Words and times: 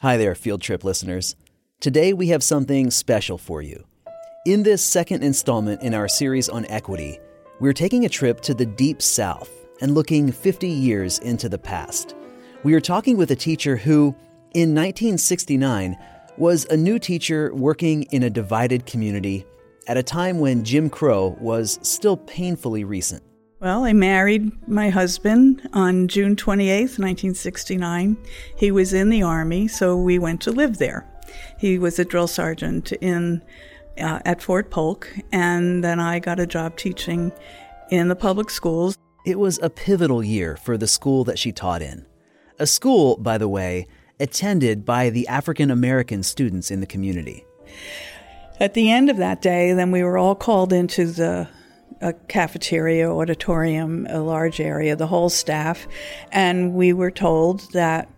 Hi 0.00 0.16
there, 0.16 0.36
field 0.36 0.62
trip 0.62 0.84
listeners. 0.84 1.34
Today 1.80 2.12
we 2.12 2.28
have 2.28 2.44
something 2.44 2.88
special 2.88 3.36
for 3.36 3.62
you. 3.62 3.84
In 4.46 4.62
this 4.62 4.80
second 4.80 5.24
installment 5.24 5.82
in 5.82 5.92
our 5.92 6.06
series 6.06 6.48
on 6.48 6.66
equity, 6.66 7.18
we're 7.58 7.72
taking 7.72 8.04
a 8.04 8.08
trip 8.08 8.40
to 8.42 8.54
the 8.54 8.64
Deep 8.64 9.02
South 9.02 9.50
and 9.80 9.96
looking 9.96 10.30
50 10.30 10.68
years 10.68 11.18
into 11.18 11.48
the 11.48 11.58
past. 11.58 12.14
We 12.62 12.74
are 12.74 12.80
talking 12.80 13.16
with 13.16 13.32
a 13.32 13.34
teacher 13.34 13.76
who, 13.76 14.14
in 14.54 14.72
1969, 14.72 15.96
was 16.36 16.64
a 16.66 16.76
new 16.76 17.00
teacher 17.00 17.52
working 17.52 18.04
in 18.12 18.22
a 18.22 18.30
divided 18.30 18.86
community 18.86 19.44
at 19.88 19.96
a 19.96 20.02
time 20.04 20.38
when 20.38 20.62
Jim 20.62 20.88
Crow 20.88 21.36
was 21.40 21.80
still 21.82 22.18
painfully 22.18 22.84
recent. 22.84 23.24
Well, 23.60 23.84
I 23.84 23.92
married 23.92 24.52
my 24.68 24.88
husband 24.88 25.68
on 25.72 26.06
June 26.06 26.36
28th, 26.36 26.96
1969. 27.00 28.16
He 28.56 28.70
was 28.70 28.92
in 28.92 29.08
the 29.08 29.24
Army, 29.24 29.66
so 29.66 29.96
we 29.96 30.16
went 30.16 30.40
to 30.42 30.52
live 30.52 30.78
there. 30.78 31.04
He 31.58 31.76
was 31.76 31.98
a 31.98 32.04
drill 32.04 32.28
sergeant 32.28 32.92
in 32.92 33.42
uh, 34.00 34.20
at 34.24 34.40
Fort 34.40 34.70
Polk, 34.70 35.12
and 35.32 35.82
then 35.82 35.98
I 35.98 36.20
got 36.20 36.38
a 36.38 36.46
job 36.46 36.76
teaching 36.76 37.32
in 37.90 38.06
the 38.06 38.14
public 38.14 38.48
schools. 38.48 38.96
It 39.26 39.40
was 39.40 39.58
a 39.60 39.70
pivotal 39.70 40.22
year 40.22 40.56
for 40.56 40.78
the 40.78 40.86
school 40.86 41.24
that 41.24 41.36
she 41.36 41.50
taught 41.50 41.82
in. 41.82 42.06
A 42.60 42.66
school, 42.66 43.16
by 43.16 43.38
the 43.38 43.48
way, 43.48 43.88
attended 44.20 44.84
by 44.84 45.10
the 45.10 45.26
African 45.26 45.72
American 45.72 46.22
students 46.22 46.70
in 46.70 46.78
the 46.78 46.86
community. 46.86 47.44
At 48.60 48.74
the 48.74 48.92
end 48.92 49.10
of 49.10 49.16
that 49.16 49.42
day, 49.42 49.72
then 49.72 49.90
we 49.90 50.04
were 50.04 50.16
all 50.16 50.36
called 50.36 50.72
into 50.72 51.06
the 51.06 51.48
a 52.00 52.12
cafeteria, 52.12 53.10
auditorium, 53.10 54.06
a 54.08 54.20
large 54.20 54.60
area, 54.60 54.96
the 54.96 55.06
whole 55.06 55.28
staff, 55.28 55.86
and 56.32 56.74
we 56.74 56.92
were 56.92 57.10
told 57.10 57.72
that 57.72 58.08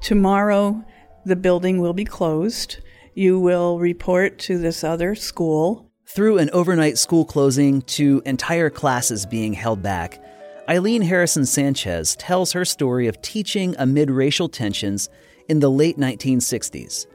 tomorrow 0.00 0.84
the 1.24 1.36
building 1.36 1.80
will 1.80 1.92
be 1.92 2.04
closed. 2.04 2.78
You 3.14 3.38
will 3.38 3.78
report 3.78 4.38
to 4.40 4.58
this 4.58 4.84
other 4.84 5.14
school. 5.14 5.90
Through 6.06 6.38
an 6.38 6.50
overnight 6.52 6.98
school 6.98 7.24
closing 7.24 7.82
to 7.82 8.22
entire 8.24 8.70
classes 8.70 9.26
being 9.26 9.54
held 9.54 9.82
back, 9.82 10.22
Eileen 10.68 11.02
Harrison 11.02 11.44
Sanchez 11.44 12.16
tells 12.16 12.52
her 12.52 12.64
story 12.64 13.06
of 13.06 13.20
teaching 13.20 13.74
amid 13.78 14.10
racial 14.10 14.48
tensions 14.48 15.08
in 15.48 15.60
the 15.60 15.70
late 15.70 15.98
1960s. 15.98 17.06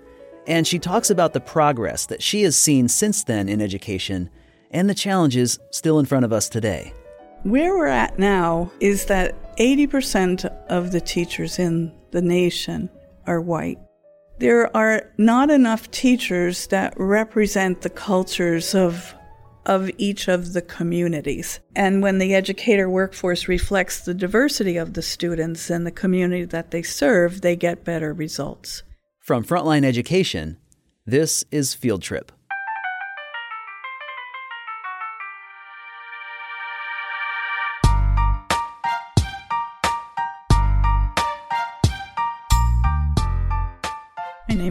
And 0.48 0.66
she 0.66 0.80
talks 0.80 1.10
about 1.10 1.34
the 1.34 1.40
progress 1.40 2.06
that 2.08 2.24
she 2.24 2.44
has 2.44 2.56
seen 2.56 2.88
since 2.88 3.24
then 3.24 3.50
in 3.50 3.62
education 3.62 4.30
and 4.72 4.90
the 4.90 4.96
challenges 4.96 5.60
still 5.72 6.00
in 6.00 6.06
front 6.06 6.26
of 6.26 6.34
us 6.34 6.50
today. 6.50 6.94
Where 7.44 7.76
we're 7.76 7.88
at 7.88 8.20
now 8.20 8.72
is 8.80 9.06
that 9.06 9.56
80% 9.58 10.46
of 10.68 10.92
the 10.92 11.02
teachers 11.02 11.60
in 11.60 11.94
the 12.12 12.22
nation 12.22 12.90
are 13.26 13.42
white. 13.42 13.80
There 14.40 14.76
are 14.76 15.04
not 15.18 15.50
enough 15.50 15.90
teachers 15.92 16.68
that 16.68 16.94
represent 16.98 17.82
the 17.82 17.90
cultures 17.90 18.74
of 18.74 19.16
of 19.66 19.92
each 20.00 20.28
of 20.28 20.54
the 20.54 20.62
communities. 20.64 21.60
And 21.76 22.02
when 22.02 22.18
the 22.18 22.34
educator 22.34 22.90
workforce 22.90 23.48
reflects 23.48 24.00
the 24.00 24.16
diversity 24.16 24.78
of 24.78 24.94
the 24.94 25.04
students 25.04 25.70
and 25.70 25.86
the 25.86 25.92
community 25.92 26.46
that 26.46 26.72
they 26.72 26.82
serve, 26.82 27.42
they 27.42 27.56
get 27.56 27.84
better 27.84 28.12
results. 28.12 28.82
From 29.20 29.44
Frontline 29.44 29.86
Education, 29.86 30.58
this 31.06 31.46
is 31.52 31.76
Field 31.76 32.02
Trip. 32.02 32.32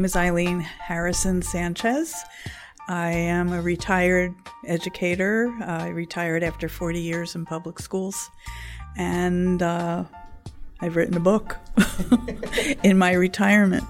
Is 0.08 0.16
Eileen 0.16 0.60
Harrison 0.60 1.42
Sanchez. 1.42 2.14
I 2.88 3.10
am 3.10 3.52
a 3.52 3.60
retired 3.60 4.34
educator. 4.66 5.54
I 5.60 5.88
retired 5.88 6.42
after 6.42 6.66
40 6.66 6.98
years 6.98 7.34
in 7.34 7.44
public 7.44 7.78
schools, 7.78 8.30
and 8.96 9.60
uh, 9.60 10.04
I've 10.80 10.96
written 10.96 11.14
a 11.14 11.20
book 11.20 11.58
in 12.82 12.96
my 12.96 13.12
retirement. 13.12 13.84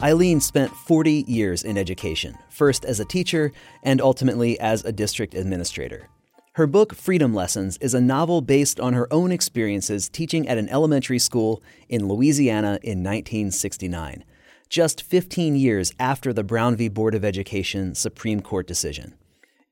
Eileen 0.00 0.40
spent 0.40 0.72
40 0.72 1.26
years 1.28 1.62
in 1.62 1.78
education, 1.78 2.36
first 2.50 2.84
as 2.84 2.98
a 2.98 3.04
teacher 3.04 3.52
and 3.84 4.00
ultimately 4.00 4.58
as 4.58 4.84
a 4.84 4.90
district 4.90 5.32
administrator. 5.32 6.08
Her 6.54 6.66
book, 6.66 6.92
Freedom 6.92 7.32
Lessons, 7.32 7.76
is 7.76 7.94
a 7.94 8.00
novel 8.00 8.40
based 8.40 8.80
on 8.80 8.94
her 8.94 9.06
own 9.12 9.30
experiences 9.30 10.08
teaching 10.08 10.48
at 10.48 10.58
an 10.58 10.68
elementary 10.70 11.20
school 11.20 11.62
in 11.88 12.08
Louisiana 12.08 12.80
in 12.82 13.04
1969 13.04 14.24
just 14.72 15.02
15 15.02 15.54
years 15.54 15.92
after 16.00 16.32
the 16.32 16.42
Brown 16.42 16.74
v. 16.76 16.88
Board 16.88 17.14
of 17.14 17.26
Education 17.26 17.94
Supreme 17.94 18.40
Court 18.40 18.66
decision. 18.66 19.12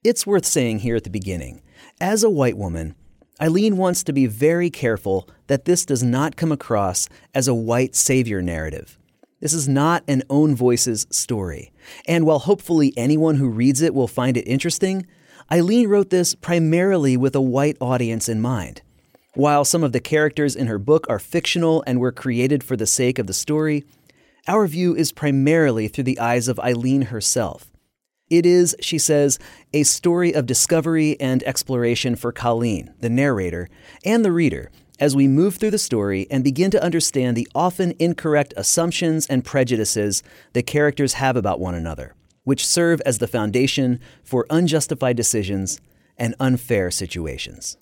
It's 0.04 0.26
worth 0.26 0.44
saying 0.44 0.80
here 0.80 0.94
at 0.94 1.04
the 1.04 1.10
beginning 1.10 1.62
as 2.02 2.22
a 2.22 2.28
white 2.28 2.58
woman, 2.58 2.94
Eileen 3.40 3.78
wants 3.78 4.04
to 4.04 4.12
be 4.12 4.26
very 4.26 4.68
careful 4.68 5.26
that 5.46 5.64
this 5.64 5.86
does 5.86 6.02
not 6.02 6.36
come 6.36 6.52
across 6.52 7.08
as 7.34 7.48
a 7.48 7.54
white 7.54 7.96
savior 7.96 8.42
narrative. 8.42 8.98
This 9.40 9.54
is 9.54 9.66
not 9.66 10.04
an 10.06 10.22
own 10.28 10.54
voices 10.54 11.06
story. 11.08 11.72
And 12.06 12.26
while 12.26 12.40
hopefully 12.40 12.92
anyone 12.94 13.36
who 13.36 13.48
reads 13.48 13.80
it 13.80 13.94
will 13.94 14.06
find 14.06 14.36
it 14.36 14.46
interesting, 14.46 15.06
Eileen 15.50 15.88
wrote 15.88 16.10
this 16.10 16.34
primarily 16.34 17.16
with 17.16 17.34
a 17.34 17.40
white 17.40 17.78
audience 17.80 18.28
in 18.28 18.42
mind. 18.42 18.82
While 19.32 19.64
some 19.64 19.82
of 19.82 19.92
the 19.92 20.00
characters 20.00 20.54
in 20.54 20.66
her 20.66 20.78
book 20.78 21.06
are 21.08 21.18
fictional 21.18 21.82
and 21.86 22.00
were 22.00 22.12
created 22.12 22.62
for 22.62 22.76
the 22.76 22.86
sake 22.86 23.18
of 23.18 23.26
the 23.26 23.32
story, 23.32 23.84
our 24.50 24.66
view 24.66 24.96
is 24.96 25.12
primarily 25.12 25.86
through 25.86 26.02
the 26.02 26.18
eyes 26.18 26.48
of 26.48 26.58
Eileen 26.58 27.02
herself. 27.02 27.70
It 28.28 28.44
is, 28.44 28.74
she 28.80 28.98
says, 28.98 29.38
a 29.72 29.84
story 29.84 30.34
of 30.34 30.44
discovery 30.44 31.16
and 31.20 31.44
exploration 31.44 32.16
for 32.16 32.32
Colleen, 32.32 32.92
the 32.98 33.08
narrator, 33.08 33.68
and 34.04 34.24
the 34.24 34.32
reader, 34.32 34.72
as 34.98 35.14
we 35.14 35.28
move 35.28 35.54
through 35.54 35.70
the 35.70 35.78
story 35.78 36.26
and 36.32 36.42
begin 36.42 36.72
to 36.72 36.82
understand 36.82 37.36
the 37.36 37.46
often 37.54 37.94
incorrect 38.00 38.52
assumptions 38.56 39.24
and 39.28 39.44
prejudices 39.44 40.20
the 40.52 40.64
characters 40.64 41.12
have 41.12 41.36
about 41.36 41.60
one 41.60 41.76
another, 41.76 42.16
which 42.42 42.66
serve 42.66 43.00
as 43.02 43.18
the 43.18 43.28
foundation 43.28 44.00
for 44.24 44.46
unjustified 44.50 45.16
decisions 45.16 45.80
and 46.18 46.34
unfair 46.40 46.90
situations 46.90 47.76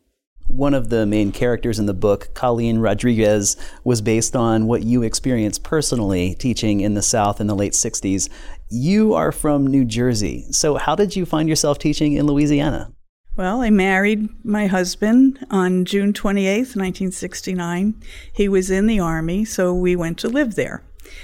one 0.49 0.75
of 0.75 0.89
the 0.89 1.07
main 1.07 1.31
characters 1.31 1.79
in 1.79 1.87
the 1.87 1.95
book, 1.95 2.31
Colleen 2.35 2.79
Rodriguez, 2.79 3.57
was 3.85 4.01
based 4.01 4.35
on 4.35 4.67
what 4.67 4.83
you 4.83 5.03
experienced 5.03 5.63
personally 5.63 6.35
teaching 6.35 6.81
in 6.81 6.95
the 6.95 7.03
South 7.03 7.41
in 7.41 7.47
the 7.47 7.55
late 7.55 7.75
60s. 7.75 8.29
You 8.69 9.15
are 9.15 9.31
from 9.31 9.67
New 9.67 9.85
Jersey. 9.85 10.47
So, 10.51 10.77
how 10.77 10.95
did 10.95 11.15
you 11.15 11.25
find 11.25 11.49
yourself 11.49 11.79
teaching 11.79 12.15
in 12.15 12.27
Louisiana? 12.27 12.93
Well, 13.37 13.61
I 13.61 13.71
married 13.71 14.29
my 14.45 14.67
husband 14.67 15.47
on 15.49 15.85
June 15.85 16.13
28th, 16.13 16.75
1969. 16.75 17.95
He 18.33 18.49
was 18.49 18.69
in 18.69 18.89
the 18.89 18.99
Army, 18.99 19.45
so 19.45 19.73
we 19.73 19.95
went 19.95 20.19
to 20.19 20.29
live 20.29 20.57
there. 20.57 20.83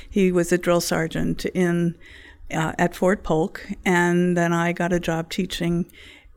He 0.08 0.30
was 0.30 0.52
a 0.52 0.58
drill 0.58 0.80
sergeant 0.80 1.44
in 1.46 1.96
uh, 2.52 2.72
at 2.78 2.94
Fort 2.94 3.24
Polk, 3.24 3.66
and 3.84 4.36
then 4.36 4.52
I 4.52 4.72
got 4.72 4.92
a 4.92 5.00
job 5.00 5.30
teaching 5.30 5.90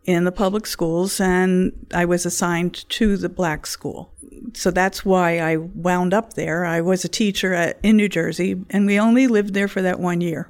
in 0.08 0.24
the 0.24 0.32
public 0.32 0.66
schools, 0.66 1.20
and 1.20 1.74
I 1.94 2.06
was 2.06 2.26
assigned 2.26 2.90
to 2.90 3.18
the 3.18 3.30
black 3.30 3.68
school. 3.68 4.14
So 4.54 4.72
that's 4.72 5.04
why 5.04 5.40
I 5.40 5.58
wound 5.58 6.14
up 6.14 6.34
there. 6.34 6.64
I 6.64 6.80
was 6.80 7.04
a 7.04 7.10
teacher 7.10 7.54
at, 7.54 7.78
in 7.84 7.98
New 7.98 8.08
Jersey, 8.08 8.64
and 8.70 8.86
we 8.86 8.98
only 8.98 9.28
lived 9.28 9.54
there 9.54 9.68
for 9.68 9.82
that 9.82 10.00
one 10.00 10.22
year. 10.22 10.50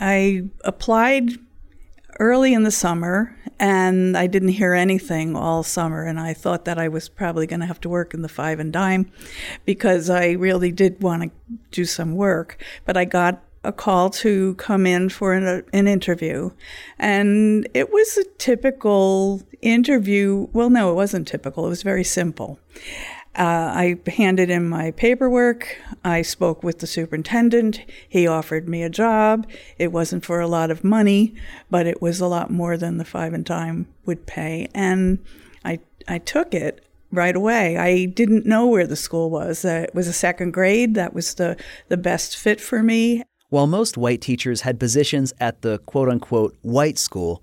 I 0.00 0.44
applied 0.62 1.32
early 2.18 2.54
in 2.54 2.62
the 2.62 2.70
summer, 2.70 3.36
and 3.60 4.16
I 4.16 4.26
didn't 4.26 4.48
hear 4.48 4.72
anything 4.72 5.36
all 5.36 5.62
summer, 5.62 6.04
and 6.04 6.18
I 6.18 6.32
thought 6.32 6.64
that 6.64 6.78
I 6.78 6.88
was 6.88 7.10
probably 7.10 7.46
going 7.46 7.60
to 7.60 7.66
have 7.66 7.80
to 7.82 7.90
work 7.90 8.14
in 8.14 8.22
the 8.22 8.28
five 8.28 8.58
and 8.58 8.72
dime 8.72 9.12
because 9.66 10.08
I 10.08 10.30
really 10.30 10.72
did 10.72 11.02
want 11.02 11.24
to 11.24 11.30
do 11.70 11.84
some 11.84 12.14
work. 12.14 12.62
But 12.86 12.96
I 12.96 13.04
got 13.04 13.42
a 13.64 13.72
call 13.72 14.10
to 14.10 14.54
come 14.54 14.86
in 14.86 15.08
for 15.08 15.32
an, 15.32 15.64
an, 15.72 15.88
interview. 15.88 16.50
And 16.98 17.68
it 17.74 17.92
was 17.92 18.16
a 18.16 18.24
typical 18.38 19.42
interview. 19.62 20.48
Well, 20.52 20.70
no, 20.70 20.90
it 20.90 20.94
wasn't 20.94 21.26
typical. 21.26 21.66
It 21.66 21.70
was 21.70 21.82
very 21.82 22.04
simple. 22.04 22.58
Uh, 23.36 23.72
I 23.74 23.98
handed 24.06 24.48
in 24.48 24.68
my 24.68 24.92
paperwork. 24.92 25.76
I 26.04 26.22
spoke 26.22 26.62
with 26.62 26.78
the 26.78 26.86
superintendent. 26.86 27.80
He 28.08 28.28
offered 28.28 28.68
me 28.68 28.84
a 28.84 28.90
job. 28.90 29.48
It 29.76 29.90
wasn't 29.90 30.24
for 30.24 30.40
a 30.40 30.46
lot 30.46 30.70
of 30.70 30.84
money, 30.84 31.34
but 31.68 31.86
it 31.86 32.00
was 32.00 32.20
a 32.20 32.28
lot 32.28 32.50
more 32.50 32.76
than 32.76 32.98
the 32.98 33.04
five 33.04 33.32
and 33.32 33.44
dime 33.44 33.88
would 34.06 34.26
pay. 34.26 34.68
And 34.72 35.18
I, 35.64 35.80
I 36.06 36.18
took 36.18 36.54
it 36.54 36.84
right 37.10 37.34
away. 37.34 37.76
I 37.76 38.04
didn't 38.04 38.46
know 38.46 38.66
where 38.66 38.86
the 38.86 38.96
school 38.96 39.30
was. 39.30 39.64
Uh, 39.64 39.86
it 39.88 39.94
was 39.94 40.06
a 40.06 40.12
second 40.12 40.52
grade. 40.52 40.94
That 40.94 41.12
was 41.14 41.34
the, 41.34 41.56
the 41.88 41.96
best 41.96 42.36
fit 42.36 42.60
for 42.60 42.82
me. 42.82 43.24
While 43.54 43.68
most 43.68 43.96
white 43.96 44.20
teachers 44.20 44.62
had 44.62 44.80
positions 44.80 45.32
at 45.38 45.62
the 45.62 45.78
quote 45.78 46.08
unquote 46.08 46.56
white 46.62 46.98
school, 46.98 47.40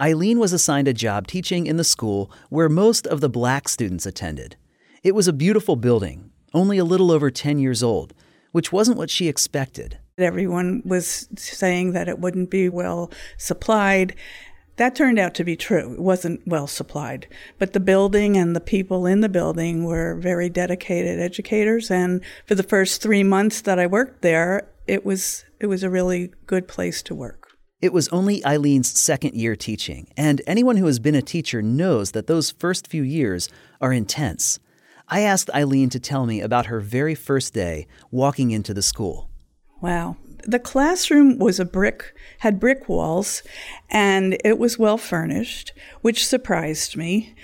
Eileen 0.00 0.40
was 0.40 0.52
assigned 0.52 0.88
a 0.88 0.92
job 0.92 1.28
teaching 1.28 1.68
in 1.68 1.76
the 1.76 1.84
school 1.84 2.32
where 2.50 2.68
most 2.68 3.06
of 3.06 3.20
the 3.20 3.28
black 3.28 3.68
students 3.68 4.04
attended. 4.04 4.56
It 5.04 5.14
was 5.14 5.28
a 5.28 5.32
beautiful 5.32 5.76
building, 5.76 6.32
only 6.52 6.78
a 6.78 6.84
little 6.84 7.12
over 7.12 7.30
10 7.30 7.60
years 7.60 7.80
old, 7.80 8.12
which 8.50 8.72
wasn't 8.72 8.98
what 8.98 9.08
she 9.08 9.28
expected. 9.28 9.98
Everyone 10.18 10.82
was 10.84 11.28
saying 11.36 11.92
that 11.92 12.08
it 12.08 12.18
wouldn't 12.18 12.50
be 12.50 12.68
well 12.68 13.12
supplied. 13.36 14.16
That 14.78 14.96
turned 14.96 15.20
out 15.20 15.32
to 15.34 15.44
be 15.44 15.54
true. 15.54 15.92
It 15.92 16.00
wasn't 16.00 16.40
well 16.44 16.66
supplied. 16.66 17.28
But 17.60 17.72
the 17.72 17.78
building 17.78 18.36
and 18.36 18.56
the 18.56 18.60
people 18.60 19.06
in 19.06 19.20
the 19.20 19.28
building 19.28 19.84
were 19.84 20.16
very 20.16 20.48
dedicated 20.48 21.20
educators. 21.20 21.88
And 21.88 22.20
for 22.46 22.56
the 22.56 22.64
first 22.64 23.00
three 23.00 23.22
months 23.22 23.60
that 23.60 23.78
I 23.78 23.86
worked 23.86 24.22
there, 24.22 24.68
it 24.86 25.04
was, 25.04 25.44
it 25.62 25.68
was 25.68 25.84
a 25.84 25.88
really 25.90 26.32
good 26.46 26.66
place 26.66 27.02
to 27.04 27.14
work. 27.14 27.56
It 27.80 27.92
was 27.92 28.08
only 28.08 28.44
Eileen's 28.44 28.98
second 28.98 29.34
year 29.34 29.54
teaching, 29.54 30.08
and 30.16 30.42
anyone 30.46 30.76
who 30.76 30.86
has 30.86 30.98
been 30.98 31.14
a 31.14 31.22
teacher 31.22 31.62
knows 31.62 32.10
that 32.10 32.26
those 32.26 32.50
first 32.50 32.88
few 32.88 33.02
years 33.02 33.48
are 33.80 33.92
intense. 33.92 34.58
I 35.08 35.20
asked 35.20 35.50
Eileen 35.54 35.88
to 35.90 36.00
tell 36.00 36.26
me 36.26 36.40
about 36.40 36.66
her 36.66 36.80
very 36.80 37.14
first 37.14 37.54
day 37.54 37.86
walking 38.10 38.50
into 38.50 38.74
the 38.74 38.82
school. 38.82 39.30
Wow. 39.80 40.16
The 40.44 40.58
classroom 40.58 41.38
was 41.38 41.60
a 41.60 41.64
brick, 41.64 42.12
had 42.40 42.58
brick 42.58 42.88
walls, 42.88 43.42
and 43.88 44.36
it 44.44 44.58
was 44.58 44.78
well 44.78 44.98
furnished, 44.98 45.72
which 46.00 46.26
surprised 46.26 46.96
me. 46.96 47.34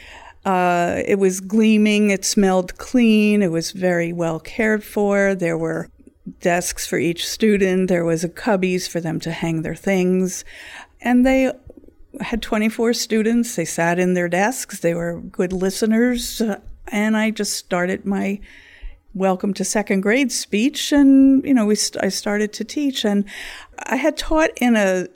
Uh, 0.44 1.02
it 1.06 1.20
was 1.20 1.40
gleaming, 1.40 2.10
it 2.10 2.24
smelled 2.24 2.78
clean, 2.78 3.42
it 3.42 3.52
was 3.52 3.70
very 3.70 4.12
well 4.12 4.40
cared 4.40 4.82
for. 4.82 5.34
There 5.34 5.58
were 5.58 5.88
desks 6.40 6.86
for 6.86 6.98
each 6.98 7.26
student, 7.26 7.88
there 7.88 8.04
was 8.04 8.24
a 8.24 8.28
cubbies 8.28 8.88
for 8.88 9.00
them 9.00 9.20
to 9.20 9.30
hang 9.30 9.62
their 9.62 9.74
things, 9.74 10.44
and 11.00 11.24
they 11.24 11.52
had 12.20 12.42
24 12.42 12.92
students. 12.94 13.56
They 13.56 13.64
sat 13.64 13.98
in 13.98 14.14
their 14.14 14.28
desks, 14.28 14.80
they 14.80 14.94
were 14.94 15.20
good 15.20 15.52
listeners, 15.52 16.42
and 16.88 17.16
I 17.16 17.30
just 17.30 17.54
started 17.54 18.04
my 18.04 18.40
welcome 19.14 19.52
to 19.54 19.64
second 19.64 20.02
grade 20.02 20.30
speech. 20.30 20.92
And 20.92 21.44
you 21.44 21.54
know 21.54 21.66
we 21.66 21.74
st- 21.74 22.02
I 22.02 22.08
started 22.08 22.52
to 22.54 22.64
teach. 22.64 23.04
And 23.04 23.24
I 23.84 23.96
had 23.96 24.16
taught 24.16 24.50
in 24.56 24.76
a 24.76 25.06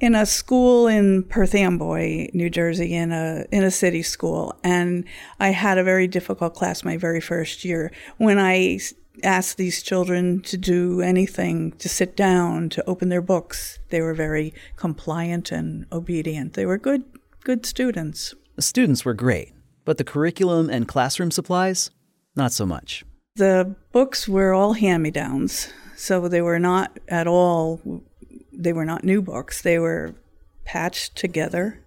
in 0.00 0.14
a 0.14 0.26
school 0.26 0.86
in 0.86 1.22
Perth 1.24 1.54
Amboy, 1.54 2.28
New 2.34 2.50
Jersey, 2.50 2.94
in 2.94 3.12
a 3.12 3.46
in 3.50 3.62
a 3.64 3.70
city 3.70 4.02
school, 4.02 4.54
and 4.62 5.04
I 5.40 5.48
had 5.48 5.78
a 5.78 5.84
very 5.84 6.06
difficult 6.06 6.54
class 6.54 6.84
my 6.84 6.96
very 6.96 7.20
first 7.20 7.64
year. 7.64 7.92
When 8.18 8.38
I 8.38 8.80
asked 9.22 9.56
these 9.56 9.82
children 9.82 10.40
to 10.42 10.56
do 10.56 11.00
anything, 11.00 11.72
to 11.72 11.88
sit 11.88 12.16
down, 12.16 12.68
to 12.70 12.84
open 12.88 13.08
their 13.08 13.22
books, 13.22 13.78
they 13.90 14.00
were 14.00 14.14
very 14.14 14.52
compliant 14.76 15.52
and 15.52 15.86
obedient. 15.92 16.54
They 16.54 16.66
were 16.66 16.78
good 16.78 17.04
good 17.44 17.66
students. 17.66 18.34
The 18.56 18.62
students 18.62 19.04
were 19.04 19.14
great, 19.14 19.52
but 19.84 19.98
the 19.98 20.04
curriculum 20.04 20.70
and 20.70 20.88
classroom 20.88 21.30
supplies, 21.30 21.90
not 22.34 22.52
so 22.52 22.64
much. 22.64 23.04
The 23.36 23.74
books 23.92 24.28
were 24.28 24.54
all 24.54 24.74
hand 24.74 25.02
me 25.02 25.10
downs, 25.10 25.72
so 25.96 26.28
they 26.28 26.40
were 26.40 26.58
not 26.58 26.98
at 27.08 27.26
all, 27.26 27.80
they 28.52 28.72
were 28.72 28.84
not 28.84 29.04
new 29.04 29.20
books. 29.20 29.62
They 29.62 29.78
were 29.78 30.14
patched 30.64 31.16
together. 31.16 31.84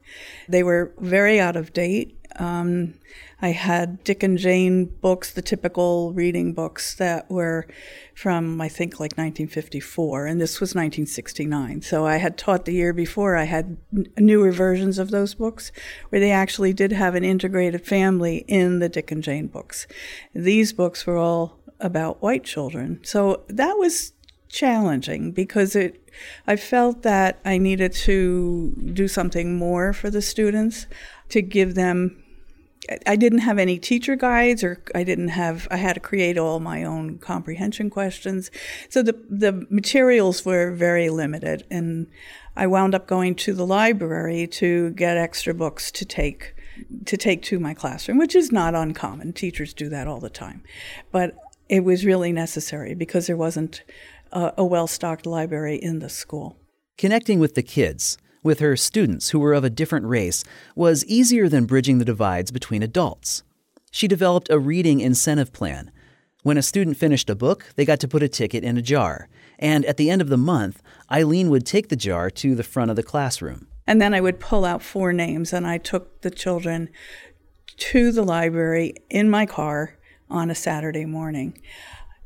They 0.48 0.64
were 0.64 0.94
very 1.00 1.40
out 1.40 1.56
of 1.56 1.74
date. 1.74 2.18
Um, 2.38 2.94
I 3.42 3.50
had 3.50 4.04
Dick 4.04 4.24
and 4.24 4.38
Jane 4.38 4.86
books, 4.86 5.32
the 5.32 5.44
typical 5.44 6.12
reading 6.14 6.54
books 6.54 6.96
that 6.96 7.30
were 7.30 7.68
from, 8.16 8.60
I 8.60 8.68
think, 8.68 8.94
like 8.94 9.12
1954, 9.12 10.26
and 10.26 10.42
this 10.42 10.60
was 10.60 10.70
1969. 10.70 11.84
So 11.84 12.06
I 12.06 12.18
had 12.18 12.38
taught 12.38 12.66
the 12.66 12.74
year 12.74 12.94
before, 12.94 13.36
I 13.36 13.44
had 13.44 13.78
n- 13.96 14.08
newer 14.18 14.52
versions 14.52 14.98
of 14.98 15.12
those 15.12 15.36
books 15.36 15.72
where 16.10 16.20
they 16.20 16.32
actually 16.32 16.74
did 16.74 16.92
have 16.92 17.14
an 17.14 17.24
integrated 17.24 17.86
family 17.86 18.44
in 18.48 18.80
the 18.80 18.90
Dick 18.90 19.12
and 19.12 19.22
Jane 19.22 19.48
books. 19.48 19.86
These 20.34 20.74
books 20.74 21.06
were 21.06 21.18
all 21.18 21.60
about 21.80 22.24
white 22.24 22.44
children. 22.44 23.02
So 23.04 23.44
that 23.50 23.78
was 23.78 24.14
challenging 24.50 25.32
because 25.32 25.76
it 25.76 26.10
I 26.48 26.56
felt 26.56 27.04
that 27.04 27.40
I 27.46 27.60
needed 27.60 27.94
to 27.94 28.74
do 28.94 29.08
something 29.08 29.56
more 29.56 29.94
for 29.94 30.10
the 30.10 30.22
students 30.22 30.88
to 31.30 31.42
give 31.44 31.76
them 31.76 32.24
I 33.06 33.16
didn't 33.16 33.40
have 33.40 33.58
any 33.58 33.80
teacher 33.80 34.16
guides 34.16 34.64
or 34.64 34.82
I 34.96 35.04
didn't 35.04 35.30
have 35.30 35.68
I 35.70 35.78
had 35.78 35.94
to 35.94 36.00
create 36.00 36.38
all 36.38 36.60
my 36.60 36.84
own 36.84 37.18
comprehension 37.18 37.90
questions. 37.90 38.50
So 38.90 39.02
the 39.04 39.16
the 39.30 39.66
materials 39.70 40.46
were 40.46 40.72
very 40.72 41.10
limited 41.10 41.66
and 41.70 42.08
I 42.56 42.68
wound 42.68 42.96
up 42.96 43.08
going 43.08 43.36
to 43.36 43.54
the 43.54 43.66
library 43.66 44.48
to 44.48 44.92
get 44.92 45.18
extra 45.18 45.54
books 45.54 45.92
to 45.92 46.06
take 46.06 46.56
to 47.06 47.18
take 47.18 47.42
to 47.44 47.60
my 47.60 47.74
classroom, 47.74 48.18
which 48.18 48.36
is 48.36 48.52
not 48.52 48.76
uncommon. 48.76 49.34
Teachers 49.34 49.74
do 49.74 49.90
that 49.90 50.08
all 50.08 50.20
the 50.20 50.30
time. 50.30 50.64
But 51.12 51.36
it 51.70 51.84
was 51.84 52.06
really 52.06 52.32
necessary 52.32 52.94
because 52.94 53.28
there 53.28 53.38
wasn't 53.38 53.84
a, 54.32 54.54
a 54.58 54.66
well-stocked 54.66 55.26
library 55.26 55.78
in 55.78 56.00
the 56.00 56.10
school. 56.10 56.58
Connecting 56.98 57.40
with 57.40 57.56
the 57.56 57.64
kids 57.64 58.18
with 58.48 58.60
her 58.60 58.78
students 58.78 59.32
who 59.32 59.40
were 59.40 59.54
of 59.54 59.66
a 59.66 59.70
different 59.70 60.06
race 60.06 60.46
was 60.74 61.04
easier 61.04 61.50
than 61.50 61.66
bridging 61.66 61.98
the 61.98 62.06
divides 62.06 62.50
between 62.50 62.82
adults. 62.82 63.44
She 63.92 64.08
developed 64.08 64.50
a 64.50 64.58
reading 64.58 65.02
incentive 65.02 65.52
plan. 65.52 65.92
When 66.44 66.58
a 66.58 66.62
student 66.62 66.96
finished 66.96 67.30
a 67.30 67.36
book, 67.36 67.66
they 67.76 67.84
got 67.84 68.00
to 68.00 68.08
put 68.08 68.24
a 68.24 68.30
ticket 68.30 68.64
in 68.64 68.78
a 68.78 68.82
jar. 68.82 69.28
And 69.60 69.84
at 69.84 69.98
the 69.98 70.10
end 70.10 70.22
of 70.22 70.30
the 70.30 70.38
month, 70.38 70.82
Eileen 71.12 71.50
would 71.50 71.66
take 71.66 71.90
the 71.90 71.98
jar 71.98 72.30
to 72.30 72.56
the 72.56 72.64
front 72.64 72.90
of 72.90 72.96
the 72.96 73.04
classroom. 73.04 73.68
And 73.86 74.02
then 74.02 74.14
I 74.14 74.22
would 74.22 74.40
pull 74.40 74.64
out 74.64 74.82
four 74.82 75.12
names, 75.12 75.52
and 75.52 75.68
I 75.68 75.78
took 75.78 76.22
the 76.22 76.32
children 76.32 76.88
to 77.76 78.14
the 78.14 78.24
library 78.24 78.94
in 79.10 79.30
my 79.30 79.46
car 79.46 79.98
on 80.30 80.50
a 80.50 80.56
Saturday 80.56 81.04
morning. 81.04 81.62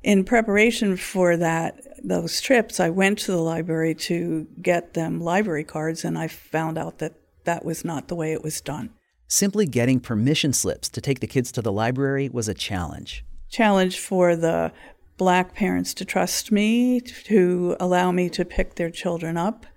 In 0.04 0.24
preparation 0.24 0.98
for 0.98 1.38
that, 1.38 1.80
those 2.04 2.42
trips, 2.42 2.80
I 2.80 2.90
went 2.90 3.20
to 3.20 3.32
the 3.32 3.42
library 3.42 3.94
to 3.96 4.48
get 4.62 4.96
them 4.96 5.22
library 5.22 5.64
cards, 5.64 6.04
and 6.04 6.18
I 6.18 6.28
found 6.28 6.78
out 6.78 6.98
that 6.98 7.14
that 7.44 7.64
was 7.64 7.86
not 7.86 8.08
the 8.08 8.16
way 8.16 8.34
it 8.34 8.44
was 8.44 8.62
done. 8.62 8.90
Simply 9.28 9.66
getting 9.66 10.00
permission 10.00 10.54
slips 10.54 10.90
to 10.90 11.02
take 11.02 11.20
the 11.20 11.28
kids 11.28 11.52
to 11.54 11.62
the 11.62 11.72
library 11.72 12.30
was 12.30 12.48
a 12.48 12.54
challenge. 12.54 13.24
Challenge 13.50 14.00
for 14.00 14.36
the 14.36 14.72
black 15.18 15.54
parents 15.54 15.94
to 15.94 16.06
trust 16.06 16.52
me, 16.52 17.00
to 17.00 17.76
allow 17.80 18.12
me 18.12 18.28
to 18.30 18.44
pick 18.44 18.76
their 18.76 18.90
children 18.90 19.38
up. 19.38 19.68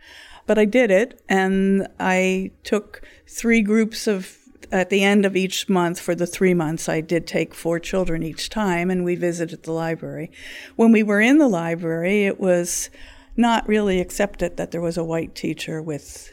But 0.47 0.59
I 0.59 0.65
did 0.65 0.91
it, 0.91 1.23
and 1.29 1.87
I 2.01 2.53
took 2.63 3.03
three 3.29 3.61
groups 3.61 4.07
of 4.07 4.39
at 4.73 4.91
the 4.91 5.03
end 5.03 5.25
of 5.25 5.37
each 5.37 5.69
month 5.69 6.01
for 6.01 6.15
the 6.15 6.27
three 6.27 6.55
months, 6.55 6.89
I 6.89 7.01
did 7.01 7.27
take 7.27 7.55
four 7.55 7.79
children 7.79 8.23
each 8.23 8.51
time, 8.51 8.91
and 8.91 9.05
we 9.05 9.15
visited 9.15 9.63
the 9.63 9.73
library. 9.73 10.31
When 10.77 10.93
we 10.93 11.03
were 11.03 11.21
in 11.21 11.39
the 11.39 11.49
library, 11.49 12.25
it 12.25 12.41
was 12.41 12.91
not 13.37 13.67
really 13.69 14.01
accepted 14.01 14.57
that 14.57 14.71
there 14.71 14.81
was 14.81 14.97
a 14.97 15.05
white 15.05 15.35
teacher 15.35 15.83
with 15.83 16.33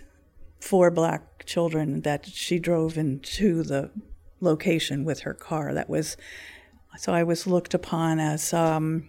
four 0.60 0.92
black 0.92 1.46
children 1.46 2.02
that 2.02 2.28
she 2.28 2.60
drove 2.60 2.98
into 2.98 3.64
the 3.64 3.92
location 4.40 5.04
with 5.04 5.22
her 5.22 5.34
car. 5.34 5.74
That 5.74 5.90
was 5.90 6.18
so 6.98 7.14
I 7.14 7.24
was 7.24 7.48
looked 7.48 7.74
upon 7.74 8.20
as 8.20 8.54
um, 8.54 9.08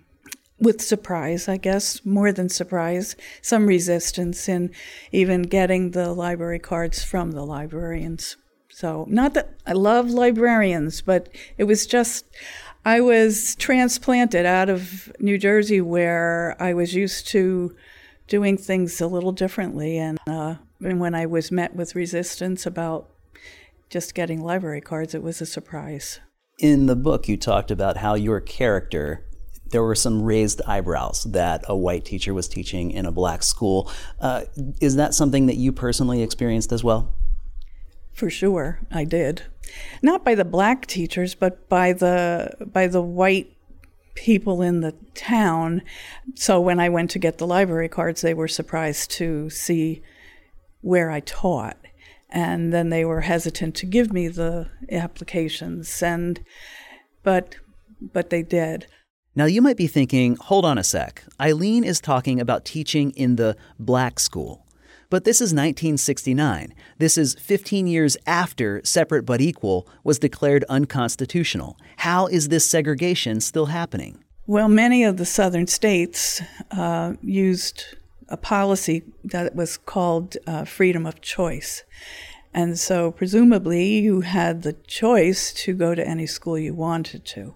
with 0.59 0.81
surprise, 0.81 1.49
I 1.49 1.57
guess, 1.57 2.05
more 2.07 2.33
than 2.33 2.49
surprise, 2.49 3.17
some 3.43 3.67
resistance 3.67 4.49
in 4.49 4.71
even 5.11 5.43
getting 5.43 5.91
the 5.91 6.13
library 6.13 6.61
cards 6.61 7.03
from 7.03 7.33
the 7.33 7.45
librarians. 7.45 8.37
So, 8.83 9.07
not 9.09 9.35
that 9.35 9.51
I 9.65 9.75
love 9.75 10.11
librarians, 10.11 11.03
but 11.03 11.29
it 11.57 11.65
was 11.65 11.87
just, 11.87 12.27
I 12.85 13.01
was 13.01 13.55
transplanted 13.55 14.45
out 14.45 14.69
of 14.69 15.13
New 15.21 15.39
Jersey 15.39 15.81
where 15.81 16.57
I 16.59 16.75
was 16.75 16.93
used 16.93 17.29
to 17.29 17.77
doing 18.27 18.57
things 18.57 19.01
a 19.01 19.07
little 19.07 19.31
differently. 19.31 19.99
And, 19.99 20.19
uh, 20.27 20.57
and 20.81 20.99
when 20.99 21.15
I 21.15 21.27
was 21.27 21.53
met 21.53 21.77
with 21.77 21.95
resistance 21.95 22.67
about 22.67 23.09
just 23.89 24.17
getting 24.17 24.43
library 24.43 24.81
cards, 24.81 25.15
it 25.15 25.23
was 25.23 25.41
a 25.41 25.47
surprise. 25.47 26.19
In 26.59 26.87
the 26.87 26.97
book, 26.97 27.29
you 27.29 27.37
talked 27.37 27.71
about 27.71 27.99
how 27.99 28.15
your 28.15 28.41
character 28.41 29.25
there 29.71 29.85
were 29.85 29.95
some 29.95 30.23
raised 30.23 30.61
eyebrows 30.67 31.23
that 31.23 31.65
a 31.67 31.77
white 31.77 32.05
teacher 32.05 32.35
was 32.35 32.49
teaching 32.49 32.91
in 32.91 33.07
a 33.07 33.13
black 33.13 33.43
school. 33.45 33.91
Uh, 34.21 34.43
is 34.81 34.97
that 34.97 35.15
something 35.15 35.47
that 35.47 35.57
you 35.57 35.73
personally 35.73 36.21
experienced 36.21 36.73
as 36.73 36.85
well? 36.85 37.15
For 38.13 38.31
sure, 38.31 38.81
I 38.91 39.05
did. 39.05 39.43
Not 40.03 40.25
by 40.25 40.35
the 40.35 40.45
black 40.45 40.87
teachers, 40.87 41.35
but 41.35 41.69
by 41.69 41.93
the 41.93 42.55
by 42.61 42.87
the 42.87 43.03
white 43.03 43.57
people 44.15 44.63
in 44.63 44.81
the 44.81 44.95
town. 45.15 45.83
So 46.35 46.61
when 46.61 46.79
I 46.79 46.89
went 46.89 47.11
to 47.13 47.19
get 47.19 47.39
the 47.39 47.47
library 47.47 47.89
cards, 47.89 48.21
they 48.21 48.35
were 48.35 48.49
surprised 48.49 49.11
to 49.13 49.49
see 49.51 50.03
where 50.83 51.11
I 51.11 51.21
taught. 51.21 51.79
And 52.29 52.73
then 52.73 52.91
they 52.91 53.05
were 53.05 53.23
hesitant 53.23 53.75
to 53.77 53.87
give 53.87 54.13
me 54.13 54.29
the 54.29 54.69
applications 54.91 56.03
and 56.03 56.45
but 57.23 57.57
but 58.01 58.31
they 58.31 58.43
did. 58.43 58.87
Now 59.35 59.47
you 59.47 59.63
might 59.63 59.77
be 59.77 59.87
thinking, 59.87 60.37
hold 60.37 60.65
on 60.65 60.77
a 60.77 60.85
sec. 60.85 61.25
Eileen 61.41 61.85
is 61.85 62.01
talking 62.01 62.41
about 62.41 62.65
teaching 62.65 63.13
in 63.13 63.37
the 63.37 63.57
black 63.79 64.21
school. 64.21 64.67
But 65.13 65.25
this 65.25 65.43
is 65.43 65.53
1969. 65.53 66.73
This 66.97 67.19
is 67.19 67.35
15 67.35 67.87
years 67.87 68.17
after 68.27 68.81
separate 68.83 69.27
but 69.27 69.43
equal 69.43 69.87
was 70.03 70.19
declared 70.19 70.65
unconstitutional. 70.71 71.77
How 71.99 72.29
is 72.29 72.49
this 72.49 72.67
segregation 72.67 73.43
still 73.43 73.67
happening? 73.67 74.25
Well, 74.47 74.71
many 74.71 75.05
of 75.05 75.19
the 75.19 75.27
southern 75.27 75.67
states 75.67 76.41
uh, 76.71 77.13
used 77.21 77.85
a 78.31 78.39
policy 78.39 79.03
that 79.23 79.55
was 79.55 79.77
called 79.77 80.39
uh, 80.47 80.65
freedom 80.65 81.05
of 81.05 81.21
choice. 81.21 81.85
And 82.55 82.79
so, 82.79 83.11
presumably, 83.11 83.99
you 83.99 84.23
had 84.23 84.63
the 84.63 84.73
choice 84.73 85.53
to 85.65 85.75
go 85.75 85.95
to 85.95 86.09
any 86.09 86.25
school 86.25 86.59
you 86.59 86.73
wanted 86.73 87.27
to. 87.27 87.55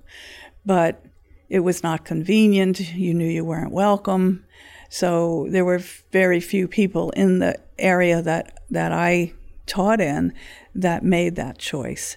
But 0.67 1.03
it 1.49 1.61
was 1.61 1.83
not 1.83 2.05
convenient. 2.05 2.93
You 2.95 3.15
knew 3.15 3.27
you 3.27 3.47
weren't 3.47 3.73
welcome. 3.73 4.45
So, 4.89 5.47
there 5.51 5.65
were 5.65 5.81
very 6.13 6.41
few 6.41 6.69
people 6.69 7.11
in 7.11 7.39
the 7.39 7.59
area 7.79 8.23
that, 8.23 8.61
that 8.71 8.93
I 8.93 9.33
taught 9.67 10.01
in 10.01 10.33
that 10.75 11.05
made 11.05 11.37
that 11.37 11.59
choice. 11.59 12.17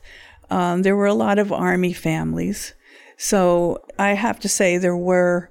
Um, 0.49 0.81
there 0.81 0.95
were 0.95 1.05
a 1.05 1.13
lot 1.13 1.39
of 1.39 1.51
Army 1.51 1.93
families. 1.93 2.73
So, 3.17 3.83
I 3.97 4.09
have 4.13 4.39
to 4.41 4.49
say, 4.49 4.77
there 4.77 4.97
were 4.97 5.49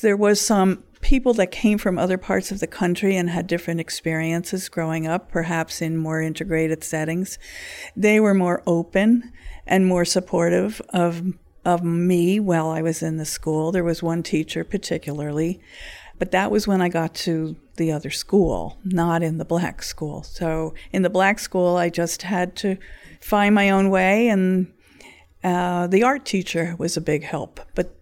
there 0.00 0.16
was 0.16 0.40
some 0.40 0.84
people 1.00 1.34
that 1.34 1.50
came 1.50 1.76
from 1.76 1.98
other 1.98 2.16
parts 2.16 2.50
of 2.50 2.60
the 2.60 2.66
country 2.66 3.16
and 3.16 3.28
had 3.28 3.46
different 3.46 3.80
experiences 3.80 4.68
growing 4.68 5.06
up, 5.06 5.30
perhaps 5.30 5.82
in 5.82 5.96
more 5.96 6.22
integrated 6.22 6.82
settings, 6.82 7.38
they 7.96 8.20
were 8.20 8.34
more 8.34 8.62
open 8.66 9.32
and 9.66 9.86
more 9.86 10.04
supportive 10.04 10.80
of 10.90 11.34
of 11.64 11.84
me 11.84 12.40
while 12.40 12.70
I 12.70 12.82
was 12.82 13.04
in 13.04 13.18
the 13.18 13.24
school. 13.24 13.70
There 13.70 13.84
was 13.84 14.02
one 14.02 14.24
teacher 14.24 14.64
particularly, 14.64 15.60
but 16.22 16.30
that 16.30 16.52
was 16.52 16.68
when 16.68 16.80
I 16.80 16.88
got 16.88 17.16
to 17.26 17.56
the 17.78 17.90
other 17.90 18.10
school, 18.10 18.78
not 18.84 19.24
in 19.24 19.38
the 19.38 19.44
black 19.44 19.82
school. 19.82 20.22
So 20.22 20.72
in 20.92 21.02
the 21.02 21.10
black 21.10 21.40
school, 21.40 21.76
I 21.76 21.88
just 21.88 22.22
had 22.22 22.54
to 22.58 22.78
find 23.20 23.56
my 23.56 23.70
own 23.70 23.90
way, 23.90 24.28
and 24.28 24.72
uh, 25.42 25.88
the 25.88 26.04
art 26.04 26.24
teacher 26.24 26.76
was 26.78 26.96
a 26.96 27.00
big 27.00 27.24
help. 27.24 27.58
But 27.74 27.96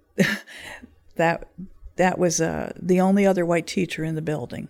that 1.17 1.49
that 1.97 2.19
was 2.19 2.43
uh, 2.43 2.75
the 2.79 3.01
only 3.01 3.25
other 3.25 3.47
white 3.47 3.67
teacher 3.67 4.05
in 4.05 4.17
the 4.17 4.21
building. 4.21 4.69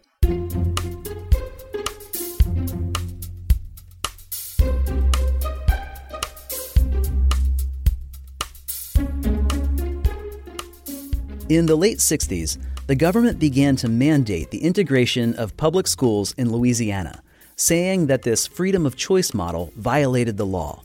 In 11.48 11.66
the 11.66 11.74
late 11.74 11.98
60s, 11.98 12.58
the 12.90 12.96
government 12.96 13.38
began 13.38 13.76
to 13.76 13.88
mandate 13.88 14.50
the 14.50 14.64
integration 14.64 15.32
of 15.34 15.56
public 15.56 15.86
schools 15.86 16.34
in 16.36 16.50
Louisiana, 16.50 17.22
saying 17.54 18.08
that 18.08 18.22
this 18.22 18.48
freedom 18.48 18.84
of 18.84 18.96
choice 18.96 19.32
model 19.32 19.72
violated 19.76 20.36
the 20.36 20.44
law. 20.44 20.82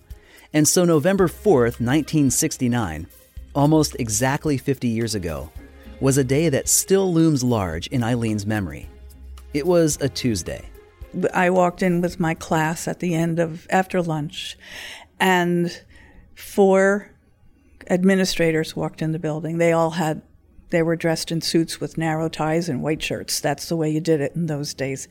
And 0.53 0.67
so, 0.67 0.85
November 0.85 1.27
4th, 1.27 1.81
1969, 1.81 3.07
almost 3.55 3.95
exactly 3.97 4.55
50 4.55 4.88
years 4.88 5.15
ago, 5.15 5.50
was 6.00 6.19
a 6.19 6.24
day 6.24 6.47
that 6.47 6.69
still 6.69 7.12
looms 7.12 7.43
large 7.43 7.88
in 7.88 8.03
Eileen's 8.03 8.45
memory. 8.45 8.88
It 9.55 9.65
was 9.65 9.97
a 10.00 10.07
Tuesday. 10.07 10.63
I 11.33 11.50
walked 11.50 11.81
in 11.81 12.01
with 12.01 12.19
my 12.19 12.35
class 12.35 12.88
at 12.88 13.00
the 13.00 13.15
end 13.15 13.39
of 13.39 13.65
after 13.71 14.00
lunch, 14.03 14.59
and 15.19 15.75
four 16.35 17.09
administrators 17.89 18.75
walked 18.75 19.01
in 19.01 19.12
the 19.12 19.17
building. 19.17 19.57
They 19.57 19.71
all 19.71 19.89
had 19.89 20.21
they 20.69 20.81
were 20.81 20.95
dressed 20.95 21.31
in 21.31 21.41
suits 21.41 21.79
with 21.79 21.98
narrow 21.98 22.29
ties 22.29 22.69
and 22.69 22.81
white 22.81 23.01
shirts. 23.01 23.39
That's 23.39 23.69
the 23.69 23.75
way 23.75 23.89
you 23.89 24.01
did 24.01 24.22
it 24.22 24.36
in 24.36 24.48
those 24.48 24.74
days. 24.74 25.07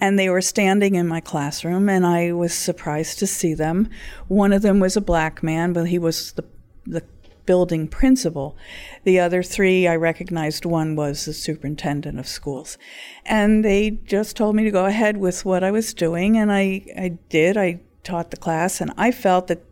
And 0.00 0.18
they 0.18 0.28
were 0.28 0.40
standing 0.40 0.94
in 0.94 1.08
my 1.08 1.20
classroom, 1.20 1.88
and 1.88 2.06
I 2.06 2.32
was 2.32 2.54
surprised 2.54 3.18
to 3.18 3.26
see 3.26 3.54
them. 3.54 3.88
One 4.28 4.52
of 4.52 4.62
them 4.62 4.80
was 4.80 4.96
a 4.96 5.00
black 5.00 5.42
man, 5.42 5.72
but 5.72 5.88
he 5.88 5.98
was 5.98 6.32
the 6.32 6.44
the 6.86 7.02
building 7.46 7.88
principal. 7.88 8.56
The 9.04 9.20
other 9.20 9.42
three, 9.42 9.86
I 9.86 9.96
recognized 9.96 10.64
one 10.64 10.96
was 10.96 11.24
the 11.24 11.32
superintendent 11.32 12.18
of 12.18 12.26
schools. 12.26 12.78
And 13.24 13.64
they 13.64 13.90
just 13.90 14.36
told 14.36 14.56
me 14.56 14.64
to 14.64 14.70
go 14.70 14.86
ahead 14.86 15.16
with 15.16 15.44
what 15.44 15.62
I 15.62 15.70
was 15.70 15.94
doing, 15.94 16.38
and 16.38 16.50
I, 16.52 16.84
I 16.96 17.18
did. 17.28 17.56
I 17.56 17.80
taught 18.02 18.30
the 18.30 18.36
class, 18.36 18.80
and 18.80 18.92
I 18.96 19.10
felt 19.10 19.48
that 19.48 19.62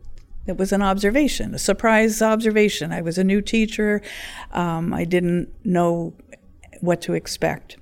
it 0.47 0.57
was 0.57 0.73
an 0.73 0.83
observation, 0.83 1.55
a 1.55 1.59
surprise 1.59 2.21
observation. 2.21 2.93
I 2.93 3.01
was 3.01 3.19
a 3.19 3.25
new 3.25 3.41
teacher. 3.41 4.03
Um, 4.53 4.93
I 4.93 5.05
didn't 5.05 5.49
know 5.65 6.15
what 6.81 7.01
to 7.03 7.15
expect. 7.15 7.77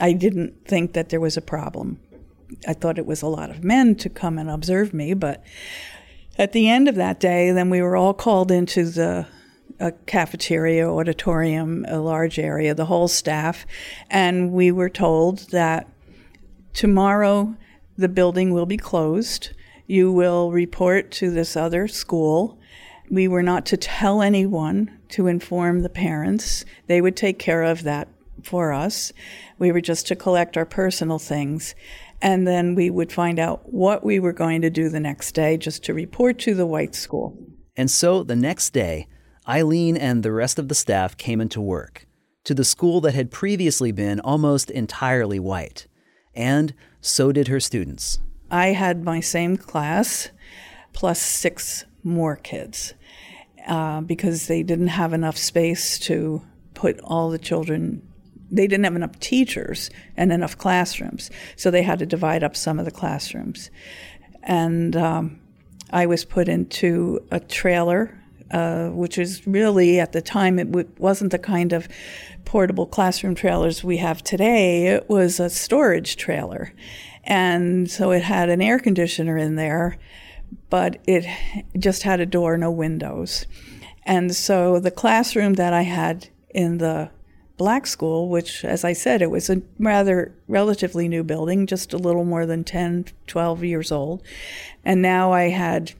I 0.00 0.12
didn't 0.12 0.66
think 0.66 0.92
that 0.94 1.10
there 1.10 1.20
was 1.20 1.36
a 1.36 1.42
problem. 1.42 2.00
I 2.66 2.72
thought 2.72 2.98
it 2.98 3.06
was 3.06 3.22
a 3.22 3.26
lot 3.26 3.50
of 3.50 3.64
men 3.64 3.96
to 3.96 4.08
come 4.08 4.38
and 4.38 4.48
observe 4.48 4.94
me, 4.94 5.14
but 5.14 5.42
at 6.38 6.52
the 6.52 6.68
end 6.68 6.88
of 6.88 6.94
that 6.96 7.18
day, 7.18 7.50
then 7.50 7.70
we 7.70 7.82
were 7.82 7.96
all 7.96 8.14
called 8.14 8.50
into 8.50 8.84
the 8.84 9.26
a 9.78 9.92
cafeteria, 9.92 10.88
auditorium, 10.88 11.84
a 11.88 11.98
large 11.98 12.38
area, 12.38 12.74
the 12.74 12.86
whole 12.86 13.08
staff, 13.08 13.66
and 14.08 14.52
we 14.52 14.70
were 14.70 14.88
told 14.88 15.50
that 15.50 15.86
tomorrow 16.72 17.54
the 17.98 18.08
building 18.08 18.52
will 18.52 18.66
be 18.66 18.76
closed. 18.76 19.50
You 19.86 20.10
will 20.10 20.50
report 20.50 21.10
to 21.12 21.30
this 21.30 21.56
other 21.56 21.86
school. 21.88 22.58
We 23.10 23.28
were 23.28 23.42
not 23.42 23.66
to 23.66 23.76
tell 23.76 24.20
anyone 24.20 24.98
to 25.10 25.28
inform 25.28 25.80
the 25.80 25.88
parents. 25.88 26.64
They 26.86 27.00
would 27.00 27.16
take 27.16 27.38
care 27.38 27.62
of 27.62 27.84
that 27.84 28.08
for 28.42 28.72
us. 28.72 29.12
We 29.58 29.70
were 29.72 29.80
just 29.80 30.06
to 30.08 30.16
collect 30.16 30.56
our 30.56 30.64
personal 30.64 31.18
things. 31.18 31.74
And 32.20 32.46
then 32.46 32.74
we 32.74 32.90
would 32.90 33.12
find 33.12 33.38
out 33.38 33.72
what 33.72 34.04
we 34.04 34.18
were 34.18 34.32
going 34.32 34.62
to 34.62 34.70
do 34.70 34.88
the 34.88 35.00
next 35.00 35.32
day 35.32 35.56
just 35.56 35.84
to 35.84 35.94
report 35.94 36.38
to 36.40 36.54
the 36.54 36.66
white 36.66 36.94
school. 36.94 37.36
And 37.76 37.90
so 37.90 38.22
the 38.22 38.36
next 38.36 38.70
day, 38.70 39.06
Eileen 39.48 39.96
and 39.96 40.22
the 40.22 40.32
rest 40.32 40.58
of 40.58 40.68
the 40.68 40.74
staff 40.74 41.16
came 41.16 41.40
into 41.40 41.60
work 41.60 42.06
to 42.44 42.54
the 42.54 42.64
school 42.64 43.00
that 43.02 43.14
had 43.14 43.30
previously 43.30 43.92
been 43.92 44.20
almost 44.20 44.70
entirely 44.70 45.38
white. 45.38 45.86
And 46.34 46.74
so 47.00 47.32
did 47.32 47.48
her 47.48 47.60
students. 47.60 48.20
I 48.50 48.68
had 48.68 49.04
my 49.04 49.20
same 49.20 49.56
class 49.56 50.30
plus 50.92 51.20
six 51.20 51.84
more 52.02 52.36
kids 52.36 52.94
uh, 53.66 54.00
because 54.00 54.46
they 54.46 54.62
didn't 54.62 54.88
have 54.88 55.12
enough 55.12 55.36
space 55.36 55.98
to 56.00 56.42
put 56.74 57.00
all 57.00 57.30
the 57.30 57.38
children. 57.38 58.06
They 58.50 58.66
didn't 58.66 58.84
have 58.84 58.96
enough 58.96 59.18
teachers 59.18 59.90
and 60.16 60.32
enough 60.32 60.56
classrooms, 60.56 61.30
so 61.56 61.70
they 61.70 61.82
had 61.82 61.98
to 61.98 62.06
divide 62.06 62.44
up 62.44 62.56
some 62.56 62.78
of 62.78 62.84
the 62.84 62.90
classrooms. 62.90 63.70
And 64.42 64.96
um, 64.96 65.40
I 65.90 66.06
was 66.06 66.24
put 66.24 66.48
into 66.48 67.26
a 67.30 67.40
trailer 67.40 68.16
uh, 68.50 68.90
which 68.90 69.18
is 69.18 69.44
really 69.46 69.98
at 69.98 70.12
the 70.12 70.22
time 70.22 70.58
it 70.58 70.70
w- 70.70 70.88
wasn't 70.98 71.32
the 71.32 71.38
kind 71.38 71.72
of 71.72 71.88
portable 72.44 72.86
classroom 72.86 73.34
trailers 73.34 73.82
we 73.82 73.96
have 73.96 74.22
today. 74.22 74.86
It 74.86 75.08
was 75.08 75.40
a 75.40 75.50
storage 75.50 76.16
trailer. 76.16 76.72
And 77.26 77.90
so 77.90 78.12
it 78.12 78.22
had 78.22 78.48
an 78.48 78.62
air 78.62 78.78
conditioner 78.78 79.36
in 79.36 79.56
there, 79.56 79.98
but 80.70 80.98
it 81.06 81.26
just 81.78 82.04
had 82.04 82.20
a 82.20 82.26
door, 82.26 82.56
no 82.56 82.70
windows. 82.70 83.46
And 84.04 84.34
so 84.34 84.78
the 84.78 84.92
classroom 84.92 85.54
that 85.54 85.72
I 85.72 85.82
had 85.82 86.28
in 86.50 86.78
the 86.78 87.10
black 87.56 87.86
school, 87.86 88.28
which, 88.28 88.64
as 88.64 88.84
I 88.84 88.92
said, 88.92 89.22
it 89.22 89.30
was 89.30 89.50
a 89.50 89.62
rather 89.78 90.34
relatively 90.46 91.08
new 91.08 91.24
building, 91.24 91.66
just 91.66 91.92
a 91.92 91.98
little 91.98 92.24
more 92.24 92.46
than 92.46 92.62
10, 92.62 93.06
12 93.26 93.64
years 93.64 93.90
old. 93.90 94.22
And 94.84 95.02
now 95.02 95.32
I 95.32 95.48
had 95.48 95.92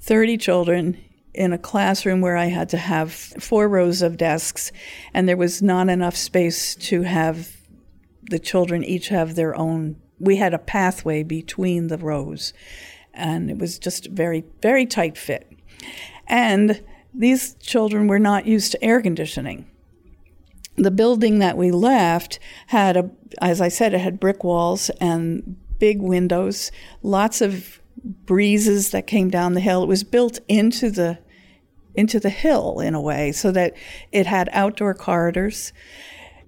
30 0.00 0.38
children 0.38 0.96
in 1.34 1.52
a 1.52 1.58
classroom 1.58 2.20
where 2.20 2.36
I 2.36 2.46
had 2.46 2.68
to 2.70 2.78
have 2.78 3.12
four 3.12 3.68
rows 3.68 4.02
of 4.02 4.16
desks, 4.16 4.72
and 5.12 5.28
there 5.28 5.36
was 5.36 5.60
not 5.60 5.88
enough 5.88 6.16
space 6.16 6.74
to 6.76 7.02
have 7.02 7.56
the 8.22 8.38
children 8.38 8.82
each 8.82 9.08
have 9.08 9.34
their 9.34 9.54
own. 9.56 9.96
We 10.20 10.36
had 10.36 10.54
a 10.54 10.58
pathway 10.58 11.22
between 11.22 11.88
the 11.88 11.98
rows, 11.98 12.52
and 13.14 13.50
it 13.50 13.58
was 13.58 13.78
just 13.78 14.08
very, 14.10 14.44
very 14.62 14.86
tight 14.86 15.16
fit. 15.16 15.50
And 16.26 16.82
these 17.14 17.54
children 17.54 18.06
were 18.06 18.18
not 18.18 18.46
used 18.46 18.72
to 18.72 18.84
air 18.84 19.00
conditioning. 19.00 19.66
The 20.76 20.90
building 20.90 21.38
that 21.40 21.56
we 21.56 21.70
left 21.70 22.38
had 22.68 22.96
a, 22.96 23.10
as 23.40 23.60
I 23.60 23.68
said, 23.68 23.94
it 23.94 24.00
had 24.00 24.20
brick 24.20 24.44
walls 24.44 24.90
and 25.00 25.56
big 25.78 26.00
windows, 26.00 26.70
lots 27.02 27.40
of 27.40 27.80
breezes 28.04 28.90
that 28.90 29.06
came 29.06 29.30
down 29.30 29.54
the 29.54 29.60
hill. 29.60 29.82
It 29.82 29.88
was 29.88 30.04
built 30.04 30.38
into 30.48 30.90
the 30.90 31.18
into 31.94 32.20
the 32.20 32.30
hill 32.30 32.78
in 32.78 32.94
a 32.94 33.00
way, 33.00 33.32
so 33.32 33.50
that 33.50 33.74
it 34.12 34.26
had 34.26 34.48
outdoor 34.52 34.94
corridors. 34.94 35.72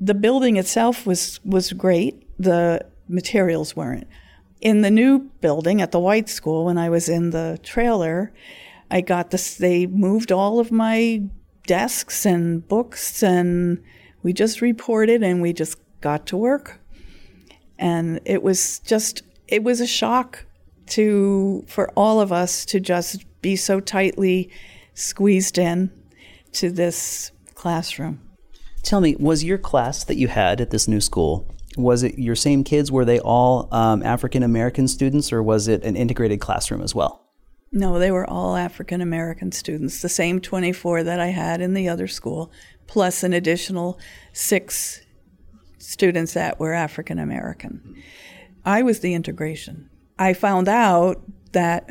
The 0.01 0.15
building 0.15 0.57
itself 0.57 1.07
was 1.07 1.41
was 1.45 1.73
great. 1.73 2.25
The 2.39 2.87
materials 3.11 3.77
weren't. 3.77 4.07
In 4.61 4.83
the 4.83 4.91
new 4.91 5.31
building 5.41 5.81
at 5.81 5.93
the 5.93 6.01
White 6.01 6.29
School, 6.29 6.67
when 6.67 6.79
I 6.79 6.91
was 6.91 7.09
in 7.09 7.31
the 7.31 7.59
trailer, 7.63 8.33
I 8.91 9.01
got 9.01 9.31
this. 9.31 9.55
They 9.55 9.87
moved 9.87 10.33
all 10.33 10.61
of 10.61 10.71
my 10.71 11.23
desks 11.67 12.27
and 12.27 12.67
books, 12.67 13.23
and 13.23 13.83
we 14.23 14.33
just 14.33 14.61
reported, 14.61 15.23
and 15.23 15.41
we 15.41 15.53
just 15.53 15.79
got 16.01 16.27
to 16.27 16.37
work. 16.37 16.81
And 17.79 18.21
it 18.25 18.43
was 18.43 18.81
just 18.81 19.23
it 19.49 19.63
was 19.63 19.81
a 19.81 19.87
shock 19.87 20.45
to 20.89 21.65
for 21.67 21.91
all 21.97 22.21
of 22.21 22.33
us 22.33 22.65
to 22.67 22.81
just 22.81 23.25
be 23.41 23.57
so 23.57 23.81
tightly 23.81 24.51
squeezed 24.95 25.57
in 25.57 25.91
to 26.53 26.71
this 26.71 27.33
classroom. 27.55 28.21
Tell 28.83 29.01
me, 29.01 29.17
was 29.19 29.45
your 29.45 29.59
class 29.59 30.05
that 30.05 30.17
you 30.17 30.29
had 30.29 30.61
at 30.61 30.71
this 30.71 30.89
new 30.89 31.01
school, 31.01 31.47
was 31.77 32.03
it 32.03 32.19
your 32.19 32.35
same 32.35 32.65
kids? 32.65 32.91
Were 32.91 33.05
they 33.05 33.21
all 33.21 33.69
um, 33.73 34.03
African 34.03 34.43
American 34.43 34.89
students, 34.89 35.33
or 35.33 35.43
was 35.43 35.69
it 35.69 35.85
an 35.85 35.97
integrated 35.97 36.41
classroom 36.41 36.83
as 36.83 36.95
well? 36.95 37.27
No, 37.73 37.99
they 37.99 38.11
were 38.11 38.29
all 38.29 38.57
African 38.57 39.01
American 39.01 39.53
students, 39.53 40.03
the 40.03 40.09
same 40.09 40.41
24 40.41 41.05
that 41.05 41.21
I 41.21 41.29
had 41.29 41.61
in 41.61 41.75
the 41.75 41.89
other 41.89 42.09
school, 42.09 42.51
plus 42.89 43.23
an 43.23 43.33
additional 43.33 43.99
six 44.33 45.01
students 45.79 46.35
that 46.35 46.59
were 46.59 46.75
African 46.75 47.19
American. 47.19 48.03
I 48.65 48.83
was 48.83 49.01
the 49.01 49.15
integration. 49.15 49.89
I 50.19 50.35
found 50.35 50.69
out 50.69 51.23
that 51.53 51.89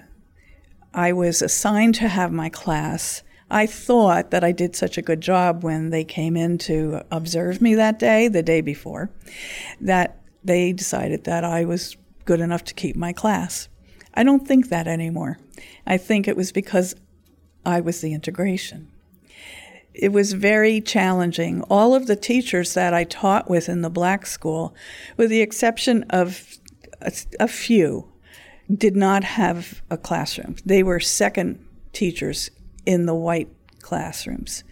I 0.93 1.13
was 1.13 1.41
assigned 1.41 1.95
to 1.95 2.07
have 2.07 2.31
my 2.31 2.49
class. 2.49 3.23
I 3.51 3.65
thought 3.65 4.31
that 4.31 4.43
I 4.43 4.51
did 4.51 4.75
such 4.75 4.97
a 4.97 5.01
good 5.01 5.21
job 5.21 5.63
when 5.63 5.89
they 5.89 6.03
came 6.03 6.37
in 6.37 6.57
to 6.59 7.01
observe 7.11 7.61
me 7.61 7.75
that 7.75 7.97
day, 7.97 8.27
the 8.27 8.43
day 8.43 8.61
before, 8.61 9.09
that 9.81 10.21
they 10.43 10.71
decided 10.71 11.23
that 11.23 11.43
I 11.43 11.65
was 11.65 11.97
good 12.25 12.39
enough 12.39 12.63
to 12.65 12.73
keep 12.73 12.95
my 12.95 13.11
class. 13.11 13.67
I 14.13 14.23
don't 14.23 14.47
think 14.47 14.69
that 14.69 14.87
anymore. 14.87 15.39
I 15.85 15.97
think 15.97 16.27
it 16.27 16.37
was 16.37 16.51
because 16.51 16.95
I 17.65 17.81
was 17.81 18.01
the 18.01 18.13
integration. 18.13 18.91
It 19.93 20.11
was 20.11 20.33
very 20.33 20.79
challenging. 20.79 21.63
All 21.63 21.95
of 21.95 22.07
the 22.07 22.15
teachers 22.15 22.73
that 22.75 22.93
I 22.93 23.03
taught 23.03 23.49
with 23.49 23.67
in 23.67 23.81
the 23.81 23.89
black 23.89 24.25
school, 24.25 24.75
with 25.17 25.29
the 25.29 25.41
exception 25.41 26.03
of 26.09 26.57
a, 27.01 27.11
a 27.39 27.47
few, 27.47 28.11
did 28.71 28.95
not 28.95 29.23
have 29.23 29.81
a 29.89 29.97
classroom. 29.97 30.55
They 30.63 30.83
were 30.83 30.99
second 30.99 31.65
teachers 31.91 32.51
in 32.89 33.05
the 33.05 33.13
white 33.13 33.49
classrooms. 33.81 34.63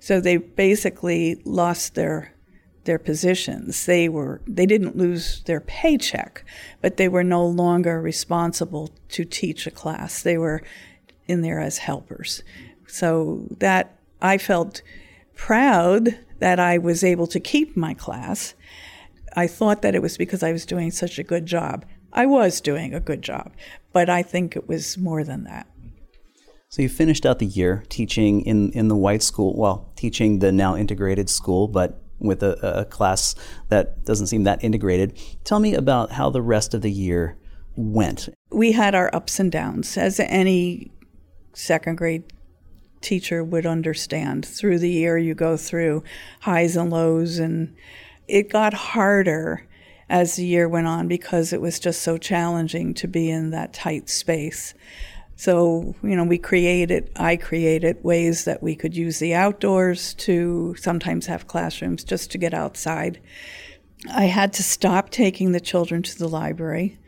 So 0.00 0.20
they 0.20 0.38
basically 0.38 1.40
lost 1.44 1.94
their 1.94 2.34
their 2.82 2.98
positions. 2.98 3.86
They 3.86 4.08
were 4.08 4.40
they 4.44 4.66
didn't 4.66 4.96
lose 4.96 5.42
their 5.44 5.60
paycheck, 5.60 6.44
but 6.82 6.96
they 6.96 7.06
were 7.08 7.22
no 7.22 7.46
longer 7.46 8.00
responsible 8.00 8.90
to 9.10 9.24
teach 9.24 9.68
a 9.68 9.70
class. 9.70 10.20
They 10.20 10.36
were 10.36 10.62
in 11.28 11.42
there 11.42 11.60
as 11.60 11.78
helpers. 11.78 12.42
So 12.88 13.46
that 13.60 14.00
I 14.20 14.36
felt 14.36 14.82
proud 15.36 16.18
that 16.40 16.58
I 16.58 16.76
was 16.76 17.04
able 17.04 17.28
to 17.28 17.38
keep 17.38 17.76
my 17.76 17.94
class. 17.94 18.54
I 19.36 19.46
thought 19.46 19.82
that 19.82 19.94
it 19.94 20.02
was 20.02 20.18
because 20.18 20.42
I 20.42 20.50
was 20.50 20.66
doing 20.66 20.90
such 20.90 21.20
a 21.20 21.30
good 21.32 21.46
job. 21.46 21.86
I 22.12 22.26
was 22.26 22.60
doing 22.60 22.92
a 22.94 22.98
good 22.98 23.22
job, 23.22 23.52
but 23.92 24.10
I 24.10 24.24
think 24.24 24.56
it 24.56 24.66
was 24.66 24.98
more 24.98 25.22
than 25.22 25.44
that. 25.44 25.69
So 26.70 26.82
you 26.82 26.88
finished 26.88 27.26
out 27.26 27.40
the 27.40 27.46
year 27.46 27.82
teaching 27.88 28.42
in, 28.42 28.70
in 28.70 28.86
the 28.86 28.96
white 28.96 29.24
school, 29.24 29.56
well, 29.56 29.90
teaching 29.96 30.38
the 30.38 30.52
now 30.52 30.76
integrated 30.76 31.28
school, 31.28 31.66
but 31.66 32.00
with 32.20 32.44
a, 32.44 32.82
a 32.82 32.84
class 32.84 33.34
that 33.70 34.04
doesn't 34.04 34.28
seem 34.28 34.44
that 34.44 34.62
integrated. 34.62 35.18
Tell 35.42 35.58
me 35.58 35.74
about 35.74 36.12
how 36.12 36.30
the 36.30 36.40
rest 36.40 36.72
of 36.72 36.82
the 36.82 36.90
year 36.90 37.36
went. 37.74 38.28
We 38.52 38.70
had 38.70 38.94
our 38.94 39.10
ups 39.12 39.40
and 39.40 39.50
downs, 39.50 39.96
as 39.96 40.20
any 40.20 40.92
second 41.54 41.96
grade 41.96 42.22
teacher 43.00 43.42
would 43.42 43.66
understand. 43.66 44.46
Through 44.46 44.78
the 44.78 44.90
year, 44.90 45.18
you 45.18 45.34
go 45.34 45.56
through 45.56 46.04
highs 46.42 46.76
and 46.76 46.90
lows, 46.90 47.40
and 47.40 47.74
it 48.28 48.48
got 48.48 48.74
harder 48.74 49.66
as 50.08 50.36
the 50.36 50.46
year 50.46 50.68
went 50.68 50.86
on 50.86 51.08
because 51.08 51.52
it 51.52 51.60
was 51.60 51.80
just 51.80 52.02
so 52.02 52.16
challenging 52.16 52.94
to 52.94 53.08
be 53.08 53.28
in 53.28 53.50
that 53.50 53.72
tight 53.72 54.08
space. 54.08 54.72
So, 55.40 55.94
you 56.02 56.16
know, 56.16 56.24
we 56.24 56.36
created, 56.36 57.10
I 57.16 57.36
created 57.36 58.04
ways 58.04 58.44
that 58.44 58.62
we 58.62 58.76
could 58.76 58.94
use 58.94 59.20
the 59.20 59.32
outdoors 59.32 60.12
to 60.16 60.74
sometimes 60.76 61.24
have 61.28 61.46
classrooms 61.46 62.04
just 62.04 62.30
to 62.32 62.36
get 62.36 62.52
outside. 62.52 63.18
I 64.14 64.24
had 64.24 64.52
to 64.52 64.62
stop 64.62 65.08
taking 65.08 65.52
the 65.52 65.58
children 65.58 66.02
to 66.02 66.18
the 66.18 66.28
library. 66.28 66.98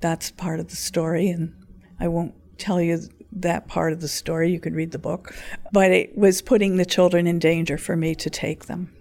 That's 0.00 0.30
part 0.30 0.58
of 0.58 0.68
the 0.68 0.76
story, 0.76 1.28
and 1.28 1.54
I 2.00 2.08
won't 2.08 2.32
tell 2.56 2.80
you 2.80 2.98
that 3.30 3.68
part 3.68 3.92
of 3.92 4.00
the 4.00 4.08
story. 4.08 4.50
You 4.50 4.58
could 4.58 4.74
read 4.74 4.92
the 4.92 4.98
book. 4.98 5.36
But 5.70 5.90
it 5.90 6.16
was 6.16 6.40
putting 6.40 6.78
the 6.78 6.86
children 6.86 7.26
in 7.26 7.38
danger 7.38 7.76
for 7.76 7.94
me 7.94 8.14
to 8.14 8.30
take 8.30 8.64
them. 8.64 8.95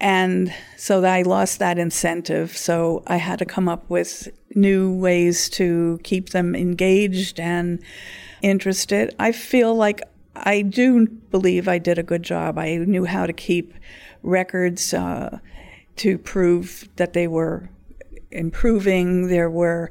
And 0.00 0.52
so 0.76 1.04
I 1.04 1.22
lost 1.22 1.58
that 1.58 1.78
incentive. 1.78 2.56
So 2.56 3.02
I 3.06 3.16
had 3.16 3.38
to 3.40 3.44
come 3.44 3.68
up 3.68 3.88
with 3.90 4.28
new 4.54 4.92
ways 4.92 5.48
to 5.50 6.00
keep 6.02 6.30
them 6.30 6.54
engaged 6.54 7.38
and 7.38 7.82
interested. 8.40 9.14
I 9.18 9.32
feel 9.32 9.74
like 9.74 10.00
I 10.34 10.62
do 10.62 11.06
believe 11.06 11.68
I 11.68 11.78
did 11.78 11.98
a 11.98 12.02
good 12.02 12.22
job. 12.22 12.58
I 12.58 12.76
knew 12.76 13.04
how 13.04 13.26
to 13.26 13.32
keep 13.32 13.74
records 14.22 14.94
uh, 14.94 15.38
to 15.96 16.16
prove 16.16 16.88
that 16.96 17.12
they 17.12 17.28
were 17.28 17.68
improving. 18.30 19.28
There 19.28 19.50
were 19.50 19.90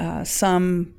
uh, 0.00 0.24
some 0.24 0.94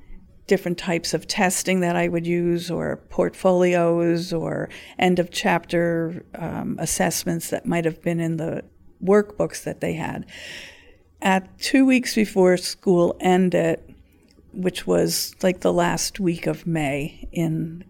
different 0.48 0.78
types 0.78 1.14
of 1.14 1.28
testing 1.28 1.80
that 1.80 1.96
I 1.96 2.08
would 2.08 2.28
use, 2.28 2.70
or 2.70 2.98
portfolios, 3.10 4.32
or 4.32 4.70
end 5.00 5.20
of 5.20 5.32
chapter 5.32 6.24
um, 6.36 6.78
assessments 6.80 7.50
that 7.50 7.66
might 7.66 7.86
have 7.86 8.02
been 8.02 8.20
in 8.20 8.38
the 8.38 8.64
workbooks 9.04 9.64
that 9.64 9.82
they 9.82 9.94
had. 9.94 10.26
At 11.22 11.58
two 11.60 11.86
weeks 11.86 12.14
before 12.16 12.58
school 12.58 13.16
ended, 13.20 13.82
which 14.54 14.86
was 14.86 15.36
like 15.42 15.62
the 15.62 15.74
last 15.74 16.20
week 16.20 16.48
of 16.48 16.68
May, 16.68 17.28
in 17.32 17.84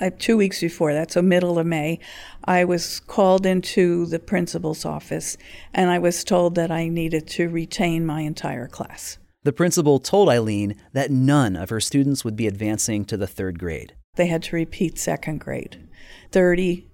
uh, 0.00 0.10
two 0.18 0.36
weeks 0.36 0.60
before 0.60 0.92
that, 0.92 1.10
so 1.10 1.22
middle 1.22 1.58
of 1.58 1.66
May, 1.66 1.98
I 2.44 2.64
was 2.64 3.00
called 3.00 3.46
into 3.46 4.06
the 4.06 4.18
principal's 4.18 4.84
office 4.84 5.36
and 5.72 5.90
I 5.90 5.98
was 5.98 6.24
told 6.24 6.54
that 6.56 6.70
I 6.70 6.88
needed 6.88 7.26
to 7.28 7.48
retain 7.48 8.04
my 8.04 8.22
entire 8.22 8.68
class. 8.68 9.18
The 9.44 9.52
principal 9.52 9.98
told 9.98 10.28
Eileen 10.28 10.76
that 10.92 11.10
none 11.10 11.56
of 11.56 11.70
her 11.70 11.80
students 11.80 12.24
would 12.24 12.36
be 12.36 12.46
advancing 12.46 13.04
to 13.06 13.16
the 13.16 13.26
third 13.26 13.58
grade. 13.58 13.94
They 14.14 14.26
had 14.26 14.44
to 14.44 14.56
repeat 14.56 14.98
second 14.98 15.40
grade. 15.40 15.88
30 16.30 16.86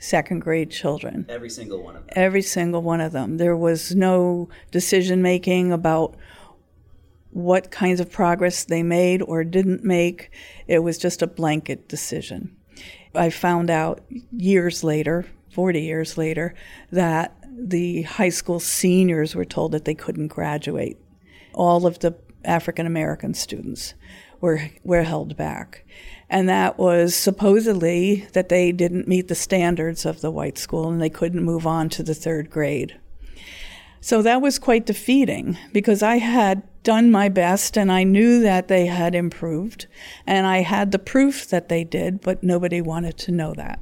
second 0.00 0.40
grade 0.40 0.70
children. 0.70 1.26
Every 1.28 1.50
single 1.50 1.82
one 1.82 1.96
of 1.96 2.06
them. 2.06 2.12
Every 2.16 2.42
single 2.42 2.82
one 2.82 3.00
of 3.00 3.12
them. 3.12 3.36
There 3.36 3.56
was 3.56 3.94
no 3.94 4.48
decision 4.70 5.22
making 5.22 5.72
about 5.72 6.16
what 7.30 7.70
kinds 7.70 8.00
of 8.00 8.10
progress 8.10 8.64
they 8.64 8.82
made 8.82 9.22
or 9.22 9.44
didn't 9.44 9.84
make. 9.84 10.30
It 10.66 10.80
was 10.80 10.98
just 10.98 11.22
a 11.22 11.26
blanket 11.26 11.88
decision. 11.88 12.56
I 13.14 13.30
found 13.30 13.70
out 13.70 14.02
years 14.32 14.82
later, 14.82 15.26
40 15.52 15.80
years 15.80 16.18
later, 16.18 16.54
that 16.90 17.36
the 17.50 18.02
high 18.02 18.28
school 18.28 18.60
seniors 18.60 19.34
were 19.34 19.44
told 19.44 19.72
that 19.72 19.84
they 19.84 19.94
couldn't 19.94 20.28
graduate 20.28 20.98
all 21.54 21.86
of 21.86 21.98
the 22.00 22.16
African 22.44 22.86
American 22.86 23.34
students 23.34 23.94
were 24.40 24.70
were 24.84 25.02
held 25.02 25.36
back. 25.36 25.84
And 26.30 26.48
that 26.48 26.78
was 26.78 27.14
supposedly 27.14 28.26
that 28.32 28.48
they 28.48 28.72
didn't 28.72 29.08
meet 29.08 29.28
the 29.28 29.34
standards 29.34 30.04
of 30.04 30.20
the 30.20 30.30
white 30.30 30.58
school 30.58 30.90
and 30.90 31.00
they 31.00 31.10
couldn't 31.10 31.42
move 31.42 31.66
on 31.66 31.88
to 31.90 32.02
the 32.02 32.14
third 32.14 32.50
grade. 32.50 32.98
So 34.00 34.22
that 34.22 34.40
was 34.40 34.58
quite 34.58 34.86
defeating 34.86 35.58
because 35.72 36.02
I 36.02 36.16
had 36.16 36.62
done 36.82 37.10
my 37.10 37.28
best 37.28 37.76
and 37.76 37.90
I 37.90 38.04
knew 38.04 38.40
that 38.40 38.68
they 38.68 38.86
had 38.86 39.14
improved 39.14 39.86
and 40.26 40.46
I 40.46 40.58
had 40.58 40.92
the 40.92 40.98
proof 40.98 41.48
that 41.48 41.68
they 41.68 41.82
did, 41.82 42.20
but 42.20 42.42
nobody 42.42 42.80
wanted 42.80 43.18
to 43.18 43.32
know 43.32 43.54
that. 43.54 43.80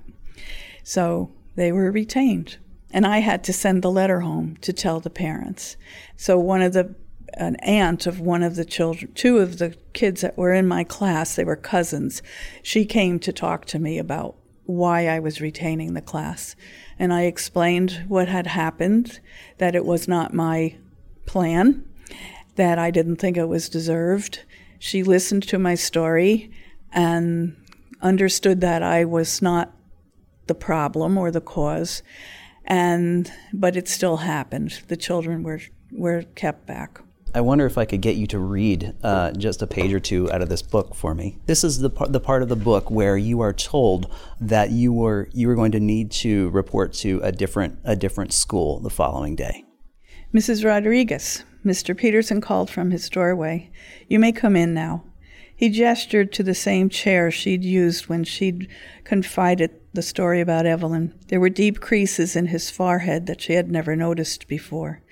So 0.82 1.32
they 1.56 1.72
were 1.72 1.90
retained. 1.90 2.58
And 2.92 3.06
I 3.06 3.18
had 3.18 3.44
to 3.44 3.52
send 3.52 3.82
the 3.82 3.90
letter 3.90 4.20
home 4.20 4.56
to 4.62 4.72
tell 4.72 5.00
the 5.00 5.10
parents. 5.10 5.76
So 6.16 6.38
one 6.38 6.62
of 6.62 6.72
the 6.72 6.94
an 7.34 7.56
aunt 7.56 8.06
of 8.06 8.20
one 8.20 8.42
of 8.42 8.56
the 8.56 8.64
children, 8.64 9.12
two 9.14 9.38
of 9.38 9.58
the 9.58 9.76
kids 9.92 10.20
that 10.20 10.38
were 10.38 10.52
in 10.52 10.66
my 10.66 10.84
class, 10.84 11.34
they 11.34 11.44
were 11.44 11.56
cousins. 11.56 12.22
She 12.62 12.84
came 12.84 13.18
to 13.20 13.32
talk 13.32 13.64
to 13.66 13.78
me 13.78 13.98
about 13.98 14.36
why 14.64 15.06
I 15.06 15.18
was 15.18 15.40
retaining 15.40 15.94
the 15.94 16.00
class. 16.00 16.56
And 16.98 17.12
I 17.12 17.22
explained 17.22 18.04
what 18.08 18.28
had 18.28 18.46
happened, 18.46 19.20
that 19.58 19.74
it 19.74 19.84
was 19.84 20.08
not 20.08 20.34
my 20.34 20.76
plan, 21.26 21.84
that 22.56 22.78
I 22.78 22.90
didn't 22.90 23.16
think 23.16 23.36
it 23.36 23.48
was 23.48 23.68
deserved. 23.68 24.42
She 24.78 25.02
listened 25.02 25.46
to 25.48 25.58
my 25.58 25.74
story 25.74 26.50
and 26.92 27.56
understood 28.02 28.60
that 28.60 28.82
I 28.82 29.04
was 29.04 29.42
not 29.42 29.72
the 30.46 30.54
problem 30.54 31.18
or 31.18 31.30
the 31.30 31.40
cause. 31.40 32.02
And 32.64 33.30
but 33.52 33.76
it 33.76 33.88
still 33.88 34.18
happened. 34.18 34.82
The 34.88 34.96
children 34.96 35.42
were 35.42 35.60
were 35.92 36.22
kept 36.34 36.66
back. 36.66 37.00
I 37.36 37.42
wonder 37.42 37.66
if 37.66 37.76
I 37.76 37.84
could 37.84 38.00
get 38.00 38.16
you 38.16 38.26
to 38.28 38.38
read 38.38 38.94
uh, 39.02 39.30
just 39.32 39.60
a 39.60 39.66
page 39.66 39.92
or 39.92 40.00
two 40.00 40.32
out 40.32 40.40
of 40.40 40.48
this 40.48 40.62
book 40.62 40.94
for 40.94 41.14
me. 41.14 41.36
This 41.44 41.64
is 41.64 41.80
the 41.80 41.90
part, 41.90 42.10
the 42.10 42.18
part 42.18 42.42
of 42.42 42.48
the 42.48 42.56
book 42.56 42.90
where 42.90 43.18
you 43.18 43.42
are 43.42 43.52
told 43.52 44.10
that 44.40 44.70
you 44.70 44.90
were 44.90 45.28
you 45.34 45.46
were 45.46 45.54
going 45.54 45.72
to 45.72 45.78
need 45.78 46.10
to 46.12 46.48
report 46.48 46.94
to 46.94 47.20
a 47.22 47.30
different 47.30 47.78
a 47.84 47.94
different 47.94 48.32
school 48.32 48.80
the 48.80 48.88
following 48.88 49.36
day. 49.36 49.64
Mrs. 50.32 50.64
Rodriguez, 50.64 51.44
Mr. 51.62 51.94
Peterson 51.94 52.40
called 52.40 52.70
from 52.70 52.90
his 52.90 53.10
doorway. 53.10 53.70
You 54.08 54.18
may 54.18 54.32
come 54.32 54.56
in 54.56 54.72
now. 54.72 55.04
He 55.54 55.68
gestured 55.68 56.32
to 56.32 56.42
the 56.42 56.54
same 56.54 56.88
chair 56.88 57.30
she'd 57.30 57.64
used 57.64 58.06
when 58.06 58.24
she'd 58.24 58.66
confided 59.04 59.72
the 59.92 60.00
story 60.00 60.40
about 60.40 60.64
Evelyn. 60.64 61.12
There 61.28 61.40
were 61.40 61.50
deep 61.50 61.80
creases 61.80 62.34
in 62.34 62.46
his 62.46 62.70
forehead 62.70 63.26
that 63.26 63.42
she 63.42 63.52
had 63.52 63.70
never 63.70 63.94
noticed 63.94 64.48
before. 64.48 65.02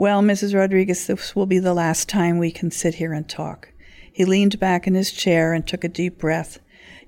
Well, 0.00 0.22
Mrs. 0.22 0.54
Rodriguez, 0.54 1.06
this 1.06 1.36
will 1.36 1.44
be 1.44 1.58
the 1.58 1.74
last 1.74 2.08
time 2.08 2.38
we 2.38 2.50
can 2.50 2.70
sit 2.70 2.94
here 2.94 3.12
and 3.12 3.28
talk. 3.28 3.70
He 4.10 4.24
leaned 4.24 4.58
back 4.58 4.86
in 4.86 4.94
his 4.94 5.12
chair 5.12 5.52
and 5.52 5.66
took 5.66 5.84
a 5.84 5.88
deep 5.88 6.16
breath. 6.16 6.58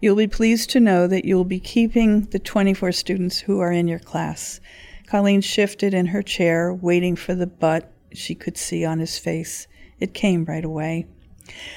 You'll 0.03 0.17
be 0.17 0.27
pleased 0.27 0.69
to 0.69 0.79
know 0.79 1.07
that 1.07 1.25
you'll 1.25 1.47
be 1.47 1.59
keeping 1.59 2.27
the 2.27 2.39
24 2.39 2.93
students 2.93 3.39
who 3.39 3.61
are 3.61 3.73
in 3.73 3.89
your 3.89 3.99
class. 3.99 4.61
Colleen 5.07 5.41
shifted 5.41 5.95
in 5.95 6.05
her 6.05 6.21
chair, 6.21 6.75
waiting 6.75 7.17
for 7.17 7.35
the 7.35 7.47
but 7.47 7.91
she 8.13 8.35
could 8.35 8.59
see 8.59 8.85
on 8.85 8.99
his 8.99 9.19
face. 9.19 9.67
It 9.99 10.13
came 10.13 10.45
right 10.45 10.63
away. 10.63 11.07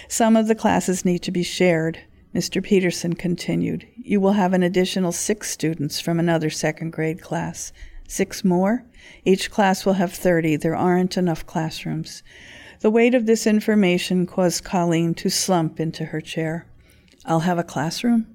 Some 0.10 0.36
of 0.36 0.49
the 0.49 0.54
classes 0.54 1.06
need 1.06 1.19
to 1.19 1.32
be 1.32 1.43
shared. 1.43 1.97
Mr. 2.36 2.62
Peterson 2.62 3.13
continued. 3.13 3.88
You 3.95 4.19
will 4.19 4.34
have 4.34 4.51
an 4.51 4.63
additional 4.63 5.13
six 5.13 5.49
students 5.49 6.01
from 6.01 6.19
another 6.19 6.49
second 6.49 6.91
grade 6.91 7.21
class. 7.21 7.71
Six 8.07 8.43
more? 8.43 8.83
Each 9.23 9.49
class 9.49 9.85
will 9.85 9.93
have 9.93 10.13
30. 10.13 10.57
There 10.57 10.75
aren't 10.75 11.17
enough 11.17 11.45
classrooms. 11.45 12.23
The 12.81 12.91
weight 12.91 13.15
of 13.15 13.25
this 13.25 13.47
information 13.47 14.25
caused 14.25 14.63
Colleen 14.63 15.13
to 15.15 15.29
slump 15.29 15.79
into 15.79 16.05
her 16.05 16.21
chair. 16.21 16.67
I'll 17.25 17.41
have 17.41 17.57
a 17.57 17.63
classroom? 17.63 18.27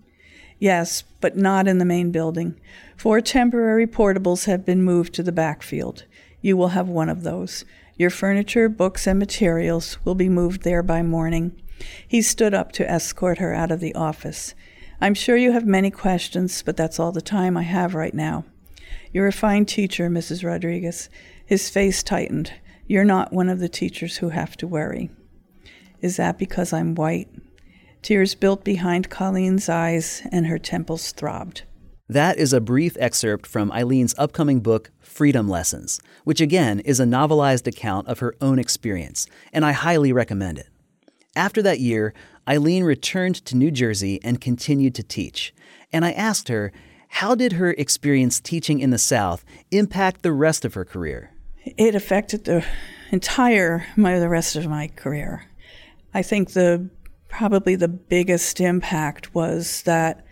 Yes, 0.59 1.05
but 1.21 1.37
not 1.37 1.69
in 1.69 1.79
the 1.79 1.85
main 1.85 2.11
building. 2.11 2.59
Four 2.97 3.21
temporary 3.21 3.87
portables 3.87 4.47
have 4.47 4.67
been 4.67 4.83
moved 4.83 5.15
to 5.15 5.23
the 5.23 5.33
backfield. 5.33 6.05
You 6.43 6.57
will 6.57 6.69
have 6.69 6.89
one 6.89 7.09
of 7.09 7.23
those. 7.23 7.65
Your 7.97 8.11
furniture, 8.11 8.69
books, 8.69 9.07
and 9.07 9.19
materials 9.19 9.99
will 10.05 10.15
be 10.15 10.29
moved 10.29 10.63
there 10.63 10.83
by 10.83 11.03
morning. 11.03 11.53
He 12.07 12.21
stood 12.21 12.55
up 12.55 12.73
to 12.73 12.91
escort 12.91 13.39
her 13.39 13.55
out 13.55 13.71
of 13.71 13.81
the 13.81 13.95
office. 13.95 14.55
I'm 15.01 15.15
sure 15.15 15.37
you 15.37 15.53
have 15.53 15.65
many 15.65 15.91
questions, 15.91 16.63
but 16.63 16.77
that's 16.77 16.99
all 16.99 17.13
the 17.13 17.23
time 17.23 17.57
I 17.57 17.63
have 17.63 17.95
right 17.95 18.15
now. 18.15 18.45
You're 19.13 19.27
a 19.27 19.33
fine 19.33 19.67
teacher, 19.67 20.09
Mrs. 20.09 20.45
Rodriguez. 20.45 21.09
His 21.45 21.69
face 21.69 22.03
tightened. 22.03 22.53
You're 22.87 23.05
not 23.05 23.33
one 23.33 23.49
of 23.49 23.59
the 23.59 23.69
teachers 23.69 24.19
who 24.19 24.29
have 24.29 24.57
to 24.59 24.69
worry. 24.69 25.11
Is 26.01 26.17
that 26.17 26.39
because 26.39 26.73
I'm 26.73 26.95
white? 26.95 27.29
Tears 28.03 28.35
built 28.35 28.65
behind 28.65 29.11
Colleen's 29.11 29.69
eyes, 29.69 30.23
and 30.31 30.47
her 30.47 30.59
temples 30.59 31.13
throbbed. 31.13 31.63
That 32.09 32.39
is 32.39 32.53
a 32.53 32.61
brief 32.61 32.97
excerpt 32.99 33.47
from 33.47 33.71
Eileen's 33.73 34.15
upcoming 34.17 34.61
book, 34.61 34.91
Freedom 35.01 35.49
Lessons, 35.49 36.01
which 36.25 36.41
again 36.41 36.81
is 36.81 36.99
a 36.99 37.05
novelized 37.05 37.67
account 37.67 38.09
of 38.09 38.21
her 38.21 38.35
own 38.41 38.59
experience, 38.59 39.27
and 39.53 39.65
I 39.65 39.73
highly 39.73 40.13
recommend 40.13 40.59
it. 40.59 40.69
After 41.37 41.63
that 41.63 41.79
year, 41.79 42.15
Eileen 42.49 42.85
returned 42.85 43.45
to 43.45 43.57
New 43.57 43.71
Jersey 43.71 44.19
and 44.25 44.41
continued 44.41 44.95
to 44.97 45.03
teach. 45.03 45.55
And 45.93 46.05
I 46.05 46.13
asked 46.13 46.49
her 46.49 46.73
how 47.11 47.35
did 47.35 47.53
her 47.53 47.73
experience 47.73 48.41
teaching 48.41 48.81
in 48.81 48.91
the 48.91 48.99
South 48.99 49.45
impact 49.71 50.23
the 50.23 50.33
rest 50.33 50.65
of 50.65 50.75
her 50.75 50.85
career? 50.85 51.31
It 51.65 51.95
affected 51.95 52.45
the 52.45 52.65
entire 53.11 53.87
my 53.97 54.19
the 54.19 54.29
rest 54.29 54.57
of 54.57 54.67
my 54.69 54.89
career. 54.97 55.45
I 56.15 56.23
think 56.23 56.53
the 56.53 56.89
probably 57.29 57.77
the 57.77 57.89
biggest 57.89 58.61
impact 58.61 59.35
was 59.35 59.83
that 59.83 60.25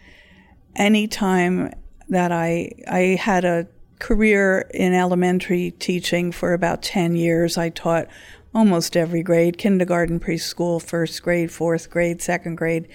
any 0.77 1.07
time 1.07 1.73
that 2.09 2.33
I 2.33 2.73
I 2.89 3.19
had 3.21 3.45
a 3.45 3.67
career 3.99 4.71
in 4.73 4.95
elementary 4.95 5.73
teaching 5.73 6.33
for 6.33 6.53
about 6.53 6.83
10 6.83 7.17
years. 7.17 7.59
I 7.59 7.69
taught 7.69 8.07
almost 8.55 8.97
every 8.97 9.23
grade 9.23 9.59
kindergarten, 9.59 10.21
preschool, 10.21 10.83
first 10.83 11.23
grade, 11.23 11.51
fourth 11.51 11.91
grade, 11.91 12.23
second 12.23 12.57
grade. 12.57 12.89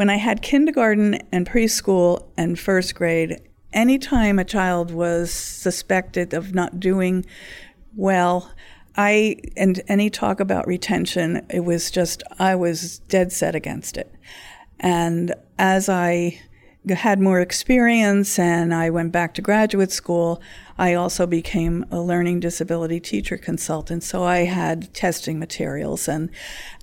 When 0.00 0.08
I 0.08 0.16
had 0.16 0.40
kindergarten 0.40 1.18
and 1.30 1.46
preschool 1.46 2.24
and 2.38 2.58
first 2.58 2.94
grade, 2.94 3.38
anytime 3.74 4.38
a 4.38 4.46
child 4.46 4.90
was 4.90 5.30
suspected 5.30 6.32
of 6.32 6.54
not 6.54 6.80
doing 6.80 7.26
well, 7.94 8.50
I 8.96 9.36
and 9.58 9.78
any 9.88 10.08
talk 10.08 10.40
about 10.40 10.66
retention, 10.66 11.44
it 11.50 11.66
was 11.66 11.90
just 11.90 12.22
I 12.38 12.54
was 12.54 13.00
dead 13.10 13.30
set 13.30 13.54
against 13.54 13.98
it. 13.98 14.10
And 14.78 15.34
as 15.58 15.90
I 15.90 16.40
had 16.88 17.20
more 17.20 17.40
experience 17.40 18.38
and 18.38 18.72
I 18.74 18.90
went 18.90 19.12
back 19.12 19.34
to 19.34 19.42
graduate 19.42 19.92
school, 19.92 20.40
I 20.78 20.94
also 20.94 21.26
became 21.26 21.84
a 21.90 22.00
learning 22.00 22.40
disability 22.40 23.00
teacher 23.00 23.36
consultant. 23.36 24.02
So 24.02 24.24
I 24.24 24.44
had 24.44 24.92
testing 24.94 25.38
materials 25.38 26.08
and 26.08 26.30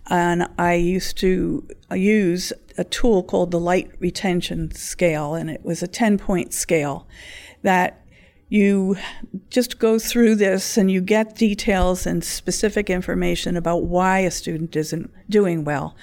and 0.10 0.48
I 0.58 0.76
used 0.76 1.18
to 1.18 1.68
use 1.92 2.54
a 2.78 2.84
tool 2.84 3.24
called 3.24 3.52
the 3.52 3.60
light 3.60 3.92
retention 4.00 4.72
scale, 4.72 5.34
and 5.34 5.50
it 5.50 5.66
was 5.66 5.84
a 5.84 5.88
10 5.88 6.18
point 6.18 6.54
scale 6.54 7.08
that 7.64 8.06
you 8.50 8.96
just 9.50 9.80
go 9.80 10.00
through 10.00 10.36
this 10.36 10.78
and 10.78 10.90
you 10.90 11.02
get 11.02 11.36
details 11.36 12.06
and 12.06 12.24
specific 12.24 12.90
information 12.90 13.58
about 13.58 13.84
why 13.84 14.20
a 14.20 14.32
student 14.32 14.76
isn't 14.76 15.12
doing 15.30 15.66
well. 15.66 15.96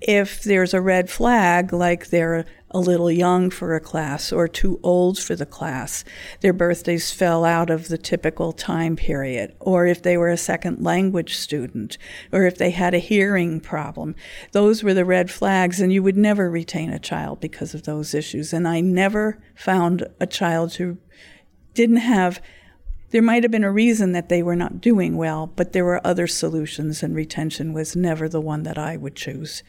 If 0.00 0.42
there's 0.42 0.74
a 0.74 0.80
red 0.80 1.08
flag, 1.08 1.72
like 1.72 2.08
they're 2.08 2.44
a 2.70 2.80
little 2.80 3.10
young 3.10 3.48
for 3.48 3.74
a 3.74 3.80
class 3.80 4.32
or 4.32 4.48
too 4.48 4.80
old 4.82 5.18
for 5.18 5.36
the 5.36 5.46
class. 5.46 6.04
Their 6.40 6.52
birthdays 6.52 7.12
fell 7.12 7.44
out 7.44 7.70
of 7.70 7.88
the 7.88 7.98
typical 7.98 8.52
time 8.52 8.96
period, 8.96 9.54
or 9.60 9.86
if 9.86 10.02
they 10.02 10.16
were 10.16 10.30
a 10.30 10.36
second 10.36 10.82
language 10.82 11.36
student, 11.36 11.96
or 12.32 12.44
if 12.44 12.58
they 12.58 12.70
had 12.70 12.92
a 12.92 12.98
hearing 12.98 13.60
problem. 13.60 14.14
Those 14.52 14.82
were 14.82 14.94
the 14.94 15.04
red 15.04 15.30
flags, 15.30 15.80
and 15.80 15.92
you 15.92 16.02
would 16.02 16.16
never 16.16 16.50
retain 16.50 16.90
a 16.90 16.98
child 16.98 17.40
because 17.40 17.72
of 17.72 17.84
those 17.84 18.14
issues. 18.14 18.52
And 18.52 18.66
I 18.66 18.80
never 18.80 19.38
found 19.54 20.06
a 20.20 20.26
child 20.26 20.74
who 20.74 20.98
didn't 21.74 21.96
have 21.96 22.40
there 23.10 23.22
might 23.22 23.44
have 23.44 23.52
been 23.52 23.64
a 23.64 23.70
reason 23.70 24.12
that 24.12 24.28
they 24.28 24.42
were 24.42 24.56
not 24.56 24.80
doing 24.80 25.16
well, 25.16 25.46
but 25.46 25.72
there 25.72 25.84
were 25.84 26.04
other 26.04 26.26
solutions, 26.26 27.02
and 27.02 27.14
retention 27.14 27.72
was 27.72 27.94
never 27.94 28.28
the 28.28 28.40
one 28.40 28.64
that 28.64 28.76
I 28.76 28.96
would 28.96 29.14
choose. 29.14 29.62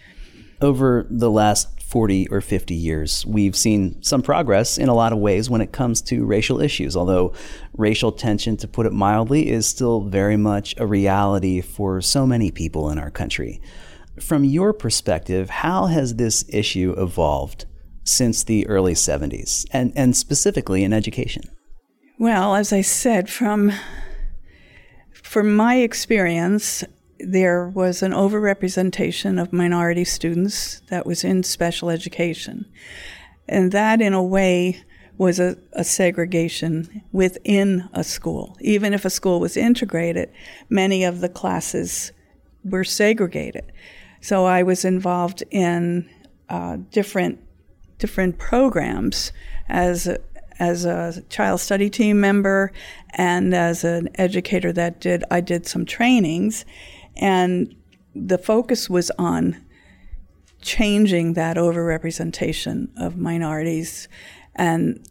Over 0.62 1.06
the 1.10 1.30
last 1.30 1.82
40 1.82 2.30
or 2.30 2.41
50 2.41 2.74
years, 2.74 3.26
we've 3.26 3.56
seen 3.56 4.02
some 4.02 4.22
progress 4.22 4.78
in 4.78 4.89
a 4.89 4.93
lot 4.93 5.13
of 5.13 5.20
ways 5.20 5.50
when 5.50 5.62
it 5.62 5.72
comes 5.72 6.02
to 6.04 6.26
racial 6.26 6.60
issues, 6.60 6.98
although 6.98 7.34
racial 7.78 8.12
tension, 8.12 8.58
to 8.58 8.67
put 8.67 8.86
it 8.86 8.91
mildly, 8.91 9.50
is 9.50 9.67
still 9.67 10.02
very 10.02 10.36
much 10.36 10.74
a 10.78 10.86
reality 10.86 11.62
for 11.62 12.02
so 12.02 12.26
many 12.26 12.52
people 12.52 12.89
in 12.89 12.98
our 12.98 13.12
country. 13.12 13.62
From 14.20 14.43
your 14.43 14.74
perspective, 14.74 15.50
how 15.50 15.86
has 15.86 16.15
this 16.15 16.43
issue 16.50 16.96
evolved 16.98 17.65
since 18.04 18.43
the 18.43 18.65
early 18.67 18.93
70s, 18.93 19.65
and, 19.72 19.93
and 19.96 20.15
specifically 20.15 20.84
in 20.84 20.91
education? 20.91 21.43
Well, 22.17 22.56
as 22.56 22.74
I 22.74 22.82
said, 22.82 23.30
from 23.30 23.72
from 25.12 25.56
my 25.56 25.76
experience, 25.76 26.84
there 27.19 27.67
was 27.67 28.01
an 28.01 28.12
overrepresentation 28.12 29.41
of 29.41 29.53
minority 29.53 30.03
students 30.03 30.82
that 30.89 31.06
was 31.06 31.23
in 31.23 31.43
special 31.43 31.89
education. 31.89 32.65
And 33.47 33.71
that, 33.71 34.01
in 34.01 34.13
a 34.13 34.23
way, 34.23 34.84
was 35.17 35.39
a, 35.39 35.58
a, 35.73 35.84
segregation 35.84 37.01
within 37.12 37.89
a 37.93 38.03
school. 38.03 38.56
Even 38.62 38.93
if 38.93 39.03
a 39.03 39.10
school 39.10 39.39
was 39.39 39.58
integrated, 39.58 40.32
many 40.69 41.03
of 41.03 41.21
the 41.21 41.30
classes 41.30 42.12
were 42.63 42.84
segregated. 42.84 43.71
So 44.21 44.45
I 44.45 44.63
was 44.63 44.86
involved 44.86 45.43
in 45.49 46.10
uh, 46.49 46.77
different 46.91 47.39
different 47.97 48.38
programs 48.38 49.32
as 49.69 50.06
a, 50.06 50.19
as 50.60 50.86
a 50.86 51.21
child 51.30 51.60
study 51.60 51.89
team 51.89 52.19
member 52.19 52.71
and 53.12 53.56
as 53.56 53.84
an 53.84 54.08
educator 54.15 54.71
that 54.71 55.01
did 55.01 55.23
I 55.32 55.41
did 55.41 55.65
some 55.65 55.86
trainings 55.86 56.63
and 57.17 57.75
the 58.15 58.38
focus 58.38 58.89
was 58.89 59.12
on 59.17 59.63
changing 60.62 61.34
that 61.34 61.58
overrepresentation 61.58 62.89
of 62.97 63.17
minorities. 63.17 64.08
And 64.56 65.08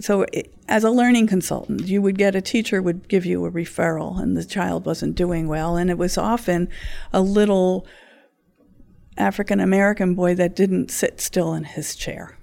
so, 0.00 0.26
it, 0.32 0.54
as 0.68 0.84
a 0.84 0.90
learning 0.90 1.26
consultant, 1.26 1.86
you 1.86 2.02
would 2.02 2.18
get 2.18 2.34
a 2.34 2.40
teacher 2.40 2.82
would 2.82 3.08
give 3.08 3.24
you 3.24 3.44
a 3.44 3.50
referral, 3.50 4.20
and 4.20 4.36
the 4.36 4.44
child 4.44 4.86
wasn't 4.86 5.14
doing 5.14 5.46
well, 5.46 5.76
and 5.76 5.90
it 5.90 5.98
was 5.98 6.18
often 6.18 6.68
a 7.12 7.20
little 7.20 7.86
African 9.16 9.60
American 9.60 10.14
boy 10.14 10.34
that 10.34 10.56
didn't 10.56 10.90
sit 10.90 11.20
still 11.20 11.54
in 11.54 11.64
his 11.64 11.94
chair. 11.94 12.36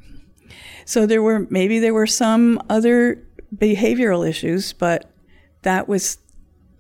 So 0.86 1.06
there 1.06 1.22
were 1.22 1.48
maybe 1.50 1.80
there 1.80 1.94
were 1.94 2.08
some 2.08 2.62
other 2.70 3.28
behavioral 3.56 4.28
issues, 4.28 4.74
but 4.74 5.12
that 5.64 5.88
was 5.88 6.18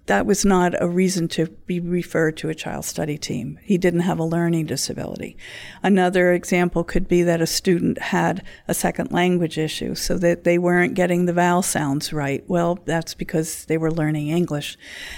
that 0.07 0.25
was 0.25 0.43
not 0.43 0.73
a 0.81 0.89
reason 0.89 1.27
to 1.29 1.47
be 1.65 1.79
referred 1.79 2.35
to 2.37 2.49
a 2.49 2.55
child 2.55 2.85
study 2.85 3.17
team. 3.17 3.59
He 3.63 3.77
didn't 3.77 4.01
have 4.01 4.19
a 4.19 4.23
learning 4.23 4.65
disability. 4.65 5.37
Another 5.83 6.33
example 6.33 6.83
could 6.83 7.07
be 7.07 7.21
that 7.23 7.41
a 7.41 7.47
student 7.47 7.99
had 7.99 8.43
a 8.67 8.73
second 8.73 9.11
language 9.11 9.57
issue, 9.57 9.95
so 9.95 10.17
that 10.17 10.43
they 10.43 10.57
weren't 10.57 10.95
getting 10.95 11.25
the 11.25 11.33
vowel 11.33 11.61
sounds 11.61 12.11
right. 12.11 12.43
Well, 12.47 12.79
that's 12.85 13.13
because 13.13 13.65
they 13.65 13.77
were 13.77 13.91
learning 13.91 14.29
English. 14.29 14.77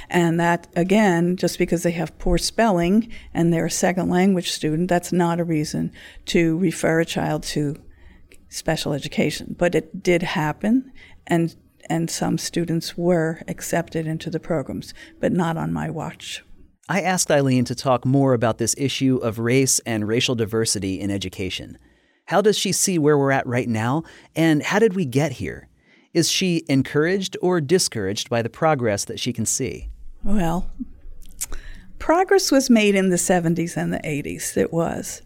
And 0.09 0.39
that, 0.39 0.67
again, 0.75 1.37
just 1.37 1.57
because 1.57 1.83
they 1.83 1.91
have 1.91 2.19
poor 2.19 2.37
spelling 2.37 3.11
and 3.33 3.53
they're 3.53 3.65
a 3.65 3.71
second 3.71 4.09
language 4.09 4.51
student, 4.51 4.89
that's 4.89 5.13
not 5.13 5.39
a 5.39 5.45
reason 5.45 5.91
to 6.25 6.57
refer 6.57 6.99
a 6.99 7.05
child 7.05 7.43
to 7.43 7.81
special 8.49 8.93
education. 8.93 9.55
But 9.57 9.75
it 9.75 10.03
did 10.03 10.23
happen, 10.23 10.91
and 11.25 11.55
and 11.89 12.09
some 12.09 12.37
students 12.37 12.97
were 12.97 13.41
accepted 13.47 14.07
into 14.07 14.29
the 14.29 14.39
programs, 14.39 14.93
but 15.19 15.31
not 15.31 15.57
on 15.57 15.73
my 15.73 15.89
watch. 15.89 16.43
I 16.89 17.01
asked 17.01 17.31
Eileen 17.31 17.65
to 17.65 17.75
talk 17.75 18.05
more 18.05 18.33
about 18.33 18.57
this 18.57 18.75
issue 18.77 19.17
of 19.17 19.39
race 19.39 19.79
and 19.79 20.07
racial 20.07 20.35
diversity 20.35 20.99
in 20.99 21.09
education. 21.09 21.77
How 22.25 22.41
does 22.41 22.57
she 22.57 22.71
see 22.71 22.97
where 22.97 23.17
we're 23.17 23.31
at 23.31 23.47
right 23.47 23.69
now, 23.69 24.03
and 24.35 24.63
how 24.63 24.79
did 24.79 24.93
we 24.93 25.05
get 25.05 25.33
here? 25.33 25.69
Is 26.13 26.29
she 26.29 26.63
encouraged 26.67 27.37
or 27.41 27.59
discouraged 27.61 28.29
by 28.29 28.41
the 28.41 28.49
progress 28.49 29.05
that 29.05 29.19
she 29.19 29.33
can 29.33 29.45
see? 29.45 29.89
Well, 30.23 30.69
progress 31.99 32.51
was 32.51 32.69
made 32.69 32.95
in 32.95 33.09
the 33.09 33.15
70s 33.15 33.75
and 33.75 33.93
the 33.93 33.99
80s. 33.99 34.55
It 34.57 34.71
was 34.71 35.21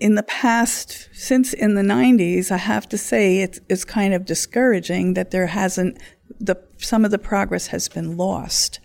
in 0.00 0.14
the 0.14 0.22
past, 0.22 1.08
since 1.12 1.52
in 1.52 1.74
the 1.74 1.82
90s, 1.82 2.50
I 2.50 2.56
have 2.56 2.88
to 2.90 2.98
say 2.98 3.38
it's, 3.38 3.60
it's 3.68 3.84
kind 3.84 4.14
of 4.14 4.24
discouraging 4.24 5.14
that 5.14 5.30
there 5.30 5.48
hasn't, 5.48 5.98
the, 6.40 6.56
some 6.76 7.04
of 7.04 7.10
the 7.10 7.18
progress 7.18 7.68
has 7.68 7.88
been 7.88 8.16
lost. 8.16 8.78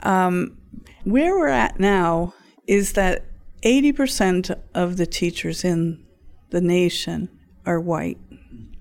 Um, 0.00 0.56
where 1.04 1.36
we're 1.36 1.48
at 1.48 1.78
now 1.78 2.34
is 2.66 2.94
that 2.94 3.24
80% 3.62 4.58
of 4.74 4.96
the 4.96 5.06
teachers 5.06 5.64
in 5.64 6.04
the 6.50 6.60
nation 6.60 7.28
are 7.66 7.80
white. 7.80 8.18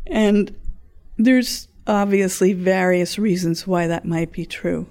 And 0.05 0.55
there's 1.17 1.67
obviously 1.85 2.53
various 2.53 3.17
reasons 3.17 3.67
why 3.67 3.87
that 3.87 4.05
might 4.05 4.31
be 4.31 4.45
true. 4.45 4.87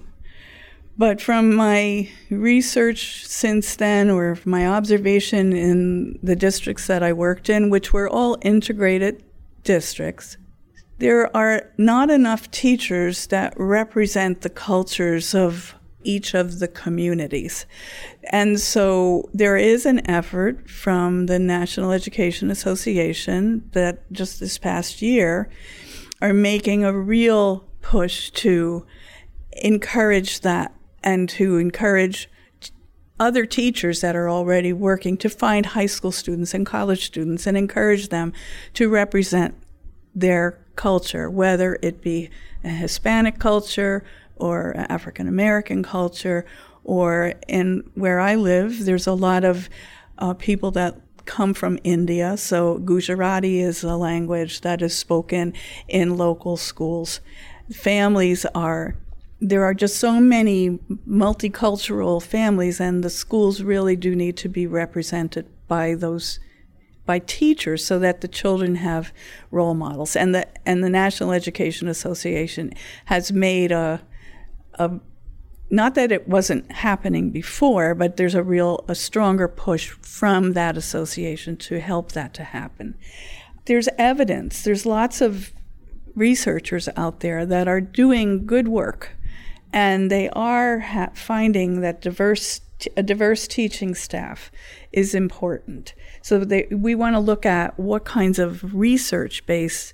But 0.97 1.21
from 1.21 1.53
my 1.53 2.09
research 2.31 3.25
since 3.25 3.75
then, 3.75 4.09
or 4.09 4.39
my 4.45 4.65
observation 4.65 5.53
in 5.53 6.17
the 6.23 6.35
districts 6.35 6.87
that 6.87 7.03
I 7.03 7.13
worked 7.13 7.49
in, 7.49 7.69
which 7.69 7.93
were 7.93 8.09
all 8.09 8.37
integrated 8.41 9.23
districts, 9.63 10.37
there 10.97 11.35
are 11.37 11.71
not 11.77 12.09
enough 12.09 12.49
teachers 12.49 13.27
that 13.27 13.53
represent 13.57 14.41
the 14.41 14.49
cultures 14.49 15.35
of 15.35 15.75
each 16.03 16.33
of 16.33 16.59
the 16.59 16.67
communities. 16.67 17.67
And 18.31 18.59
so 18.59 19.29
there 19.33 19.57
is 19.57 19.85
an 19.85 20.09
effort 20.09 20.69
from 20.69 21.27
the 21.27 21.37
National 21.37 21.91
Education 21.91 22.49
Association 22.49 23.69
that 23.73 24.11
just 24.11 24.39
this 24.39 24.57
past 24.57 25.01
year 25.01 25.49
are 26.21 26.33
making 26.33 26.83
a 26.83 26.93
real 26.93 27.67
push 27.81 28.31
to 28.31 28.85
encourage 29.61 30.41
that 30.41 30.73
and 31.03 31.29
to 31.29 31.57
encourage 31.57 32.29
other 33.19 33.45
teachers 33.45 34.01
that 34.01 34.15
are 34.15 34.29
already 34.29 34.71
working 34.71 35.17
to 35.17 35.29
find 35.29 35.67
high 35.67 35.85
school 35.85 36.11
students 36.11 36.53
and 36.53 36.65
college 36.65 37.05
students 37.05 37.47
and 37.47 37.57
encourage 37.57 38.09
them 38.09 38.31
to 38.73 38.89
represent 38.89 39.55
their 40.13 40.59
culture, 40.75 41.29
whether 41.29 41.77
it 41.81 42.01
be 42.01 42.29
a 42.63 42.69
Hispanic 42.69 43.39
culture 43.39 44.03
or 44.35 44.73
African 44.89 45.27
American 45.27 45.83
culture, 45.83 46.45
or 46.83 47.33
in 47.47 47.89
where 47.95 48.19
I 48.19 48.35
live, 48.35 48.85
there's 48.85 49.07
a 49.07 49.13
lot 49.13 49.43
of 49.43 49.69
uh, 50.19 50.33
people 50.33 50.71
that 50.71 50.99
come 51.25 51.53
from 51.53 51.77
India. 51.83 52.37
So 52.37 52.77
Gujarati 52.77 53.59
is 53.59 53.83
a 53.83 53.97
language 53.97 54.61
that 54.61 54.81
is 54.81 54.97
spoken 54.97 55.53
in 55.87 56.17
local 56.17 56.55
schools. 56.55 57.19
Families 57.71 58.45
are 58.55 58.95
there 59.39 59.63
are 59.63 59.73
just 59.73 59.97
so 59.97 60.19
many 60.19 60.79
multicultural 61.07 62.21
families, 62.21 62.79
and 62.79 63.03
the 63.03 63.09
schools 63.09 63.61
really 63.61 63.95
do 63.95 64.15
need 64.15 64.37
to 64.37 64.49
be 64.49 64.65
represented 64.65 65.47
by 65.67 65.95
those 65.95 66.39
by 67.05 67.19
teachers 67.19 67.85
so 67.85 67.97
that 67.99 68.19
the 68.21 68.27
children 68.27 68.75
have 68.75 69.13
role 69.49 69.73
models. 69.73 70.15
And 70.15 70.35
the 70.35 70.47
and 70.65 70.83
the 70.83 70.89
National 70.89 71.31
Education 71.31 71.87
Association 71.87 72.73
has 73.05 73.31
made 73.31 73.71
a 73.71 74.01
a 74.75 74.99
not 75.69 75.95
that 75.95 76.11
it 76.11 76.27
wasn't 76.27 76.71
happening 76.71 77.29
before, 77.29 77.93
but 77.93 78.17
there's 78.17 78.35
a 78.35 78.43
real 78.43 78.83
a 78.87 78.95
stronger 78.95 79.47
push 79.47 79.89
from 79.89 80.53
that 80.53 80.77
association 80.77 81.57
to 81.57 81.79
help 81.79 82.13
that 82.13 82.33
to 82.35 82.43
happen. 82.43 82.95
There's 83.65 83.89
evidence. 83.97 84.63
There's 84.63 84.85
lots 84.85 85.21
of 85.21 85.51
researchers 86.15 86.89
out 86.95 87.19
there 87.19 87.45
that 87.45 87.67
are 87.67 87.81
doing 87.81 88.45
good 88.45 88.67
work 88.67 89.11
and 89.73 90.09
they 90.11 90.29
are 90.29 90.79
ha- 90.79 91.11
finding 91.13 91.81
that 91.81 92.01
diverse 92.01 92.61
t- 92.79 92.91
a 92.95 93.03
diverse 93.03 93.47
teaching 93.47 93.95
staff 93.95 94.51
is 94.91 95.13
important. 95.13 95.93
So 96.21 96.39
they, 96.39 96.67
we 96.71 96.95
want 96.95 97.15
to 97.15 97.19
look 97.19 97.45
at 97.45 97.79
what 97.79 98.05
kinds 98.05 98.39
of 98.39 98.75
research-based 98.75 99.93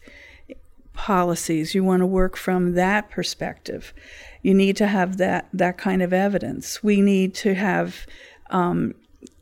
policies 0.94 1.74
you 1.74 1.84
want 1.84 2.02
to 2.02 2.06
work 2.06 2.38
from 2.38 2.74
that 2.74 3.10
perspective. 3.10 3.94
You 4.42 4.54
need 4.54 4.78
to 4.78 4.88
have 4.88 5.18
that 5.18 5.50
that 5.54 5.78
kind 5.78 6.02
of 6.02 6.14
evidence. 6.14 6.84
We 6.84 7.02
need 7.02 7.34
to 7.36 7.56
have. 7.56 8.06
Um, 8.50 8.94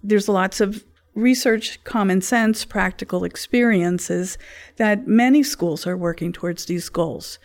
there's 0.03 0.29
lots 0.29 0.61
of 0.61 0.83
research, 1.13 1.83
common 1.83 2.21
sense, 2.21 2.63
practical 2.65 3.23
experiences 3.23 4.37
that 4.77 5.07
many 5.07 5.43
schools 5.43 5.85
are 5.85 5.97
working 5.97 6.31
towards 6.31 6.65
these 6.65 6.89
goals 6.89 7.37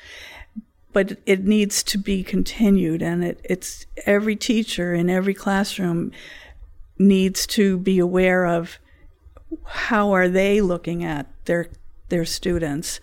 but 0.96 1.18
it 1.26 1.44
needs 1.44 1.82
to 1.82 1.98
be 1.98 2.22
continued 2.22 3.02
and 3.02 3.22
it, 3.22 3.38
it's 3.44 3.84
every 4.06 4.34
teacher 4.34 4.94
in 4.94 5.10
every 5.10 5.34
classroom 5.34 6.10
needs 6.98 7.46
to 7.46 7.76
be 7.76 7.98
aware 7.98 8.46
of 8.46 8.78
how 9.66 10.12
are 10.12 10.26
they 10.26 10.62
looking 10.62 11.04
at 11.04 11.26
their 11.44 11.68
their 12.08 12.24
students. 12.24 12.98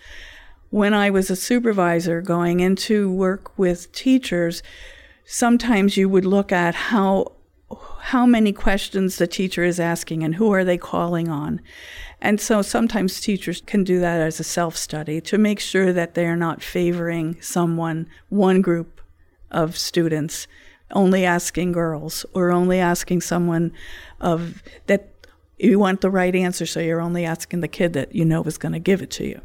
When 0.71 0.95
i 0.95 1.11
was 1.11 1.29
a 1.29 1.35
supervisor 1.35 2.19
going 2.19 2.61
into 2.61 3.11
work 3.11 3.55
with 3.59 3.91
teachers 3.91 4.63
sometimes 5.23 5.95
you 5.95 6.09
would 6.09 6.25
look 6.25 6.51
at 6.51 6.73
how 6.73 7.31
how 8.01 8.25
many 8.25 8.51
questions 8.51 9.17
the 9.17 9.27
teacher 9.27 9.63
is 9.63 9.79
asking 9.79 10.23
and 10.23 10.35
who 10.35 10.51
are 10.51 10.63
they 10.63 10.77
calling 10.77 11.29
on. 11.29 11.61
And 12.21 12.39
so 12.39 12.61
sometimes 12.61 13.19
teachers 13.19 13.61
can 13.65 13.83
do 13.83 13.99
that 13.99 14.21
as 14.21 14.39
a 14.39 14.43
self 14.43 14.77
study 14.77 15.19
to 15.21 15.37
make 15.37 15.59
sure 15.59 15.91
that 15.93 16.13
they're 16.13 16.35
not 16.35 16.63
favoring 16.63 17.39
someone, 17.41 18.07
one 18.29 18.61
group 18.61 19.01
of 19.51 19.77
students, 19.77 20.47
only 20.91 21.25
asking 21.25 21.71
girls 21.71 22.25
or 22.33 22.51
only 22.51 22.79
asking 22.79 23.21
someone 23.21 23.73
of 24.19 24.63
that 24.87 25.12
you 25.69 25.79
want 25.79 26.01
the 26.01 26.09
right 26.09 26.35
answer, 26.35 26.65
so 26.65 26.79
you're 26.79 27.01
only 27.01 27.25
asking 27.25 27.61
the 27.61 27.67
kid 27.67 27.93
that 27.93 28.13
you 28.13 28.25
know 28.25 28.43
is 28.43 28.57
going 28.57 28.73
to 28.73 28.79
give 28.79 29.01
it 29.01 29.11
to 29.11 29.25
you. 29.25 29.41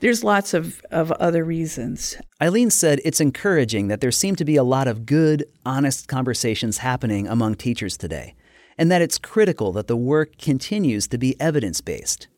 There's 0.00 0.24
lots 0.24 0.54
of, 0.54 0.80
of 0.90 1.12
other 1.12 1.44
reasons. 1.44 2.16
Eileen 2.42 2.70
said 2.70 3.00
it's 3.04 3.20
encouraging 3.20 3.88
that 3.88 4.00
there 4.00 4.10
seem 4.10 4.36
to 4.36 4.44
be 4.44 4.56
a 4.56 4.64
lot 4.64 4.88
of 4.88 5.06
good, 5.06 5.46
honest 5.64 6.08
conversations 6.08 6.78
happening 6.78 7.28
among 7.28 7.54
teachers 7.54 7.96
today 7.96 8.34
and 8.78 8.90
that 8.90 9.02
it's 9.02 9.18
critical 9.18 9.72
that 9.72 9.86
the 9.86 9.96
work 9.96 10.38
continues 10.38 11.06
to 11.08 11.18
be 11.18 11.40
evidence 11.40 11.80
based. 11.80 12.28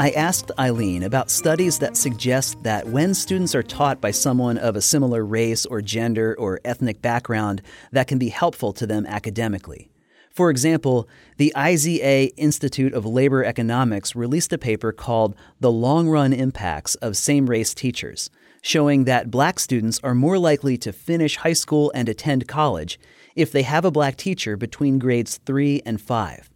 I 0.00 0.10
asked 0.10 0.52
Eileen 0.60 1.02
about 1.02 1.28
studies 1.28 1.80
that 1.80 1.96
suggest 1.96 2.62
that 2.62 2.86
when 2.86 3.14
students 3.14 3.52
are 3.56 3.64
taught 3.64 4.00
by 4.00 4.12
someone 4.12 4.56
of 4.56 4.76
a 4.76 4.80
similar 4.80 5.24
race 5.24 5.66
or 5.66 5.82
gender 5.82 6.36
or 6.38 6.60
ethnic 6.64 7.02
background, 7.02 7.62
that 7.90 8.06
can 8.06 8.16
be 8.16 8.28
helpful 8.28 8.72
to 8.74 8.86
them 8.86 9.06
academically. 9.06 9.90
For 10.30 10.50
example, 10.50 11.08
the 11.36 11.52
IZA 11.56 12.28
Institute 12.36 12.94
of 12.94 13.06
Labor 13.06 13.42
Economics 13.42 14.14
released 14.14 14.52
a 14.52 14.58
paper 14.58 14.92
called 14.92 15.34
The 15.58 15.72
Long 15.72 16.08
Run 16.08 16.32
Impacts 16.32 16.94
of 16.94 17.16
Same 17.16 17.50
Race 17.50 17.74
Teachers, 17.74 18.30
showing 18.62 19.02
that 19.02 19.32
black 19.32 19.58
students 19.58 19.98
are 20.04 20.14
more 20.14 20.38
likely 20.38 20.78
to 20.78 20.92
finish 20.92 21.38
high 21.38 21.54
school 21.54 21.90
and 21.92 22.08
attend 22.08 22.46
college 22.46 23.00
if 23.34 23.50
they 23.50 23.62
have 23.62 23.84
a 23.84 23.90
black 23.90 24.16
teacher 24.16 24.56
between 24.56 25.00
grades 25.00 25.40
3 25.44 25.82
and 25.84 26.00
5. 26.00 26.50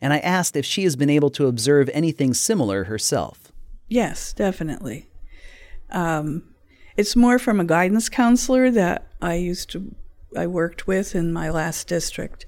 And 0.00 0.12
I 0.12 0.18
asked 0.18 0.56
if 0.56 0.64
she 0.64 0.84
has 0.84 0.96
been 0.96 1.10
able 1.10 1.30
to 1.30 1.46
observe 1.46 1.90
anything 1.92 2.34
similar 2.34 2.84
herself. 2.84 3.52
Yes, 3.88 4.32
definitely. 4.32 5.08
Um, 5.90 6.44
it's 6.96 7.16
more 7.16 7.38
from 7.38 7.58
a 7.60 7.64
guidance 7.64 8.08
counselor 8.08 8.70
that 8.70 9.06
I 9.20 9.34
used 9.34 9.70
to 9.70 9.94
I 10.36 10.46
worked 10.46 10.86
with 10.86 11.14
in 11.14 11.32
my 11.32 11.48
last 11.48 11.88
district 11.88 12.44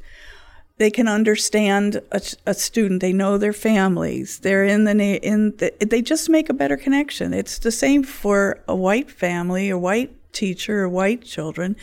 they 0.81 0.91
can 0.91 1.07
understand 1.07 2.01
a, 2.11 2.23
a, 2.47 2.55
student. 2.55 3.03
They 3.03 3.13
know 3.13 3.37
their 3.37 3.53
families. 3.53 4.39
They're 4.39 4.65
in 4.65 4.85
the 4.85 4.93
in 5.23 5.55
the, 5.59 5.75
they 5.79 6.01
just 6.01 6.31
make 6.31 6.49
a 6.49 6.55
better 6.55 6.79
connection. 6.79 7.35
It's 7.35 7.59
the 7.59 7.71
same 7.71 8.03
for 8.03 8.65
a 8.67 8.75
white 8.75 9.11
family, 9.11 9.69
a 9.69 9.77
white 9.77 10.11
teacher, 10.33 10.85
or 10.85 10.89
white 10.89 11.23
children. 11.23 11.77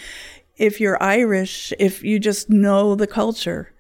If 0.58 0.82
you're 0.82 1.02
Irish, 1.02 1.72
if 1.78 2.04
you 2.04 2.18
just 2.18 2.50
know 2.50 2.96
the 2.96 3.06
culture. 3.06 3.72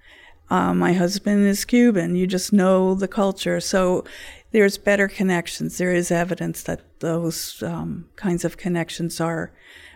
Uh, 0.50 0.74
my 0.74 0.94
husband 0.94 1.46
is 1.46 1.66
Cuban. 1.66 2.16
You 2.16 2.28
just 2.28 2.54
know 2.54 2.96
the 2.96 3.08
culture. 3.08 3.60
So 3.60 4.06
there's 4.52 4.78
better 4.78 5.08
connections. 5.08 5.78
There 5.78 5.94
is 5.94 6.12
evidence 6.12 6.64
that 6.64 6.82
those 7.00 7.62
um, 7.62 8.10
kinds 8.16 8.46
of 8.46 8.58
connections 8.58 9.20
are 9.20 9.52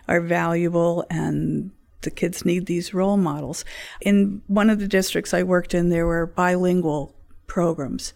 are 0.08 0.20
valuable 0.20 1.04
and 1.08 1.70
the 2.02 2.10
kids 2.10 2.44
need 2.44 2.66
these 2.66 2.92
role 2.92 3.16
models. 3.16 3.64
In 4.00 4.42
one 4.48 4.68
of 4.68 4.80
the 4.80 4.88
districts 4.88 5.32
I 5.32 5.44
worked 5.44 5.74
in, 5.74 5.88
there 5.88 6.06
were 6.06 6.26
bilingual 6.26 7.14
programs. 7.46 8.12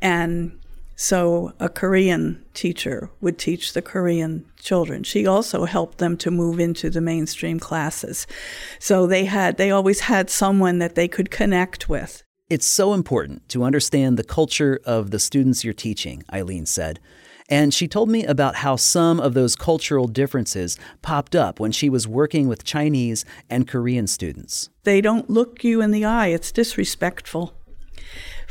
And 0.00 0.58
so 0.96 1.52
a 1.60 1.68
Korean 1.68 2.42
teacher 2.54 3.10
would 3.20 3.38
teach 3.38 3.74
the 3.74 3.82
Korean 3.82 4.46
children. 4.58 5.02
She 5.02 5.26
also 5.26 5.66
helped 5.66 5.98
them 5.98 6.16
to 6.16 6.30
move 6.30 6.58
into 6.58 6.88
the 6.88 7.02
mainstream 7.02 7.60
classes. 7.60 8.26
So 8.78 9.06
they 9.06 9.26
had 9.26 9.58
they 9.58 9.70
always 9.70 10.00
had 10.00 10.30
someone 10.30 10.78
that 10.78 10.94
they 10.94 11.06
could 11.06 11.30
connect 11.30 11.88
with. 11.88 12.22
It's 12.48 12.66
so 12.66 12.94
important 12.94 13.48
to 13.50 13.64
understand 13.64 14.16
the 14.16 14.24
culture 14.24 14.80
of 14.84 15.10
the 15.10 15.18
students 15.18 15.64
you're 15.64 15.74
teaching, 15.74 16.24
Eileen 16.32 16.64
said. 16.64 17.00
And 17.48 17.72
she 17.72 17.86
told 17.86 18.08
me 18.08 18.24
about 18.24 18.56
how 18.56 18.76
some 18.76 19.20
of 19.20 19.34
those 19.34 19.54
cultural 19.54 20.08
differences 20.08 20.76
popped 21.02 21.36
up 21.36 21.60
when 21.60 21.72
she 21.72 21.88
was 21.88 22.08
working 22.08 22.48
with 22.48 22.64
Chinese 22.64 23.24
and 23.48 23.68
Korean 23.68 24.06
students. 24.06 24.70
They 24.84 25.00
don't 25.00 25.30
look 25.30 25.62
you 25.62 25.80
in 25.80 25.90
the 25.90 26.04
eye. 26.04 26.28
It's 26.28 26.50
disrespectful 26.50 27.55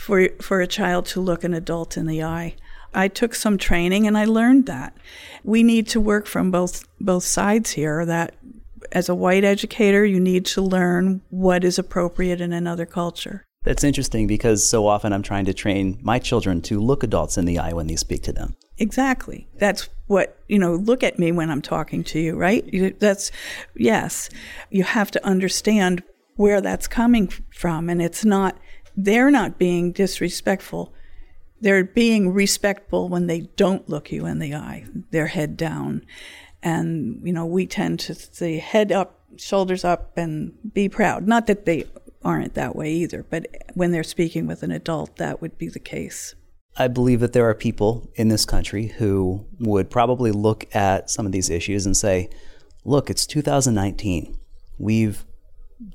for, 0.05 0.29
for 0.39 0.61
a 0.61 0.67
child 0.67 1.07
to 1.07 1.19
look 1.19 1.43
an 1.43 1.53
adult 1.53 1.97
in 1.97 2.05
the 2.05 2.23
eye. 2.23 2.55
I 2.93 3.07
took 3.07 3.33
some 3.33 3.57
training 3.57 4.05
and 4.05 4.15
I 4.17 4.25
learned 4.25 4.67
that. 4.67 4.95
We 5.43 5.63
need 5.63 5.87
to 5.89 5.99
work 5.99 6.27
from 6.27 6.51
both 6.51 6.87
both 7.01 7.23
sides 7.23 7.71
here 7.71 8.05
that 8.05 8.35
as 8.91 9.09
a 9.09 9.15
white 9.15 9.43
educator, 9.43 10.05
you 10.05 10.19
need 10.19 10.45
to 10.45 10.61
learn 10.61 11.21
what 11.29 11.63
is 11.63 11.79
appropriate 11.79 12.39
in 12.39 12.53
another 12.53 12.85
culture. 12.85 13.43
That's 13.63 13.83
interesting 13.83 14.27
because 14.27 14.63
so 14.63 14.85
often 14.85 15.11
I'm 15.11 15.23
trying 15.23 15.45
to 15.45 15.53
train 15.53 15.97
my 16.03 16.19
children 16.19 16.61
to 16.63 16.79
look 16.79 17.03
adults 17.03 17.37
in 17.37 17.45
the 17.45 17.57
eye 17.57 17.73
when 17.73 17.87
they 17.87 17.95
speak 17.95 18.21
to 18.23 18.31
them. 18.31 18.55
Exactly. 18.77 19.47
That's 19.57 19.89
what, 20.05 20.37
you 20.47 20.59
know, 20.59 20.75
look 20.75 21.03
at 21.03 21.17
me 21.17 21.31
when 21.31 21.49
I'm 21.49 21.63
talking 21.63 22.03
to 22.05 22.19
you, 22.19 22.35
right? 22.35 22.63
That's, 22.99 23.31
yes. 23.75 24.29
You 24.69 24.83
have 24.83 25.09
to 25.11 25.25
understand 25.25 26.03
where 26.35 26.61
that's 26.61 26.87
coming 26.87 27.27
from. 27.49 27.89
And 27.89 28.03
it's 28.03 28.23
not, 28.23 28.55
they're 28.95 29.31
not 29.31 29.57
being 29.57 29.91
disrespectful. 29.91 30.93
They're 31.61 31.83
being 31.83 32.33
respectful 32.33 33.09
when 33.09 33.27
they 33.27 33.41
don't 33.55 33.87
look 33.89 34.11
you 34.11 34.25
in 34.25 34.39
the 34.39 34.53
eye, 34.55 34.85
their 35.11 35.27
head 35.27 35.57
down. 35.57 36.05
And, 36.61 37.21
you 37.23 37.33
know, 37.33 37.45
we 37.45 37.65
tend 37.65 37.99
to 38.01 38.15
say 38.15 38.57
head 38.57 38.91
up, 38.91 39.21
shoulders 39.37 39.83
up, 39.85 40.17
and 40.17 40.53
be 40.73 40.89
proud. 40.89 41.27
Not 41.27 41.47
that 41.47 41.65
they 41.65 41.85
aren't 42.23 42.55
that 42.55 42.75
way 42.75 42.91
either, 42.91 43.23
but 43.29 43.47
when 43.73 43.91
they're 43.91 44.03
speaking 44.03 44.47
with 44.47 44.63
an 44.63 44.71
adult, 44.71 45.17
that 45.17 45.41
would 45.41 45.57
be 45.57 45.67
the 45.67 45.79
case. 45.79 46.35
I 46.77 46.87
believe 46.87 47.21
that 47.21 47.33
there 47.33 47.47
are 47.47 47.53
people 47.53 48.09
in 48.15 48.27
this 48.27 48.43
country 48.43 48.87
who 48.87 49.45
would 49.59 49.89
probably 49.89 50.31
look 50.31 50.65
at 50.75 51.09
some 51.09 51.25
of 51.25 51.31
these 51.31 51.49
issues 51.49 51.85
and 51.85 51.95
say, 51.95 52.29
look, 52.83 53.09
it's 53.09 53.25
2019. 53.25 54.37
We've 54.77 55.23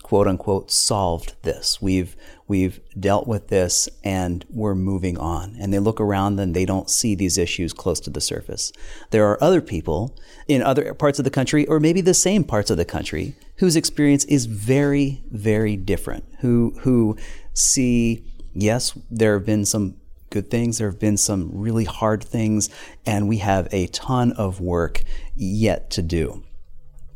quote 0.03 0.26
unquote 0.26 0.70
solved 0.70 1.35
this. 1.42 1.81
We've 1.81 2.16
we've 2.48 2.81
dealt 2.98 3.26
with 3.26 3.48
this 3.48 3.88
and 4.03 4.44
we're 4.50 4.74
moving 4.74 5.16
on. 5.18 5.57
And 5.61 5.72
they 5.72 5.79
look 5.79 6.00
around 6.00 6.40
and 6.40 6.55
they 6.55 6.64
don't 6.64 6.90
see 6.90 7.14
these 7.14 7.38
issues 7.38 7.72
close 7.72 8.00
to 8.00 8.11
the 8.11 8.20
surface. 8.20 8.72
There 9.11 9.29
are 9.29 9.42
other 9.42 9.61
people 9.61 10.16
in 10.48 10.62
other 10.62 10.94
parts 10.94 11.18
of 11.18 11.24
the 11.24 11.31
country 11.31 11.66
or 11.66 11.81
maybe 11.81 12.00
the 12.00 12.14
same 12.14 12.44
parts 12.44 12.70
of 12.70 12.76
the 12.76 12.85
country 12.85 13.35
whose 13.57 13.76
experience 13.76 14.24
is 14.24 14.46
very 14.46 15.22
very 15.31 15.76
different. 15.76 16.24
Who 16.40 16.74
who 16.81 17.16
see 17.53 18.24
yes, 18.55 18.96
there 19.11 19.35
have 19.35 19.46
been 19.46 19.64
some 19.64 19.96
good 20.31 20.50
things. 20.50 20.79
There 20.79 20.88
have 20.88 21.00
been 21.00 21.16
some 21.16 21.50
really 21.53 21.85
hard 21.85 22.22
things, 22.24 22.70
and 23.05 23.29
we 23.29 23.38
have 23.38 23.68
a 23.72 23.88
ton 23.88 24.33
of 24.33 24.61
work 24.61 25.03
yet 25.35 25.90
to 25.90 26.03
do. 26.03 26.44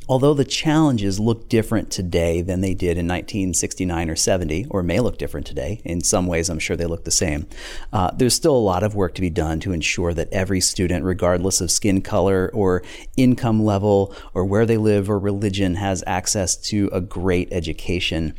Although 0.07 0.35
the 0.35 0.45
challenges 0.45 1.19
look 1.19 1.49
different 1.49 1.91
today 1.91 2.43
than 2.43 2.61
they 2.61 2.75
did 2.75 2.99
in 2.99 3.09
1969 3.09 4.11
or 4.11 4.17
70, 4.17 4.67
or 4.69 4.83
may 4.83 5.01
look 5.01 5.17
different 5.17 5.47
today, 5.47 5.81
in 5.83 6.03
some 6.03 6.27
ways 6.27 6.51
I'm 6.51 6.59
sure 6.59 6.77
they 6.77 6.85
look 6.85 7.05
the 7.05 7.11
same, 7.11 7.47
uh, 7.91 8.11
there's 8.15 8.35
still 8.35 8.55
a 8.55 8.59
lot 8.59 8.83
of 8.83 8.95
work 8.95 9.15
to 9.15 9.23
be 9.23 9.31
done 9.31 9.61
to 9.61 9.73
ensure 9.73 10.13
that 10.13 10.31
every 10.31 10.61
student, 10.61 11.07
regardless 11.07 11.63
of 11.63 11.71
skin 11.71 12.03
color 12.03 12.51
or 12.53 12.83
income 13.17 13.65
level 13.65 14.15
or 14.35 14.45
where 14.45 14.67
they 14.67 14.77
live 14.77 15.09
or 15.09 15.19
religion, 15.19 15.77
has 15.77 16.05
access 16.07 16.55
to 16.57 16.91
a 16.93 17.01
great 17.01 17.51
education. 17.51 18.35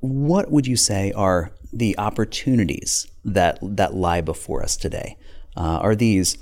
What 0.00 0.50
would 0.50 0.66
you 0.66 0.76
say 0.76 1.12
are 1.12 1.52
the 1.70 1.98
opportunities 1.98 3.06
that 3.26 3.58
that 3.62 3.92
lie 3.92 4.22
before 4.22 4.62
us 4.62 4.74
today? 4.74 5.18
Uh, 5.54 5.80
are 5.82 5.94
these 5.94 6.38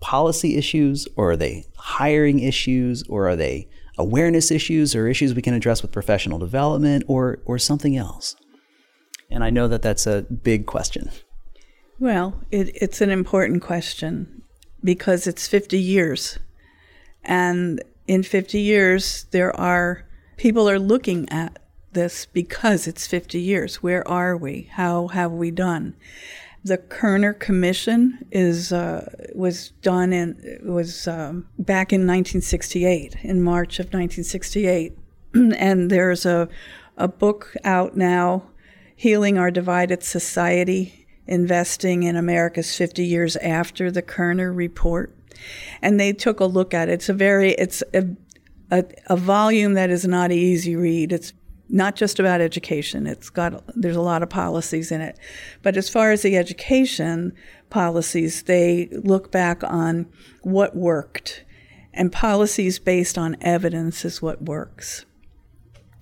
policy 0.00 0.56
issues, 0.56 1.08
or 1.16 1.32
are 1.32 1.36
they 1.36 1.64
hiring 1.76 2.40
issues, 2.40 3.02
or 3.08 3.28
are 3.28 3.36
they 3.36 3.68
awareness 3.98 4.50
issues, 4.50 4.94
or 4.94 5.08
issues 5.08 5.34
we 5.34 5.42
can 5.42 5.54
address 5.54 5.82
with 5.82 5.92
professional 5.92 6.38
development, 6.38 7.04
or 7.08 7.40
or 7.44 7.58
something 7.58 7.96
else? 7.96 8.36
And 9.30 9.44
I 9.44 9.50
know 9.50 9.68
that 9.68 9.82
that's 9.82 10.06
a 10.06 10.22
big 10.22 10.66
question. 10.66 11.10
Well, 11.98 12.40
it, 12.50 12.70
it's 12.74 13.00
an 13.00 13.10
important 13.10 13.62
question 13.62 14.42
because 14.82 15.26
it's 15.26 15.48
50 15.48 15.78
years. 15.78 16.38
And 17.24 17.82
in 18.06 18.22
50 18.22 18.60
years, 18.60 19.24
there 19.32 19.54
are 19.58 20.04
people 20.36 20.70
are 20.70 20.78
looking 20.78 21.28
at 21.28 21.58
this 21.92 22.26
because 22.26 22.86
it's 22.86 23.06
50 23.06 23.40
years. 23.40 23.82
Where 23.82 24.06
are 24.06 24.36
we? 24.36 24.68
How 24.72 25.08
have 25.08 25.32
we 25.32 25.50
done? 25.50 25.96
The 26.68 26.76
Kerner 26.76 27.32
Commission 27.32 28.26
is 28.30 28.72
uh, 28.74 29.10
was 29.34 29.70
done 29.80 30.12
in 30.12 30.60
was 30.62 31.08
um, 31.08 31.48
back 31.58 31.94
in 31.94 32.00
1968, 32.00 33.16
in 33.22 33.42
March 33.42 33.78
of 33.78 33.86
1968, 33.86 34.92
and 35.34 35.90
there's 35.90 36.26
a 36.26 36.46
a 36.98 37.08
book 37.08 37.56
out 37.64 37.96
now, 37.96 38.50
Healing 38.94 39.38
Our 39.38 39.50
Divided 39.50 40.02
Society, 40.02 41.06
investing 41.26 42.02
in 42.02 42.16
America's 42.16 42.76
50 42.76 43.02
years 43.02 43.36
after 43.36 43.90
the 43.90 44.02
Kerner 44.02 44.52
report, 44.52 45.16
and 45.80 45.98
they 45.98 46.12
took 46.12 46.38
a 46.38 46.44
look 46.44 46.74
at 46.74 46.90
it. 46.90 46.92
It's 46.92 47.08
a 47.08 47.14
very 47.14 47.52
it's 47.52 47.82
a 47.94 48.08
a, 48.70 48.84
a 49.06 49.16
volume 49.16 49.72
that 49.72 49.88
is 49.88 50.04
not 50.04 50.32
easy 50.32 50.76
read. 50.76 51.12
It's 51.12 51.32
not 51.68 51.96
just 51.96 52.18
about 52.18 52.40
education. 52.40 53.06
It's 53.06 53.30
got 53.30 53.62
there's 53.74 53.96
a 53.96 54.00
lot 54.00 54.22
of 54.22 54.30
policies 54.30 54.90
in 54.90 55.00
it, 55.00 55.18
but 55.62 55.76
as 55.76 55.88
far 55.88 56.12
as 56.12 56.22
the 56.22 56.36
education 56.36 57.32
policies, 57.70 58.44
they 58.44 58.88
look 58.92 59.30
back 59.30 59.62
on 59.62 60.06
what 60.42 60.74
worked, 60.74 61.44
and 61.92 62.10
policies 62.10 62.78
based 62.78 63.18
on 63.18 63.36
evidence 63.40 64.04
is 64.04 64.22
what 64.22 64.42
works. 64.42 65.04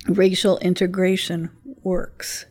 Racial 0.09 0.59
integration 0.59 1.51
works. 1.83 2.47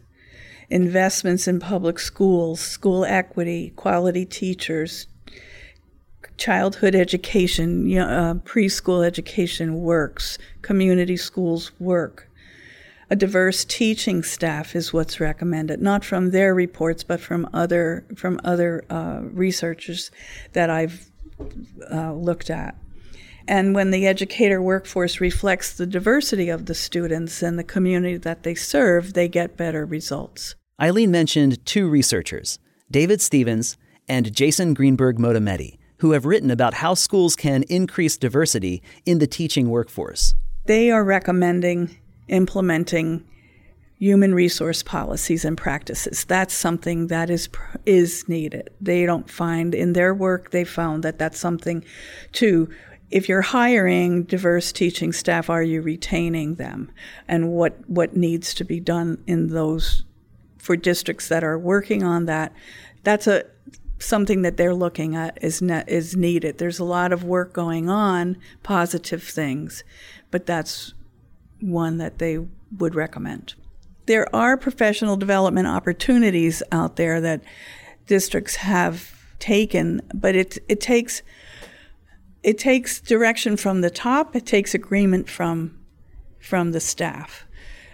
Investments 0.69 1.47
in 1.47 1.59
public 1.59 1.99
schools, 1.99 2.59
school 2.59 3.05
equity, 3.05 3.71
quality 3.75 4.25
teachers, 4.25 5.07
childhood 6.37 6.95
education, 6.95 7.97
uh, 7.97 8.33
preschool 8.43 9.05
education 9.05 9.75
works. 9.75 10.37
Community 10.63 11.15
schools 11.15 11.71
work 11.79 12.27
a 13.09 13.15
diverse 13.15 13.65
teaching 13.65 14.23
staff 14.23 14.75
is 14.75 14.93
what's 14.93 15.19
recommended, 15.19 15.81
not 15.81 16.03
from 16.03 16.31
their 16.31 16.55
reports, 16.55 17.03
but 17.03 17.19
from 17.19 17.47
other 17.53 18.05
from 18.15 18.39
other 18.43 18.83
uh, 18.89 19.21
researchers 19.31 20.11
that 20.53 20.69
I've 20.69 21.09
uh, 21.91 22.13
looked 22.13 22.49
at. 22.49 22.75
And 23.47 23.75
when 23.75 23.91
the 23.91 24.07
educator 24.07 24.61
workforce 24.61 25.21
reflects 25.21 25.73
the 25.73 25.85
diversity 25.85 26.49
of 26.49 26.65
the 26.65 26.73
students 26.73 27.43
and 27.43 27.59
the 27.59 27.63
community 27.63 28.17
that 28.17 28.41
they 28.41 28.55
serve, 28.55 29.13
they 29.13 29.27
get 29.27 29.55
better 29.55 29.85
results. 29.85 30.55
Eileen 30.81 31.11
mentioned 31.11 31.63
two 31.65 31.87
researchers, 31.87 32.57
David 32.89 33.21
Stevens 33.21 33.77
and 34.07 34.33
Jason 34.33 34.73
Greenberg 34.73 35.17
Motamedi, 35.17 35.77
who 35.99 36.11
have 36.11 36.25
written 36.25 36.49
about 36.49 36.75
how 36.75 36.95
schools 36.95 37.35
can 37.35 37.63
increase 37.63 38.17
diversity 38.17 38.81
in 39.05 39.19
the 39.19 39.27
teaching 39.27 39.69
workforce. 39.69 40.33
They 40.65 40.89
are 40.89 41.03
recommending 41.03 41.95
implementing 42.27 43.23
human 43.97 44.35
resource 44.35 44.83
policies 44.83 45.45
and 45.45 45.57
practices. 45.57 46.25
That's 46.25 46.53
something 46.53 47.07
that 47.07 47.29
is 47.29 47.47
is 47.85 48.27
needed. 48.27 48.69
They 48.81 49.05
don't 49.05 49.29
find 49.29 49.73
in 49.73 49.93
their 49.93 50.13
work 50.13 50.51
they 50.51 50.63
found 50.63 51.03
that 51.03 51.17
that's 51.17 51.39
something 51.39 51.83
to 52.33 52.69
if 53.11 53.29
you're 53.29 53.41
hiring 53.41 54.23
diverse 54.23 54.71
teaching 54.71 55.13
staff, 55.13 55.49
are 55.49 55.63
you 55.63 55.81
retaining 55.81 56.55
them? 56.55 56.91
And 57.27 57.51
what, 57.51 57.77
what 57.87 58.15
needs 58.15 58.53
to 58.55 58.63
be 58.63 58.79
done 58.79 59.23
in 59.27 59.47
those 59.47 60.03
for 60.57 60.75
districts 60.75 61.27
that 61.27 61.43
are 61.43 61.59
working 61.59 62.03
on 62.03 62.25
that? 62.25 62.51
That's 63.03 63.27
a 63.27 63.43
something 63.97 64.41
that 64.41 64.57
they're 64.57 64.73
looking 64.73 65.15
at 65.15 65.37
is 65.41 65.61
ne- 65.61 65.83
is 65.87 66.15
needed. 66.15 66.57
There's 66.57 66.79
a 66.79 66.83
lot 66.83 67.13
of 67.13 67.23
work 67.23 67.53
going 67.53 67.89
on, 67.89 68.37
positive 68.63 69.23
things, 69.23 69.83
but 70.31 70.45
that's 70.45 70.93
one 71.65 71.97
that 71.97 72.19
they 72.19 72.39
would 72.77 72.95
recommend. 72.95 73.55
There 74.05 74.33
are 74.35 74.55
professional 74.55 75.17
development 75.17 75.67
opportunities 75.67 76.61
out 76.71 76.95
there 76.95 77.19
that 77.21 77.41
districts 78.05 78.57
have 78.57 79.15
taken, 79.39 80.01
but 80.13 80.35
it 80.35 80.57
it 80.69 80.79
takes 80.79 81.21
it 82.43 82.59
takes 82.59 83.01
direction 83.01 83.57
from 83.57 83.81
the 83.81 83.89
top. 83.89 84.35
It 84.35 84.45
takes 84.45 84.73
agreement 84.75 85.27
from 85.29 85.77
from 86.39 86.71
the 86.71 86.79
staff. 86.79 87.45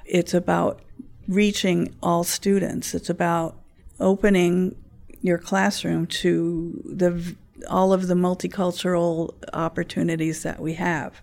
It's 0.06 0.34
about 0.34 0.82
reaching 1.28 1.96
all 2.04 2.26
students. 2.26 2.94
It's 2.94 3.10
about 3.10 3.56
opening 4.00 4.76
your 5.22 5.38
classroom 5.38 6.08
to 6.08 6.82
the 6.86 7.36
all 7.70 7.94
of 7.94 8.08
the 8.08 8.16
multicultural 8.16 9.34
opportunities 9.54 10.44
that 10.44 10.60
we 10.60 10.74
have. 10.74 11.22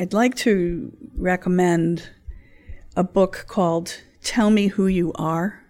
I'd 0.00 0.12
like 0.12 0.36
to 0.36 0.92
recommend 1.16 2.08
a 2.94 3.02
book 3.02 3.46
called 3.48 4.00
Tell 4.22 4.48
Me 4.48 4.68
Who 4.68 4.86
You 4.86 5.12
Are. 5.14 5.64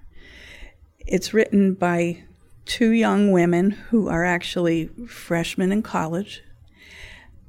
It's 0.98 1.32
written 1.32 1.72
by 1.72 2.24
two 2.66 2.90
young 2.90 3.32
women 3.32 3.70
who 3.70 4.08
are 4.08 4.26
actually 4.26 4.88
freshmen 5.06 5.72
in 5.72 5.80
college 5.82 6.42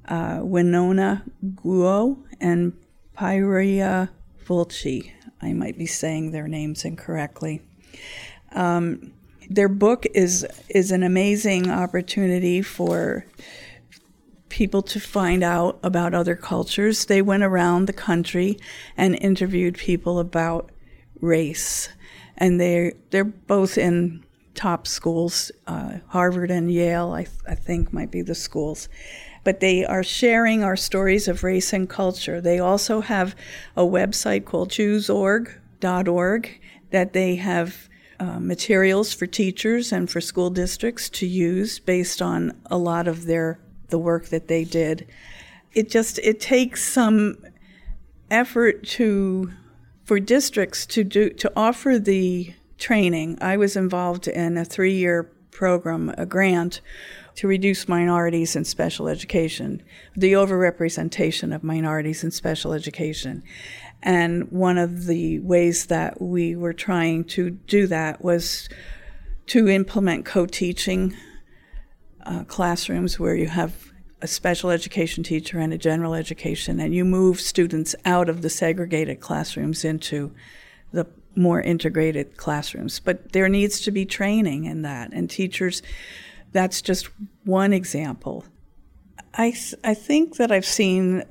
uh, 0.08 0.40
Winona 0.42 1.26
Guo 1.44 2.24
and 2.40 2.72
Priya 3.14 4.10
Vulchi. 4.46 5.12
I 5.42 5.52
might 5.52 5.78
be 5.78 5.86
saying 5.86 6.32
their 6.32 6.48
names 6.48 6.86
incorrectly. 6.86 7.62
Um, 8.54 9.12
their 9.50 9.68
book 9.68 10.06
is 10.14 10.48
is 10.70 10.92
an 10.92 11.04
amazing 11.04 11.70
opportunity 11.70 12.62
for 12.62 13.26
people 14.60 14.82
to 14.82 14.99
find 14.99 15.41
out 15.41 15.80
about 15.84 16.14
other 16.14 16.36
cultures. 16.36 17.05
They 17.05 17.22
went 17.22 17.43
around 17.43 17.86
the 17.86 17.93
country 17.93 18.57
and 18.97 19.16
interviewed 19.16 19.78
people 19.78 20.20
about 20.20 20.70
race, 21.22 21.88
and 22.36 22.60
they 22.60 22.91
they're 23.10 23.24
both 23.24 23.78
in 23.78 24.26
top 24.55 24.86
schools. 24.86 25.49
Uh, 25.66 25.99
Harvard 26.10 26.51
and 26.51 26.70
Yale, 26.70 27.14
I, 27.14 27.26
I 27.47 27.55
think, 27.55 27.93
might 27.93 28.12
be 28.12 28.22
the 28.22 28.36
schools. 28.36 28.89
But 29.45 29.62
they 29.62 29.86
are 29.86 30.03
sharing 30.03 30.62
our 30.62 30.76
stories 30.76 31.30
of 31.30 31.45
race 31.45 31.72
and 31.72 31.89
culture. 31.89 32.41
They 32.41 32.60
also 32.60 32.99
have 32.99 33.38
a 33.78 33.84
website 33.84 34.43
called 34.43 34.72
chooseorg.org 34.72 36.62
that 36.91 37.14
they 37.14 37.36
have 37.36 37.88
uh, 38.20 38.41
materials 38.41 39.14
for 39.14 39.26
teachers 39.26 39.93
and 39.93 40.10
for 40.10 40.20
school 40.20 40.49
districts 40.49 41.10
to 41.12 41.26
use 41.26 41.80
based 41.80 42.22
on 42.22 42.60
a 42.66 42.78
lot 42.78 43.07
of 43.07 43.26
their 43.26 43.57
the 43.90 44.00
work 44.00 44.28
that 44.28 44.48
they 44.48 44.64
did. 44.64 45.08
It 45.74 45.90
just 45.90 46.20
it 46.20 46.40
takes 46.40 46.84
some 46.84 47.38
effort 48.32 48.84
to 48.84 49.52
for 50.04 50.20
districts 50.20 50.86
to 50.88 51.04
do 51.04 51.30
to 51.32 51.52
offer 51.56 52.00
the 52.00 52.54
training. 52.78 53.38
I 53.42 53.58
was 53.58 53.76
involved 53.76 54.28
in 54.28 54.58
a 54.58 54.66
three 54.66 54.96
year 54.96 55.24
program, 55.52 56.14
a 56.18 56.26
grant 56.26 56.82
to 57.36 57.48
reduce 57.48 57.88
minorities 57.88 58.56
in 58.56 58.66
special 58.66 59.08
education, 59.08 59.82
the 60.16 60.34
overrepresentation 60.34 61.54
of 61.54 61.64
minorities 61.64 62.24
in 62.24 62.32
special 62.32 62.74
education. 62.74 63.44
And 64.02 64.52
one 64.52 64.78
of 64.78 65.06
the 65.06 65.40
ways 65.40 65.88
that 65.88 66.22
we 66.22 66.56
were 66.56 66.74
trying 66.74 67.26
to 67.26 67.52
do 67.52 67.88
that 67.88 68.24
was 68.24 68.70
to 69.48 69.68
implement 69.68 70.26
co 70.26 70.46
teaching 70.46 71.16
uh, 72.26 72.43
classrooms 72.45 73.20
where 73.20 73.36
you 73.36 73.47
have 73.47 73.91
a 74.22 74.28
special 74.28 74.70
education 74.70 75.24
teacher 75.24 75.59
and 75.59 75.74
a 75.74 75.78
general 75.78 76.13
education, 76.13 76.80
and 76.80 76.93
you 76.93 77.05
move 77.05 77.39
students 77.39 77.95
out 78.05 78.30
of 78.30 78.41
the 78.41 78.49
segregated 78.49 79.20
classrooms 79.20 79.86
into 79.86 80.32
the 80.91 81.07
more 81.36 81.61
integrated 81.61 82.36
classrooms. 82.36 82.99
But 82.99 83.32
there 83.32 83.47
needs 83.47 83.80
to 83.82 83.91
be 83.91 84.05
training 84.05 84.65
in 84.65 84.82
that, 84.82 85.13
and 85.13 85.30
teachers, 85.30 85.82
that's 86.51 86.82
just 86.82 87.09
one 87.45 87.72
example. 87.72 88.43
I, 89.34 89.55
I 89.84 89.93
think 89.93 90.38
that 90.38 90.51
I've 90.51 90.65
seen 90.65 91.24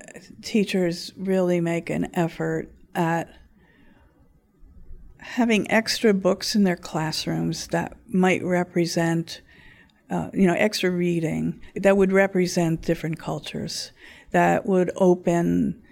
teachers 0.43 1.13
really 1.17 1.61
make 1.61 1.91
an 1.91 2.09
effort 2.15 2.71
at 2.95 3.29
having 5.19 5.71
extra 5.71 6.15
books 6.15 6.55
in 6.55 6.65
their 6.65 6.77
classrooms 6.77 7.67
that 7.67 7.97
might 8.09 8.43
represent, 8.43 9.43
uh, 10.11 10.31
you 10.33 10.47
know, 10.47 10.55
extra 10.55 10.91
reading 10.91 11.61
that 11.75 11.97
would 11.97 12.13
represent 12.13 12.83
different 12.83 13.19
cultures, 13.19 13.93
that 14.31 14.67
would 14.67 14.91
open 14.97 15.83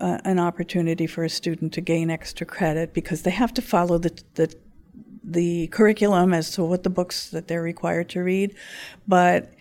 uh, 0.00 0.18
an 0.24 0.38
opportunity 0.38 1.06
for 1.06 1.24
a 1.24 1.28
student 1.28 1.72
to 1.72 1.80
gain 1.80 2.10
extra 2.10 2.46
credit 2.46 2.92
because 2.92 3.22
they 3.22 3.30
have 3.30 3.52
to 3.54 3.62
follow 3.62 3.98
the, 3.98 4.22
the 4.34 4.54
the 5.28 5.66
curriculum 5.68 6.32
as 6.32 6.52
to 6.52 6.62
what 6.62 6.84
the 6.84 6.90
books 6.90 7.30
that 7.30 7.48
they're 7.48 7.60
required 7.60 8.08
to 8.08 8.20
read, 8.20 8.54
but 9.08 9.52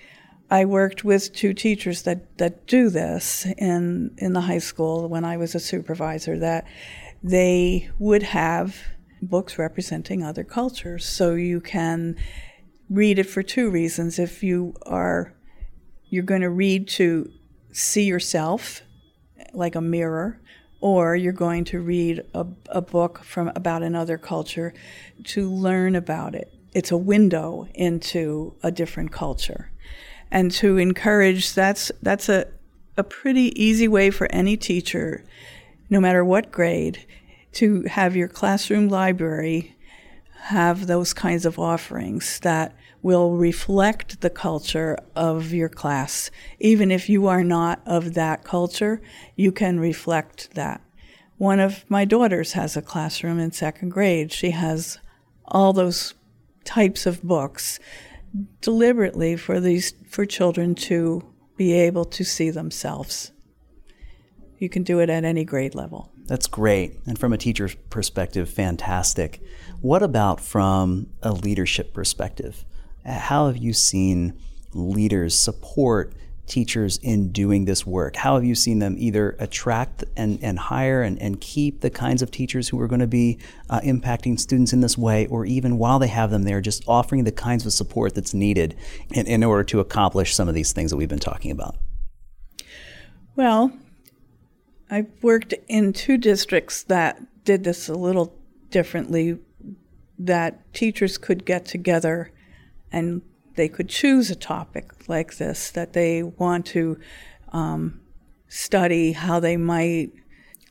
I 0.51 0.65
worked 0.65 1.03
with 1.03 1.33
two 1.33 1.55
teachers 1.55 2.03
that, 2.03 2.37
that 2.37 2.67
do 2.67 2.89
this 2.89 3.47
in 3.57 4.11
in 4.19 4.33
the 4.33 4.41
high 4.41 4.59
school 4.59 5.09
when 5.09 5.25
I 5.25 5.37
was 5.37 5.55
a 5.55 5.59
supervisor 5.59 6.37
that 6.37 6.67
they 7.23 7.89
would 7.97 8.21
have 8.21 8.77
books 9.21 9.57
representing 9.57 10.21
other 10.21 10.43
cultures. 10.43 11.05
So 11.05 11.33
you 11.33 11.61
can 11.61 12.15
read 12.89 13.19
it 13.19 13.25
for 13.25 13.43
two 13.43 13.69
reasons. 13.69 14.19
If 14.19 14.43
you 14.43 14.75
are 14.85 15.33
you're 16.09 16.23
going 16.23 16.41
to 16.41 16.49
read 16.49 16.87
to 16.87 17.31
see 17.71 18.03
yourself 18.03 18.81
like 19.53 19.75
a 19.75 19.81
mirror, 19.81 20.39
or 20.81 21.15
you're 21.15 21.33
going 21.33 21.63
to 21.65 21.79
read 21.79 22.23
a, 22.33 22.45
a 22.69 22.81
book 22.81 23.23
from 23.23 23.51
about 23.55 23.83
another 23.83 24.17
culture 24.17 24.73
to 25.23 25.49
learn 25.49 25.95
about 25.95 26.35
it. 26.35 26.53
It's 26.73 26.91
a 26.91 26.97
window 26.97 27.67
into 27.73 28.55
a 28.61 28.71
different 28.71 29.11
culture 29.11 29.71
and 30.31 30.51
to 30.51 30.77
encourage 30.77 31.53
that's 31.53 31.91
that's 32.01 32.29
a 32.29 32.45
a 32.97 33.03
pretty 33.03 33.51
easy 33.61 33.87
way 33.87 34.09
for 34.09 34.27
any 34.31 34.55
teacher 34.55 35.23
no 35.89 35.99
matter 35.99 36.23
what 36.23 36.51
grade 36.51 37.05
to 37.51 37.83
have 37.83 38.15
your 38.15 38.27
classroom 38.27 38.87
library 38.89 39.74
have 40.45 40.87
those 40.87 41.13
kinds 41.13 41.45
of 41.45 41.57
offerings 41.57 42.39
that 42.41 42.75
will 43.01 43.35
reflect 43.35 44.21
the 44.21 44.29
culture 44.29 44.97
of 45.15 45.53
your 45.53 45.69
class 45.69 46.29
even 46.59 46.91
if 46.91 47.09
you 47.09 47.27
are 47.27 47.43
not 47.43 47.81
of 47.85 48.13
that 48.13 48.43
culture 48.43 49.01
you 49.35 49.51
can 49.51 49.79
reflect 49.79 50.53
that 50.53 50.81
one 51.37 51.59
of 51.59 51.83
my 51.89 52.05
daughters 52.05 52.53
has 52.53 52.77
a 52.77 52.81
classroom 52.81 53.39
in 53.39 53.51
second 53.51 53.89
grade 53.89 54.31
she 54.31 54.51
has 54.51 54.99
all 55.45 55.73
those 55.73 56.13
types 56.63 57.05
of 57.05 57.21
books 57.23 57.79
deliberately 58.61 59.35
for 59.35 59.59
these 59.59 59.93
for 60.09 60.25
children 60.25 60.75
to 60.75 61.21
be 61.55 61.73
able 61.73 62.05
to 62.05 62.23
see 62.23 62.49
themselves. 62.49 63.31
You 64.57 64.69
can 64.69 64.83
do 64.83 64.99
it 64.99 65.09
at 65.09 65.23
any 65.23 65.45
grade 65.45 65.75
level. 65.75 66.11
That's 66.27 66.47
great. 66.47 66.99
And 67.05 67.19
from 67.19 67.33
a 67.33 67.37
teacher's 67.37 67.75
perspective, 67.89 68.49
fantastic. 68.49 69.41
What 69.81 70.01
about 70.01 70.41
from 70.41 71.07
a 71.21 71.31
leadership 71.31 71.93
perspective? 71.93 72.65
How 73.05 73.47
have 73.47 73.57
you 73.57 73.73
seen 73.73 74.39
leaders 74.73 75.35
support 75.35 76.13
teachers 76.47 76.97
in 76.97 77.31
doing 77.31 77.65
this 77.65 77.85
work? 77.85 78.15
How 78.15 78.35
have 78.35 78.43
you 78.43 78.55
seen 78.55 78.79
them 78.79 78.95
either 78.97 79.35
attract 79.39 80.03
and, 80.15 80.39
and 80.41 80.57
hire 80.57 81.03
and, 81.03 81.21
and 81.21 81.39
keep 81.39 81.81
the 81.81 81.89
kinds 81.91 82.21
of 82.21 82.31
teachers 82.31 82.69
who 82.69 82.79
are 82.79 82.87
going 82.87 82.99
to 82.99 83.07
be 83.07 83.37
uh, 83.69 83.81
impacting 83.81 84.39
students 84.39 84.73
in 84.73 84.81
this 84.81 84.97
way, 84.97 85.27
or 85.27 85.45
even 85.45 85.77
while 85.77 85.99
they 85.99 86.07
have 86.07 86.31
them 86.31 86.43
there, 86.43 86.61
just 86.61 86.83
offering 86.87 87.23
the 87.23 87.31
kinds 87.31 87.65
of 87.65 87.73
support 87.73 88.15
that's 88.15 88.33
needed 88.33 88.75
in, 89.11 89.27
in 89.27 89.43
order 89.43 89.63
to 89.63 89.79
accomplish 89.79 90.33
some 90.33 90.47
of 90.47 90.55
these 90.55 90.71
things 90.71 90.91
that 90.91 90.97
we've 90.97 91.09
been 91.09 91.19
talking 91.19 91.51
about? 91.51 91.75
Well, 93.35 93.71
I've 94.89 95.11
worked 95.21 95.53
in 95.67 95.93
two 95.93 96.17
districts 96.17 96.83
that 96.83 97.21
did 97.43 97.63
this 97.63 97.89
a 97.89 97.95
little 97.95 98.35
differently, 98.69 99.39
that 100.19 100.73
teachers 100.73 101.17
could 101.17 101.45
get 101.45 101.65
together 101.65 102.31
and 102.91 103.21
they 103.55 103.67
could 103.67 103.89
choose 103.89 104.29
a 104.29 104.35
topic 104.35 105.07
like 105.07 105.37
this 105.37 105.71
that 105.71 105.93
they 105.93 106.23
want 106.23 106.65
to 106.67 106.97
um, 107.51 108.01
study, 108.47 109.13
how 109.13 109.39
they 109.39 109.57
might 109.57 110.11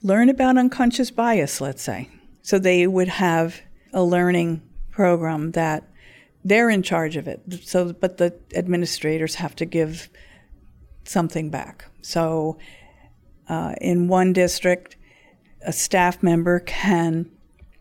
learn 0.02 0.28
about 0.28 0.58
unconscious 0.58 1.10
bias, 1.10 1.60
let's 1.60 1.82
say. 1.82 2.10
So 2.42 2.58
they 2.58 2.86
would 2.86 3.08
have 3.08 3.60
a 3.92 4.02
learning 4.02 4.62
program 4.90 5.52
that 5.52 5.88
they're 6.44 6.68
in 6.68 6.82
charge 6.82 7.16
of 7.16 7.26
it. 7.26 7.40
So, 7.62 7.92
but 7.92 8.18
the 8.18 8.34
administrators 8.54 9.36
have 9.36 9.56
to 9.56 9.64
give 9.64 10.10
something 11.04 11.48
back. 11.48 11.86
So, 12.02 12.58
uh, 13.48 13.74
in 13.80 14.08
one 14.08 14.32
district, 14.32 14.96
a 15.62 15.72
staff 15.72 16.22
member 16.22 16.60
can 16.60 17.30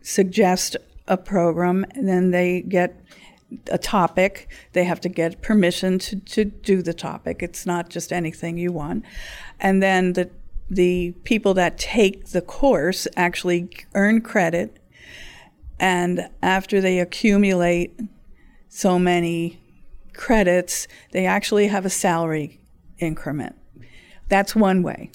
suggest 0.02 0.76
a 1.06 1.16
program, 1.16 1.84
and 1.94 2.08
then 2.08 2.30
they 2.30 2.62
get 2.62 2.98
a 3.70 3.78
topic. 3.78 4.48
They 4.72 4.84
have 4.84 5.00
to 5.02 5.08
get 5.08 5.42
permission 5.42 5.98
to, 6.00 6.16
to 6.16 6.44
do 6.44 6.82
the 6.82 6.94
topic. 6.94 7.42
It's 7.42 7.66
not 7.66 7.90
just 7.90 8.12
anything 8.12 8.58
you 8.58 8.72
want. 8.72 9.04
And 9.60 9.82
then 9.82 10.14
the 10.14 10.30
the 10.70 11.12
people 11.24 11.52
that 11.52 11.76
take 11.76 12.28
the 12.28 12.40
course 12.40 13.06
actually 13.16 13.68
earn 13.94 14.22
credit 14.22 14.78
and 15.78 16.28
after 16.42 16.80
they 16.80 16.98
accumulate 16.98 17.98
so 18.68 18.98
many 18.98 19.60
credits, 20.14 20.86
they 21.12 21.26
actually 21.26 21.66
have 21.66 21.84
a 21.84 21.90
salary 21.90 22.60
increment. 22.98 23.56
That's 24.28 24.54
one 24.54 24.82
way. 24.82 25.10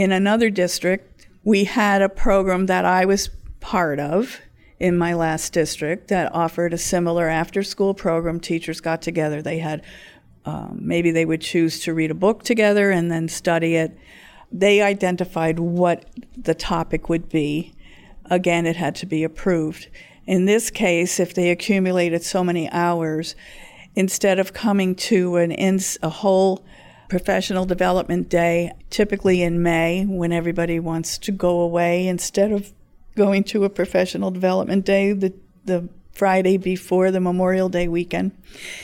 In 0.00 0.12
another 0.12 0.48
district, 0.48 1.26
we 1.44 1.64
had 1.64 2.00
a 2.00 2.08
program 2.08 2.64
that 2.64 2.86
I 2.86 3.04
was 3.04 3.28
part 3.60 4.00
of 4.00 4.40
in 4.78 4.96
my 4.96 5.12
last 5.12 5.52
district 5.52 6.08
that 6.08 6.34
offered 6.34 6.72
a 6.72 6.78
similar 6.78 7.28
after 7.28 7.62
school 7.62 7.92
program. 7.92 8.40
Teachers 8.40 8.80
got 8.80 9.02
together. 9.02 9.42
They 9.42 9.58
had 9.58 9.84
um, 10.46 10.78
maybe 10.80 11.10
they 11.10 11.26
would 11.26 11.42
choose 11.42 11.80
to 11.80 11.92
read 11.92 12.10
a 12.10 12.14
book 12.14 12.44
together 12.44 12.90
and 12.90 13.12
then 13.12 13.28
study 13.28 13.76
it. 13.76 13.94
They 14.50 14.80
identified 14.80 15.58
what 15.58 16.06
the 16.34 16.54
topic 16.54 17.10
would 17.10 17.28
be. 17.28 17.74
Again, 18.24 18.64
it 18.64 18.76
had 18.76 18.94
to 18.94 19.06
be 19.06 19.22
approved. 19.22 19.88
In 20.24 20.46
this 20.46 20.70
case, 20.70 21.20
if 21.20 21.34
they 21.34 21.50
accumulated 21.50 22.22
so 22.22 22.42
many 22.42 22.70
hours, 22.70 23.36
instead 23.94 24.38
of 24.38 24.54
coming 24.54 24.94
to 24.94 25.36
an 25.36 25.52
ins, 25.52 25.98
a 26.02 26.08
whole 26.08 26.64
professional 27.10 27.66
development 27.66 28.30
day, 28.30 28.72
typically 28.88 29.42
in 29.42 29.62
May 29.62 30.06
when 30.06 30.32
everybody 30.32 30.80
wants 30.80 31.18
to 31.18 31.32
go 31.32 31.60
away, 31.60 32.06
instead 32.06 32.52
of 32.52 32.72
going 33.16 33.44
to 33.44 33.64
a 33.64 33.68
professional 33.68 34.30
development 34.30 34.86
day 34.86 35.12
the, 35.12 35.34
the 35.64 35.88
Friday 36.12 36.56
before 36.56 37.10
the 37.10 37.20
Memorial 37.20 37.68
Day 37.68 37.88
weekend. 37.88 38.32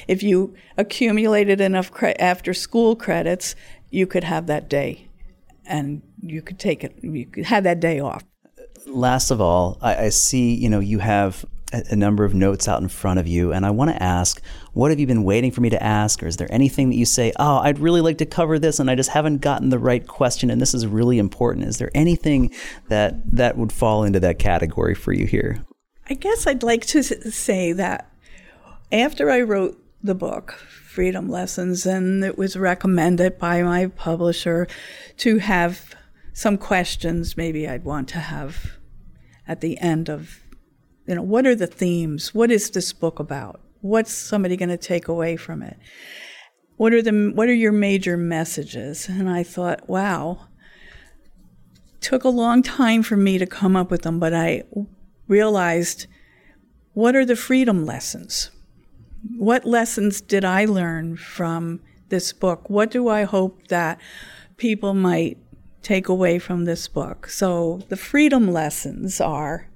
If 0.09 0.23
you 0.23 0.55
accumulated 0.77 1.61
enough 1.61 1.91
cre- 1.91 2.19
after 2.19 2.53
school 2.53 2.97
credits, 2.97 3.55
you 3.91 4.07
could 4.07 4.25
have 4.25 4.47
that 4.49 4.69
day 4.69 5.09
and 5.65 6.03
you 6.21 6.43
could 6.43 6.59
take 6.59 6.85
it, 6.85 6.99
you 7.03 7.27
could 7.27 7.45
have 7.45 7.65
that 7.65 7.81
day 7.81 8.01
off. 8.01 8.25
Last 8.87 9.31
of 9.31 9.41
all, 9.41 9.79
I, 9.81 10.07
I 10.07 10.09
see, 10.11 10.55
you 10.55 10.69
know, 10.69 10.81
you 10.81 10.99
have 10.99 11.45
a, 11.91 11.97
number 11.97 12.25
of 12.25 12.35
notes 12.35 12.69
out 12.69 12.81
in 12.83 12.89
front 12.89 13.19
of 13.19 13.27
you, 13.27 13.53
and 13.53 13.67
I 13.67 13.71
want 13.71 13.91
to 13.91 14.03
ask, 14.03 14.41
what 14.73 14.91
have 14.91 15.01
you 15.01 15.07
been 15.07 15.25
waiting 15.25 15.51
for 15.51 15.61
me 15.61 15.71
to 15.71 15.83
ask? 15.83 16.23
Or 16.23 16.27
is 16.27 16.37
there 16.37 16.53
anything 16.53 16.91
that 16.91 16.97
you 16.97 17.07
say, 17.07 17.33
oh, 17.39 17.59
I'd 17.59 17.79
really 17.79 18.01
like 18.01 18.19
to 18.19 18.27
cover 18.27 18.59
this 18.59 18.79
and 18.79 18.91
I 18.91 18.95
just 18.95 19.11
haven't 19.11 19.39
gotten 19.39 19.71
the 19.71 19.79
right 19.79 20.07
question 20.07 20.51
and 20.51 20.61
this 20.61 20.75
is 20.75 20.87
really 20.87 21.19
important? 21.19 21.67
Is 21.67 21.79
there 21.79 21.91
anything 21.95 22.53
that 22.89 23.15
that 23.37 23.57
would 23.57 23.73
fall 23.73 24.05
into 24.05 24.21
that 24.21 24.39
category 24.39 24.95
for 24.95 25.13
you 25.13 25.27
here? 25.27 25.65
I 26.09 26.15
guess 26.15 26.47
I'd 26.47 26.63
like 26.63 26.87
to 26.87 27.03
say 27.03 27.73
that 27.73 28.13
after 28.93 29.31
I 29.31 29.41
wrote 29.41 29.83
the 30.03 30.15
book, 30.15 30.53
Freedom 30.53 31.29
Lessons, 31.29 31.85
and 31.85 32.25
it 32.25 32.39
was 32.39 32.57
recommended 32.57 33.39
by 33.39 33.63
my 33.63 33.87
publisher 33.87 34.69
to 35.19 35.39
have 35.39 35.95
some 36.33 36.57
questions 36.57 37.37
maybe 37.37 37.67
I'd 37.67 37.85
want 37.85 38.09
to 38.11 38.19
have 38.19 38.79
at 39.49 39.61
the 39.61 39.79
end 39.79 40.09
of, 40.09 40.41
you 41.07 41.15
know, 41.15 41.23
what 41.23 41.47
are 41.47 41.55
the 41.55 41.67
themes? 41.67 42.35
What 42.35 42.51
is 42.51 42.71
this 42.71 42.93
book 42.93 43.19
about? 43.19 43.61
What's 43.81 44.13
somebody 44.13 44.57
going 44.57 44.71
to 44.71 44.77
take 44.77 45.09
away 45.09 45.37
from 45.37 45.63
it? 45.63 45.79
What 46.77 46.93
are 46.93 47.03
the 47.03 47.33
what 47.35 47.49
are 47.49 47.55
your 47.55 47.73
major 47.73 48.17
messages? 48.17 49.09
And 49.09 49.31
I 49.31 49.43
thought, 49.43 49.89
wow, 49.89 50.49
took 52.01 52.25
a 52.25 52.29
long 52.29 52.63
time 52.63 53.03
for 53.03 53.17
me 53.17 53.39
to 53.39 53.47
come 53.47 53.77
up 53.77 53.91
with 53.91 54.03
them, 54.03 54.19
but 54.19 54.35
I 54.35 54.65
realized 55.29 56.07
what 56.93 57.15
are 57.15 57.25
the 57.25 57.37
freedom 57.37 57.85
lessons? 57.85 58.51
What 59.37 59.65
lessons 59.65 60.21
did 60.21 60.45
I 60.45 60.65
learn 60.65 61.17
from 61.17 61.81
this 62.09 62.33
book? 62.33 62.69
What 62.71 62.91
do 62.91 63.09
I 63.09 63.25
hope 63.25 63.69
that 63.69 64.01
people 64.57 64.95
might 64.95 65.39
take 65.83 66.09
away 66.09 66.39
from 66.39 66.65
this 66.65 66.89
book? 66.89 67.29
So, 67.29 67.83
the 67.89 67.97
freedom 67.97 68.53
lessons 68.53 69.21
are 69.21 69.69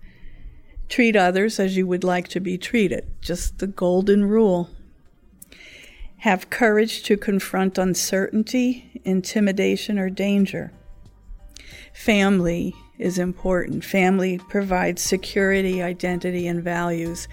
treat 0.90 1.16
others 1.16 1.58
as 1.58 1.76
you 1.76 1.86
would 1.86 2.04
like 2.04 2.28
to 2.28 2.40
be 2.40 2.58
treated, 2.58 3.06
just 3.22 3.58
the 3.58 3.66
golden 3.66 4.26
rule. 4.26 4.68
Have 6.18 6.50
courage 6.50 7.02
to 7.04 7.16
confront 7.16 7.78
uncertainty, 7.78 9.00
intimidation, 9.04 9.98
or 9.98 10.10
danger. 10.10 10.72
Family 11.94 12.74
is 12.98 13.18
important. 13.18 13.84
Family 13.84 14.38
provides 14.50 15.00
security, 15.00 15.82
identity, 15.82 16.46
and 16.46 16.62
values. 16.62 17.26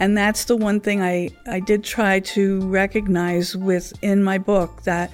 And 0.00 0.18
that's 0.18 0.46
the 0.46 0.56
one 0.56 0.80
thing 0.80 1.00
I, 1.00 1.30
I 1.46 1.60
did 1.60 1.84
try 1.84 2.18
to 2.20 2.60
recognize 2.62 3.56
within 3.56 4.24
my 4.24 4.38
book 4.38 4.82
that 4.82 5.12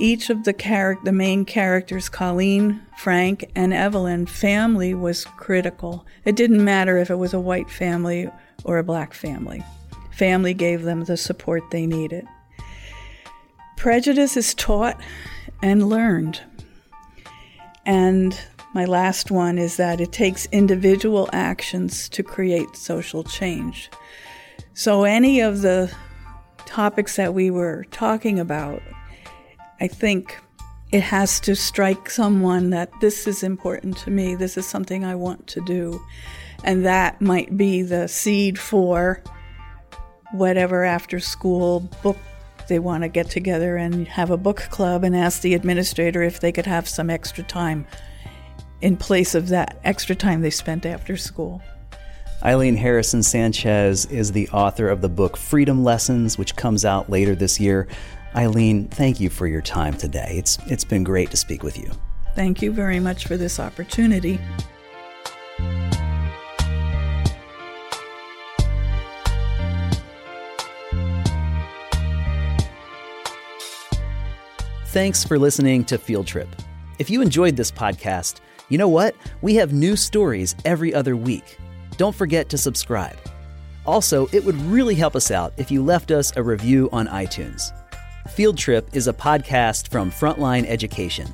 each 0.00 0.30
of 0.30 0.44
the 0.44 0.52
character, 0.52 1.04
the 1.04 1.12
main 1.12 1.44
characters, 1.44 2.08
Colleen, 2.08 2.80
Frank, 2.98 3.50
and 3.54 3.72
Evelyn, 3.72 4.26
family 4.26 4.94
was 4.94 5.24
critical. 5.24 6.06
It 6.24 6.36
didn't 6.36 6.64
matter 6.64 6.98
if 6.98 7.10
it 7.10 7.16
was 7.16 7.34
a 7.34 7.40
white 7.40 7.70
family 7.70 8.28
or 8.64 8.78
a 8.78 8.84
black 8.84 9.14
family. 9.14 9.62
Family 10.12 10.54
gave 10.54 10.82
them 10.82 11.04
the 11.04 11.16
support 11.16 11.62
they 11.70 11.86
needed. 11.86 12.26
Prejudice 13.76 14.36
is 14.36 14.54
taught 14.54 15.00
and 15.62 15.88
learned. 15.88 16.40
And 17.86 18.38
my 18.74 18.84
last 18.84 19.30
one 19.30 19.58
is 19.58 19.76
that 19.78 20.00
it 20.00 20.12
takes 20.12 20.46
individual 20.46 21.28
actions 21.32 22.08
to 22.10 22.22
create 22.22 22.76
social 22.76 23.24
change. 23.24 23.90
So, 24.74 25.04
any 25.04 25.40
of 25.40 25.62
the 25.62 25.92
topics 26.66 27.16
that 27.16 27.34
we 27.34 27.50
were 27.50 27.84
talking 27.90 28.38
about, 28.38 28.80
I 29.80 29.88
think 29.88 30.36
it 30.92 31.02
has 31.02 31.40
to 31.40 31.54
strike 31.54 32.10
someone 32.10 32.70
that 32.70 32.90
this 33.00 33.26
is 33.26 33.42
important 33.42 33.96
to 33.98 34.10
me, 34.10 34.34
this 34.34 34.56
is 34.56 34.66
something 34.66 35.04
I 35.04 35.14
want 35.14 35.46
to 35.48 35.60
do. 35.60 36.00
And 36.64 36.84
that 36.84 37.20
might 37.20 37.56
be 37.56 37.82
the 37.82 38.08
seed 38.08 38.58
for 38.58 39.22
whatever 40.32 40.84
after 40.84 41.18
school 41.20 41.80
book 42.02 42.18
they 42.68 42.78
want 42.78 43.02
to 43.02 43.08
get 43.08 43.30
together 43.30 43.76
and 43.76 44.06
have 44.06 44.30
a 44.30 44.36
book 44.36 44.58
club 44.70 45.02
and 45.02 45.16
ask 45.16 45.42
the 45.42 45.54
administrator 45.54 46.22
if 46.22 46.40
they 46.40 46.52
could 46.52 46.66
have 46.66 46.88
some 46.88 47.10
extra 47.10 47.42
time 47.42 47.86
in 48.80 48.96
place 48.96 49.34
of 49.34 49.48
that 49.48 49.78
extra 49.84 50.14
time 50.14 50.40
they 50.40 50.50
spent 50.50 50.86
after 50.86 51.16
school. 51.16 51.62
Eileen 52.42 52.76
Harrison 52.76 53.22
Sanchez 53.22 54.06
is 54.06 54.32
the 54.32 54.48
author 54.48 54.88
of 54.88 55.02
the 55.02 55.08
book 55.08 55.36
Freedom 55.36 55.84
Lessons, 55.84 56.38
which 56.38 56.56
comes 56.56 56.84
out 56.84 57.10
later 57.10 57.34
this 57.34 57.60
year. 57.60 57.86
Eileen, 58.36 58.88
thank 58.88 59.18
you 59.18 59.28
for 59.28 59.46
your 59.46 59.60
time 59.60 59.94
today. 59.94 60.34
It's, 60.36 60.58
it's 60.66 60.84
been 60.84 61.02
great 61.02 61.30
to 61.32 61.36
speak 61.36 61.62
with 61.62 61.76
you. 61.76 61.90
Thank 62.34 62.62
you 62.62 62.70
very 62.72 63.00
much 63.00 63.26
for 63.26 63.36
this 63.36 63.58
opportunity. 63.58 64.38
Thanks 74.86 75.22
for 75.22 75.38
listening 75.38 75.84
to 75.84 75.98
Field 75.98 76.26
Trip. 76.26 76.48
If 76.98 77.10
you 77.10 77.22
enjoyed 77.22 77.56
this 77.56 77.70
podcast, 77.70 78.40
you 78.68 78.78
know 78.78 78.88
what? 78.88 79.14
We 79.40 79.54
have 79.56 79.72
new 79.72 79.96
stories 79.96 80.54
every 80.64 80.92
other 80.92 81.16
week. 81.16 81.58
Don't 81.96 82.14
forget 82.14 82.48
to 82.50 82.58
subscribe. 82.58 83.16
Also, 83.86 84.26
it 84.32 84.44
would 84.44 84.56
really 84.62 84.94
help 84.94 85.16
us 85.16 85.30
out 85.30 85.52
if 85.56 85.70
you 85.70 85.84
left 85.84 86.10
us 86.10 86.32
a 86.36 86.42
review 86.42 86.88
on 86.92 87.06
iTunes. 87.08 87.72
Field 88.28 88.58
Trip 88.58 88.86
is 88.92 89.08
a 89.08 89.12
podcast 89.12 89.88
from 89.88 90.10
Frontline 90.10 90.66
Education. 90.66 91.26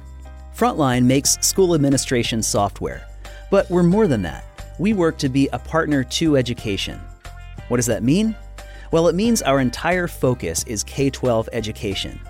Frontline 0.54 1.04
makes 1.04 1.36
school 1.40 1.74
administration 1.74 2.42
software, 2.42 3.06
but 3.50 3.68
we're 3.68 3.82
more 3.82 4.06
than 4.06 4.22
that. 4.22 4.44
We 4.78 4.92
work 4.92 5.18
to 5.18 5.28
be 5.28 5.48
a 5.52 5.58
partner 5.58 6.04
to 6.04 6.36
education. 6.36 7.00
What 7.68 7.78
does 7.78 7.86
that 7.86 8.04
mean? 8.04 8.36
Well, 8.92 9.08
it 9.08 9.16
means 9.16 9.42
our 9.42 9.60
entire 9.60 10.06
focus 10.06 10.62
is 10.64 10.84
K 10.84 11.10
12 11.10 11.48
education. 11.52 12.20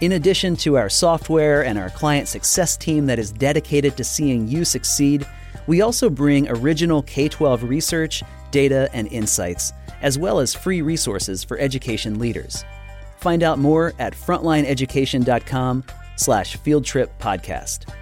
In 0.00 0.12
addition 0.12 0.56
to 0.56 0.76
our 0.76 0.88
software 0.88 1.64
and 1.64 1.78
our 1.78 1.90
client 1.90 2.26
success 2.26 2.76
team 2.76 3.06
that 3.06 3.18
is 3.18 3.30
dedicated 3.30 3.96
to 3.98 4.04
seeing 4.04 4.48
you 4.48 4.64
succeed, 4.64 5.26
we 5.66 5.82
also 5.82 6.08
bring 6.08 6.48
original 6.48 7.02
K 7.02 7.28
12 7.28 7.64
research, 7.64 8.22
data, 8.50 8.88
and 8.94 9.08
insights, 9.08 9.74
as 10.00 10.18
well 10.18 10.40
as 10.40 10.54
free 10.54 10.80
resources 10.80 11.44
for 11.44 11.58
education 11.58 12.18
leaders. 12.18 12.64
Find 13.26 13.42
out 13.42 13.58
more 13.58 13.92
at 13.98 14.12
frontlineeducation.com 14.12 15.82
slash 16.14 16.56
fieldtrippodcast. 16.58 17.92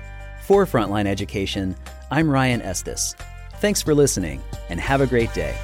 For 0.43 0.67
Frontline 0.67 1.07
Education, 1.07 1.75
I'm 2.11 2.29
Ryan 2.29 2.61
Estes. 2.61 3.17
Thanks 3.55 3.81
for 3.81 3.95
listening, 3.95 4.43
and 4.69 4.79
have 4.79 5.01
a 5.01 5.07
great 5.07 5.33
day. 5.33 5.57